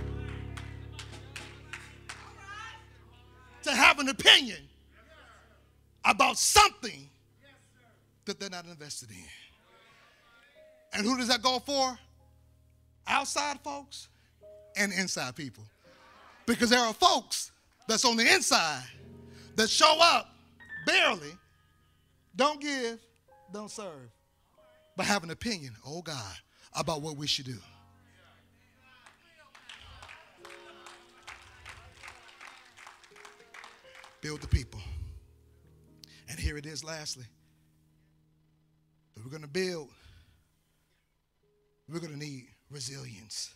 to 3.64 3.72
have 3.72 3.98
an 3.98 4.10
opinion 4.10 4.60
about 6.04 6.38
something 6.38 7.10
that 8.26 8.38
they're 8.38 8.50
not 8.50 8.66
invested 8.66 9.10
in. 9.10 9.26
And 10.92 11.04
who 11.04 11.16
does 11.16 11.26
that 11.26 11.42
go 11.42 11.58
for? 11.58 11.98
Outside 13.08 13.58
folks 13.64 14.06
and 14.76 14.92
inside 14.92 15.34
people. 15.34 15.64
Because 16.46 16.70
there 16.70 16.78
are 16.78 16.94
folks 16.94 17.50
that's 17.88 18.04
on 18.04 18.16
the 18.16 18.32
inside 18.32 18.84
that 19.56 19.70
show 19.70 19.96
up 20.00 20.28
barely, 20.86 21.32
don't 22.34 22.60
give, 22.60 22.98
don't 23.52 23.70
serve, 23.70 24.10
but 24.96 25.06
have 25.06 25.24
an 25.24 25.30
opinion, 25.30 25.74
oh 25.86 26.02
God, 26.02 26.34
about 26.74 27.02
what 27.02 27.16
we 27.16 27.26
should 27.26 27.46
do. 27.46 27.58
Build 34.20 34.40
the 34.40 34.48
people. 34.48 34.80
And 36.30 36.38
here 36.38 36.56
it 36.56 36.64
is, 36.64 36.82
lastly. 36.82 37.26
We're 39.22 39.30
going 39.30 39.42
to 39.42 39.48
build, 39.48 39.90
we're 41.88 42.00
going 42.00 42.12
to 42.12 42.18
need 42.18 42.46
resilience. 42.70 43.54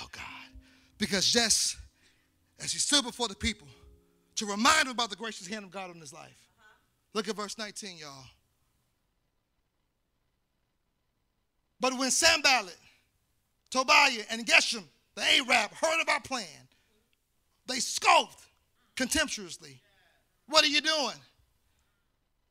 Oh, 0.00 0.06
God. 0.10 0.22
Because 0.98 1.30
just 1.30 1.76
as 2.58 2.72
he 2.72 2.78
stood 2.78 3.04
before 3.04 3.28
the 3.28 3.34
people 3.34 3.68
to 4.36 4.46
remind 4.46 4.82
them 4.82 4.90
about 4.90 5.10
the 5.10 5.16
gracious 5.16 5.46
hand 5.46 5.64
of 5.64 5.70
God 5.70 5.94
in 5.94 6.00
his 6.00 6.12
life. 6.12 6.36
Look 7.14 7.28
at 7.28 7.36
verse 7.36 7.56
19, 7.58 7.98
y'all. 7.98 8.24
But 11.80 11.98
when 11.98 12.10
Sanballat, 12.10 12.76
Tobiah, 13.70 14.22
and 14.30 14.46
Geshem, 14.46 14.84
the 15.14 15.22
Arab, 15.22 15.72
heard 15.72 16.00
of 16.00 16.08
our 16.08 16.20
plan, 16.20 16.46
they 17.66 17.80
scoffed 17.80 18.46
contemptuously. 18.94 19.80
What 20.48 20.64
are 20.64 20.68
you 20.68 20.80
doing? 20.80 21.16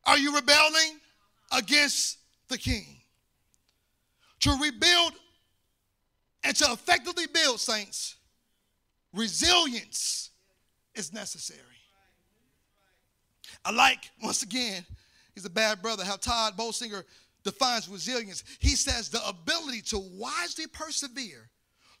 Are 0.04 0.18
you 0.18 0.34
rebelling 0.34 1.00
against 1.52 2.18
the 2.48 2.58
king? 2.58 3.00
To 4.40 4.50
rebuild 4.62 5.12
and 6.44 6.54
to 6.56 6.72
effectively 6.72 7.26
build, 7.32 7.58
saints, 7.58 8.16
resilience 9.12 10.30
is 10.94 11.12
necessary. 11.12 11.75
I 13.66 13.72
like, 13.72 14.10
once 14.22 14.44
again, 14.44 14.86
he's 15.34 15.44
a 15.44 15.50
bad 15.50 15.82
brother, 15.82 16.04
how 16.04 16.14
Tod 16.16 16.56
Bolsinger 16.56 17.02
defines 17.42 17.88
resilience. 17.88 18.44
He 18.60 18.70
says 18.70 19.08
the 19.08 19.26
ability 19.26 19.82
to 19.82 19.98
wisely 19.98 20.68
persevere 20.68 21.50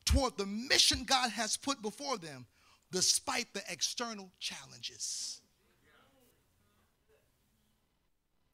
toward 0.04 0.36
the 0.38 0.46
mission 0.46 1.02
God 1.04 1.30
has 1.30 1.56
put 1.56 1.82
before 1.82 2.18
them 2.18 2.46
despite 2.92 3.52
the 3.52 3.62
external 3.68 4.30
challenges. 4.38 5.40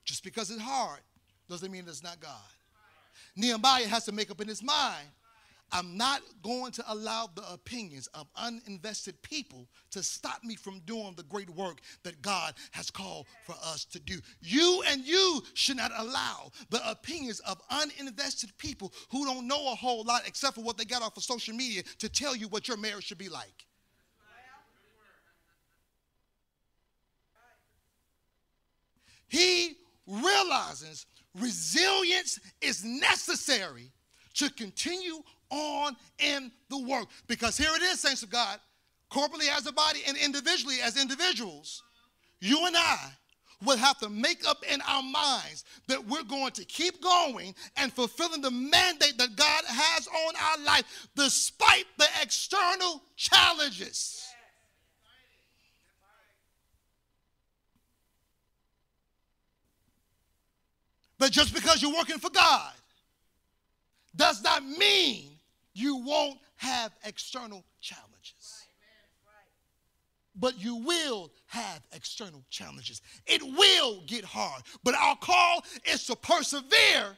Just 0.04 0.24
because 0.24 0.50
it's 0.50 0.62
hard 0.62 1.00
doesn't 1.50 1.70
mean 1.70 1.84
it's 1.86 2.02
not 2.02 2.18
God. 2.18 2.32
Nehemiah 3.36 3.88
has 3.88 4.06
to 4.06 4.12
make 4.12 4.30
up 4.30 4.40
in 4.40 4.48
his 4.48 4.62
mind 4.62 5.06
I'm 5.72 5.96
not 5.96 6.20
going 6.42 6.70
to 6.72 6.84
allow 6.88 7.30
the 7.34 7.50
opinions 7.50 8.06
of 8.08 8.32
uninvested 8.34 9.14
people 9.22 9.66
to 9.90 10.02
stop 10.02 10.44
me 10.44 10.54
from 10.54 10.80
doing 10.80 11.14
the 11.16 11.22
great 11.24 11.48
work 11.50 11.80
that 12.02 12.20
God 12.20 12.54
has 12.72 12.90
called 12.90 13.26
for 13.44 13.54
us 13.64 13.84
to 13.86 13.98
do. 13.98 14.18
You 14.40 14.82
and 14.88 15.04
you 15.04 15.42
should 15.54 15.78
not 15.78 15.92
allow 15.96 16.50
the 16.70 16.80
opinions 16.88 17.40
of 17.40 17.60
uninvested 17.68 18.56
people 18.58 18.92
who 19.10 19.24
don't 19.24 19.46
know 19.46 19.72
a 19.72 19.74
whole 19.74 20.04
lot 20.04 20.22
except 20.26 20.56
for 20.56 20.62
what 20.62 20.76
they 20.76 20.84
got 20.84 21.02
off 21.02 21.16
of 21.16 21.24
social 21.24 21.54
media 21.54 21.82
to 21.98 22.08
tell 22.08 22.36
you 22.36 22.48
what 22.48 22.68
your 22.68 22.76
marriage 22.76 23.04
should 23.04 23.18
be 23.18 23.30
like. 23.30 23.66
He 29.28 29.78
realizes 30.06 31.06
resilience 31.34 32.38
is 32.60 32.84
necessary 32.84 33.90
to 34.34 34.50
continue 34.50 35.22
on 35.53 35.96
in 36.18 36.50
the 36.68 36.78
work. 36.78 37.07
Because 37.28 37.57
here 37.57 37.70
it 37.74 37.82
is, 37.82 38.00
saints 38.00 38.22
of 38.22 38.30
God, 38.30 38.59
corporately 39.11 39.48
as 39.55 39.66
a 39.66 39.72
body 39.72 40.00
and 40.09 40.16
individually 40.16 40.76
as 40.82 41.00
individuals, 41.00 41.82
you 42.40 42.66
and 42.66 42.76
I 42.76 42.98
will 43.64 43.76
have 43.76 43.98
to 43.98 44.09
make 44.09 44.48
up 44.48 44.64
in 44.68 44.80
our 44.82 45.03
minds 45.03 45.64
that 45.86 46.05
we're 46.05 46.24
going 46.24 46.50
to 46.53 46.64
keep 46.64 47.00
going 47.00 47.55
and 47.76 47.92
fulfilling 47.92 48.40
the 48.40 48.50
mandate 48.50 49.16
that 49.18 49.36
God 49.36 49.64
has 49.66 50.09
on 50.09 50.34
our 50.36 50.64
life 50.64 51.09
despite 51.14 51.84
the 51.96 52.09
external 52.20 53.03
challenges. 53.16 54.18
But 61.18 61.30
just 61.30 61.55
because 61.55 61.80
you're 61.80 61.94
working 61.94 62.18
for 62.18 62.30
God 62.30 62.72
does 64.16 64.42
not 64.42 64.64
mean 64.66 65.31
you 65.74 65.96
won't 65.96 66.38
have 66.56 66.92
external 67.04 67.64
challenges. 67.80 68.66
But 70.34 70.58
you 70.62 70.76
will 70.76 71.30
have 71.46 71.82
external 71.92 72.42
challenges. 72.48 73.02
It 73.26 73.42
will 73.42 74.02
get 74.06 74.24
hard. 74.24 74.62
But 74.82 74.94
our 74.94 75.16
call 75.16 75.62
is 75.84 76.06
to 76.06 76.16
persevere 76.16 77.16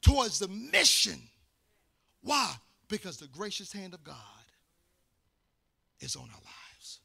towards 0.00 0.38
the 0.38 0.48
mission. 0.48 1.20
Why? 2.22 2.54
Because 2.88 3.18
the 3.18 3.26
gracious 3.26 3.72
hand 3.72 3.94
of 3.94 4.04
God 4.04 4.14
is 6.00 6.14
on 6.14 6.22
our 6.22 6.40
lives. 6.40 7.00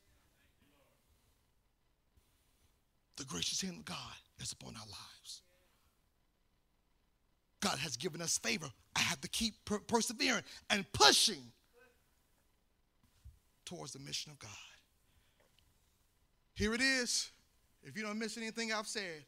The 3.17 3.25
gracious 3.25 3.61
hand 3.61 3.77
of 3.77 3.85
God 3.85 3.97
is 4.39 4.51
upon 4.51 4.75
our 4.75 4.85
lives. 4.85 5.12
God 7.63 7.79
has 7.79 7.95
given 7.95 8.21
us 8.21 8.37
favor. 8.37 8.67
I 8.93 8.99
have 8.99 9.21
to 9.21 9.29
keep 9.29 9.53
per- 9.63 9.79
persevering 9.79 10.43
and 10.69 10.85
pushing 10.91 11.41
towards 13.63 13.93
the 13.93 13.99
mission 13.99 14.33
of 14.33 14.39
God. 14.39 14.49
Here 16.55 16.73
it 16.73 16.81
is. 16.81 17.31
If 17.83 17.97
you 17.97 18.03
don't 18.03 18.19
miss 18.19 18.37
anything 18.37 18.73
I've 18.73 18.87
said, 18.87 19.23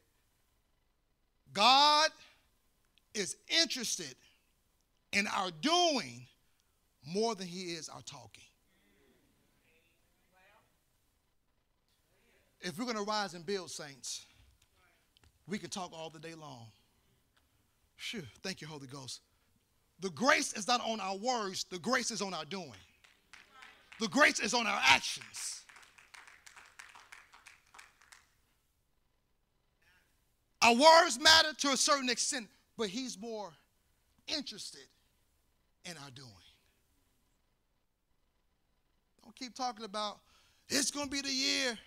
God 1.54 2.10
is 3.14 3.36
interested 3.48 4.14
in 5.12 5.26
our 5.28 5.50
doing 5.62 6.26
more 7.06 7.34
than 7.34 7.46
he 7.46 7.72
is 7.72 7.88
our 7.88 8.02
talking. 8.02 8.44
If 12.60 12.78
we're 12.78 12.84
going 12.84 12.96
to 12.96 13.02
rise 13.02 13.32
and 13.32 13.46
build, 13.46 13.70
saints, 13.70 14.26
we 15.46 15.58
can 15.58 15.70
talk 15.70 15.92
all 15.94 16.10
the 16.10 16.18
day 16.18 16.34
long. 16.34 16.66
Phew, 17.96 18.22
thank 18.42 18.60
you, 18.60 18.66
Holy 18.66 18.86
Ghost. 18.86 19.20
The 20.00 20.10
grace 20.10 20.52
is 20.52 20.68
not 20.68 20.80
on 20.82 21.00
our 21.00 21.16
words, 21.16 21.64
the 21.64 21.78
grace 21.78 22.10
is 22.10 22.20
on 22.20 22.34
our 22.34 22.44
doing. 22.44 22.72
The 23.98 24.08
grace 24.08 24.40
is 24.40 24.52
on 24.52 24.66
our 24.66 24.80
actions. 24.84 25.64
Our 30.60 30.74
words 30.74 31.18
matter 31.18 31.54
to 31.58 31.68
a 31.68 31.76
certain 31.76 32.10
extent, 32.10 32.48
but 32.76 32.88
He's 32.88 33.18
more 33.18 33.52
interested 34.26 34.86
in 35.84 35.92
our 36.04 36.10
doing. 36.10 36.28
Don't 39.22 39.34
keep 39.34 39.54
talking 39.54 39.84
about 39.84 40.18
it's 40.68 40.90
going 40.90 41.06
to 41.06 41.10
be 41.10 41.20
the 41.20 41.32
year 41.32 41.78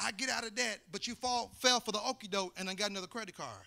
I 0.00 0.12
get 0.12 0.30
out 0.30 0.44
of 0.44 0.54
debt, 0.54 0.80
but 0.90 1.06
you 1.06 1.14
fall, 1.14 1.50
fell 1.58 1.80
for 1.80 1.92
the 1.92 2.00
okey 2.00 2.28
doke 2.28 2.54
and 2.56 2.68
I 2.68 2.74
got 2.74 2.90
another 2.90 3.06
credit 3.06 3.36
card. 3.36 3.66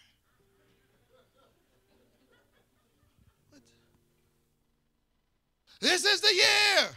This 5.80 6.06
is 6.06 6.22
the 6.22 6.34
year. 6.34 6.90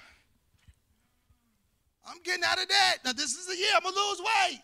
I'm 2.07 2.18
getting 2.22 2.45
out 2.45 2.61
of 2.61 2.68
debt. 2.68 3.01
Now, 3.05 3.12
this 3.12 3.35
is 3.37 3.47
the 3.47 3.57
year 3.57 3.70
I'm 3.76 3.83
going 3.83 3.95
to 3.95 4.01
lose 4.01 4.20
weight. 4.20 4.62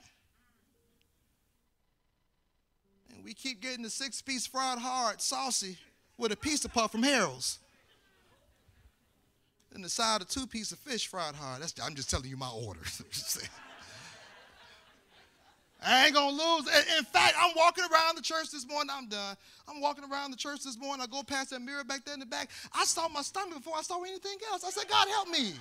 And 3.15 3.25
we 3.25 3.35
keep 3.35 3.61
getting 3.61 3.83
the 3.83 3.91
six 3.91 4.23
piece 4.23 4.47
fried 4.47 4.79
hard, 4.79 5.21
saucy, 5.21 5.77
with 6.17 6.33
a 6.33 6.37
pizza 6.37 6.69
puff 6.69 6.93
from 6.93 7.03
Harold's. 7.03 7.59
And 9.75 9.85
the 9.85 9.89
side 9.89 10.23
of 10.23 10.29
two 10.29 10.47
piece 10.47 10.71
of 10.73 10.79
fish 10.79 11.09
fried 11.09 11.35
hard. 11.35 11.61
That's, 11.61 11.75
I'm 11.83 11.95
just 11.95 12.09
telling 12.09 12.29
you 12.29 12.37
my 12.37 12.51
order. 12.51 12.81
I 15.87 16.07
ain't 16.07 16.15
gonna 16.15 16.31
lose. 16.31 16.67
In 16.99 17.05
fact, 17.05 17.35
I'm 17.39 17.53
walking 17.57 17.85
around 17.85 18.17
the 18.17 18.23
church 18.23 18.51
this 18.51 18.67
morning. 18.67 18.91
I'm 18.93 19.09
done. 19.09 19.37
I'm 19.69 19.81
walking 19.81 20.05
around 20.11 20.31
the 20.31 20.37
church 20.37 20.63
this 20.65 20.79
morning. 20.79 21.03
I 21.03 21.07
go 21.07 21.23
past 21.23 21.51
that 21.51 21.61
mirror 21.61 21.85
back 21.85 22.05
there 22.05 22.15
in 22.15 22.21
the 22.21 22.27
back. 22.27 22.49
I 22.73 22.85
saw 22.85 23.09
my 23.09 23.23
stomach 23.23 23.57
before 23.59 23.75
I 23.77 23.83
saw 23.83 24.03
anything 24.03 24.39
else. 24.51 24.65
I 24.65 24.71
said, 24.71 24.89
God 24.89 25.09
help 25.09 25.29
me. 25.29 25.53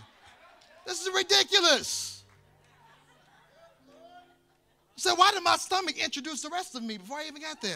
This 0.86 1.02
is 1.02 1.10
ridiculous. 1.14 2.24
So 4.96 5.16
why 5.16 5.32
did 5.32 5.44
my 5.44 5.58
stomach 5.58 5.98
introduce 5.98 6.42
the 6.42 6.50
rest 6.50 6.76
of 6.76 6.84
me 6.84 6.98
before 6.98 7.18
I 7.18 7.28
even 7.28 7.42
got 7.42 7.62
there? 7.62 7.76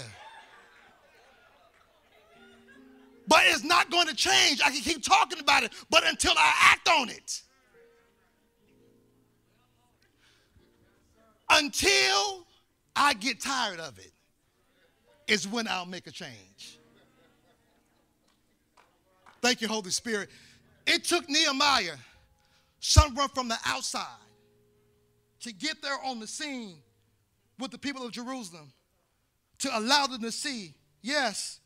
But 3.28 3.41
it's 3.48 3.64
not 3.64 3.91
going 3.91 4.08
to 4.08 4.16
change. 4.16 4.62
I 4.64 4.70
can 4.70 4.82
keep 4.82 5.04
talking 5.04 5.39
about 5.39 5.64
it, 5.64 5.74
but 5.89 6.08
until 6.08 6.34
I 6.38 6.54
act 6.62 6.88
on 6.88 7.10
it. 7.10 7.41
Until 11.50 12.45
I 12.95 13.14
get 13.14 13.39
tired 13.39 13.80
of 13.80 13.98
it, 14.00 14.12
is 15.28 15.48
when 15.48 15.68
I'll 15.68 15.86
make 15.86 16.08
a 16.08 16.12
change. 16.12 16.80
Thank 19.41 19.62
you, 19.62 19.68
Holy 19.68 19.91
Spirit. 19.91 20.30
It 20.86 21.04
took 21.04 21.30
Nehemiah 21.30 21.98
someone 22.80 23.30
from 23.30 23.50
the 23.50 23.58
outside 23.66 24.06
to 25.41 25.54
get 25.54 25.82
there 25.82 25.98
on 26.04 26.20
the 26.20 26.28
scene 26.28 26.78
with 27.60 27.72
the 27.72 27.78
people 27.78 28.06
of 28.06 28.12
Jerusalem 28.12 28.72
to 29.60 29.78
allow 29.78 30.08
them 30.08 30.22
to 30.22 30.32
see 30.32 30.74
yes, 31.02 31.60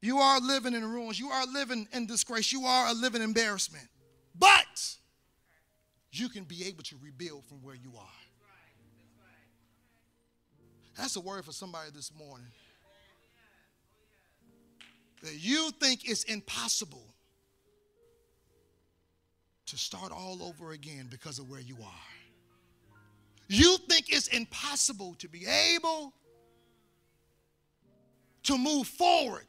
you 0.00 0.18
are 0.18 0.40
living 0.40 0.74
in 0.74 0.84
ruins, 0.84 1.18
you 1.18 1.28
are 1.28 1.46
living 1.46 1.88
in 1.92 2.06
disgrace, 2.06 2.52
you 2.52 2.64
are 2.64 2.88
a 2.88 2.92
living 2.92 3.22
embarrassment, 3.22 3.88
but 4.38 4.96
you 6.18 6.28
can 6.28 6.44
be 6.44 6.64
able 6.66 6.82
to 6.84 6.96
rebuild 7.02 7.44
from 7.44 7.58
where 7.62 7.74
you 7.74 7.92
are. 7.98 8.06
That's 10.96 11.16
a 11.16 11.20
word 11.20 11.44
for 11.44 11.52
somebody 11.52 11.90
this 11.92 12.12
morning. 12.16 12.46
That 15.22 15.34
you 15.34 15.70
think 15.80 16.08
it's 16.08 16.24
impossible 16.24 17.04
to 19.66 19.78
start 19.78 20.12
all 20.12 20.42
over 20.42 20.72
again 20.72 21.08
because 21.10 21.38
of 21.38 21.50
where 21.50 21.60
you 21.60 21.76
are. 21.82 22.06
You 23.48 23.76
think 23.88 24.06
it's 24.08 24.28
impossible 24.28 25.14
to 25.18 25.28
be 25.28 25.46
able 25.46 26.12
to 28.44 28.58
move 28.58 28.86
forward 28.86 29.48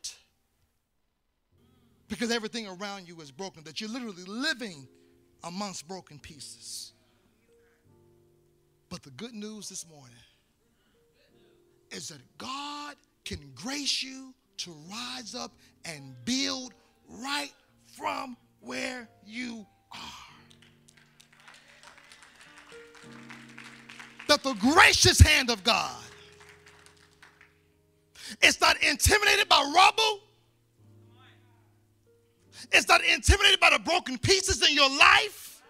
because 2.08 2.32
everything 2.32 2.68
around 2.68 3.08
you 3.08 3.20
is 3.22 3.32
broken, 3.32 3.64
that 3.64 3.82
you're 3.82 3.90
literally 3.90 4.24
living 4.24 4.88
amongst 5.46 5.88
broken 5.88 6.20
pieces. 6.20 6.92
But 8.90 9.04
the 9.04 9.12
good 9.12 9.34
news 9.34 9.70
this 9.70 9.88
morning 9.88 10.18
is 11.92 12.10
that 12.10 12.22
God 12.38 12.96
can 13.24 13.40
grace 13.56 14.04
you 14.04 14.34
to 14.58 14.76
rise 14.90 15.36
up 15.36 15.52
and 15.86 16.14
build 16.26 16.74
right 17.08 17.54
from 17.98 18.36
where 18.60 19.08
you 19.26 19.66
are. 19.92 20.00
That 24.28 24.44
the 24.44 24.54
gracious 24.56 25.20
hand 25.20 25.50
of 25.50 25.64
God 25.64 26.02
is 28.42 28.60
not 28.60 28.82
intimidated 28.82 29.48
by 29.48 29.72
rubble. 29.76 30.22
It's 32.72 32.88
not 32.88 33.04
intimidated 33.04 33.60
by 33.60 33.72
the 33.72 33.80
broken 33.80 34.18
pieces 34.18 34.68
in 34.68 34.76
your 34.76 34.90
life. 34.90 35.62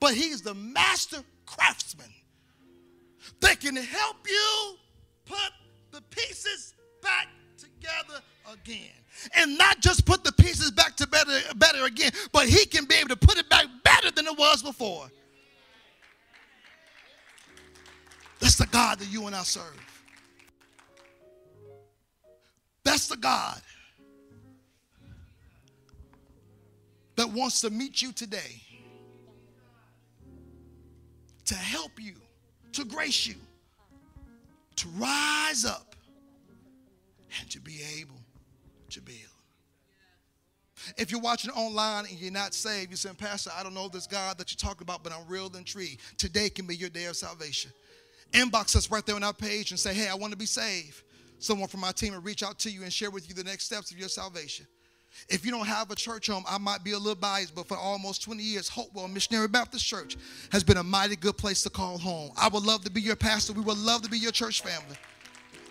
But 0.00 0.14
he's 0.14 0.42
the 0.42 0.54
master 0.54 1.18
craftsman 1.46 2.08
that 3.40 3.60
can 3.60 3.76
help 3.76 4.16
you 4.28 4.76
put 5.24 5.52
the 5.92 6.00
pieces 6.10 6.74
back 7.02 7.28
together 7.56 8.20
again. 8.52 8.90
And 9.34 9.56
not 9.56 9.80
just 9.80 10.04
put 10.04 10.24
the 10.24 10.32
pieces 10.32 10.70
back 10.70 10.96
to 10.96 11.06
better, 11.06 11.38
better 11.56 11.84
again, 11.84 12.10
but 12.32 12.48
he 12.48 12.64
can 12.66 12.84
be 12.86 12.96
able 12.96 13.10
to 13.10 13.16
put 13.16 13.38
it 13.38 13.48
back 13.48 13.66
better 13.84 14.10
than 14.10 14.26
it 14.26 14.36
was 14.36 14.62
before. 14.62 15.08
That's 18.40 18.56
the 18.56 18.66
God 18.66 18.98
that 18.98 19.08
you 19.08 19.26
and 19.26 19.36
I 19.36 19.42
serve. 19.42 19.78
That's 22.82 23.06
the 23.06 23.16
God 23.16 23.60
that 27.16 27.28
wants 27.30 27.60
to 27.62 27.70
meet 27.70 28.02
you 28.02 28.12
today 28.12 28.62
to 31.44 31.54
help 31.54 31.92
you 32.00 32.14
to 32.72 32.84
grace 32.84 33.26
you 33.26 33.34
to 34.76 34.88
rise 34.98 35.64
up 35.64 35.94
and 37.40 37.50
to 37.50 37.60
be 37.60 37.80
able 38.00 38.20
to 38.90 39.00
build. 39.00 39.18
If 40.96 41.12
you're 41.12 41.20
watching 41.20 41.52
online 41.52 42.06
and 42.06 42.18
you're 42.18 42.32
not 42.32 42.54
saved, 42.54 42.90
you're 42.90 42.96
saying, 42.96 43.14
Pastor, 43.14 43.50
I 43.56 43.62
don't 43.62 43.74
know 43.74 43.88
this 43.88 44.08
God 44.08 44.38
that 44.38 44.50
you're 44.50 44.68
talking 44.68 44.82
about, 44.82 45.04
but 45.04 45.12
I'm 45.12 45.26
real 45.28 45.50
intrigued. 45.56 46.00
Today 46.18 46.50
can 46.50 46.66
be 46.66 46.74
your 46.74 46.88
day 46.88 47.04
of 47.04 47.16
salvation. 47.16 47.70
Inbox 48.32 48.74
us 48.74 48.90
right 48.90 49.04
there 49.06 49.14
on 49.14 49.22
our 49.22 49.32
page 49.32 49.70
and 49.70 49.78
say, 49.78 49.94
Hey, 49.94 50.08
I 50.08 50.14
want 50.14 50.32
to 50.32 50.38
be 50.38 50.46
saved. 50.46 51.02
Someone 51.38 51.68
from 51.68 51.84
our 51.84 51.92
team 51.92 52.14
will 52.14 52.20
reach 52.20 52.42
out 52.42 52.58
to 52.60 52.70
you 52.70 52.82
and 52.82 52.92
share 52.92 53.10
with 53.10 53.28
you 53.28 53.34
the 53.34 53.44
next 53.44 53.64
steps 53.64 53.92
of 53.92 53.98
your 53.98 54.08
salvation. 54.08 54.66
If 55.28 55.44
you 55.44 55.50
don't 55.50 55.66
have 55.66 55.90
a 55.90 55.94
church 55.94 56.28
home, 56.28 56.44
I 56.48 56.58
might 56.58 56.84
be 56.84 56.92
a 56.92 56.98
little 56.98 57.14
biased, 57.14 57.54
but 57.54 57.68
for 57.68 57.76
almost 57.76 58.22
20 58.22 58.42
years, 58.42 58.68
Hopewell 58.68 59.08
Missionary 59.08 59.48
Baptist 59.48 59.86
Church 59.86 60.16
has 60.50 60.64
been 60.64 60.76
a 60.76 60.82
mighty 60.82 61.16
good 61.16 61.36
place 61.36 61.62
to 61.62 61.70
call 61.70 61.98
home. 61.98 62.30
I 62.36 62.48
would 62.48 62.64
love 62.64 62.84
to 62.84 62.90
be 62.90 63.00
your 63.00 63.16
pastor. 63.16 63.52
We 63.52 63.62
would 63.62 63.78
love 63.78 64.02
to 64.02 64.10
be 64.10 64.18
your 64.18 64.32
church 64.32 64.62
family. 64.62 64.96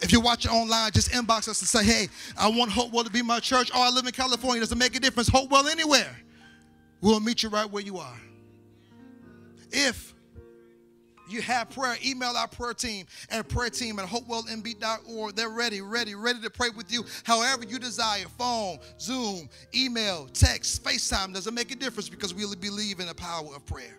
If 0.02 0.12
you're 0.12 0.22
watching 0.22 0.52
online, 0.52 0.92
just 0.92 1.12
inbox 1.12 1.48
us 1.48 1.62
and 1.62 1.68
say, 1.70 1.84
hey, 1.84 2.08
I 2.38 2.48
want 2.48 2.72
Hopewell 2.72 3.04
to 3.04 3.12
be 3.12 3.22
my 3.22 3.40
church. 3.40 3.70
Oh, 3.74 3.82
I 3.82 3.92
live 3.92 4.06
in 4.06 4.12
California. 4.14 4.60
Doesn't 4.62 4.78
make 4.78 4.96
a 4.96 5.00
difference. 5.00 5.30
Hopewell 5.30 5.68
anywhere. 5.68 6.16
We'll 7.02 7.20
meet 7.20 7.44
you 7.44 7.50
right 7.50 7.70
where 7.70 7.84
you 7.84 7.98
are. 7.98 8.20
If 9.72 10.14
you 11.32 11.42
have 11.42 11.70
prayer, 11.70 11.98
email 12.06 12.34
our 12.36 12.48
prayer 12.48 12.74
team 12.74 13.06
and 13.30 13.48
prayer 13.48 13.70
team 13.70 14.00
at 14.00 14.08
hopewellmb.org. 14.08 15.36
They're 15.36 15.50
ready, 15.50 15.82
ready, 15.82 16.16
ready 16.16 16.42
to 16.42 16.50
pray 16.50 16.70
with 16.70 16.92
you 16.92 17.06
however 17.24 17.64
you 17.66 17.80
desire. 17.80 18.26
Phone, 18.38 18.80
Zoom, 19.00 19.50
email, 19.74 20.28
text, 20.34 20.84
FaceTime 20.84 21.34
doesn't 21.34 21.54
make 21.54 21.72
a 21.72 21.76
difference 21.76 22.10
because 22.10 22.34
we 22.34 22.44
believe 22.56 23.00
in 23.00 23.08
the 23.08 23.16
power 23.16 23.56
of 23.56 23.66
prayer. 23.66 23.98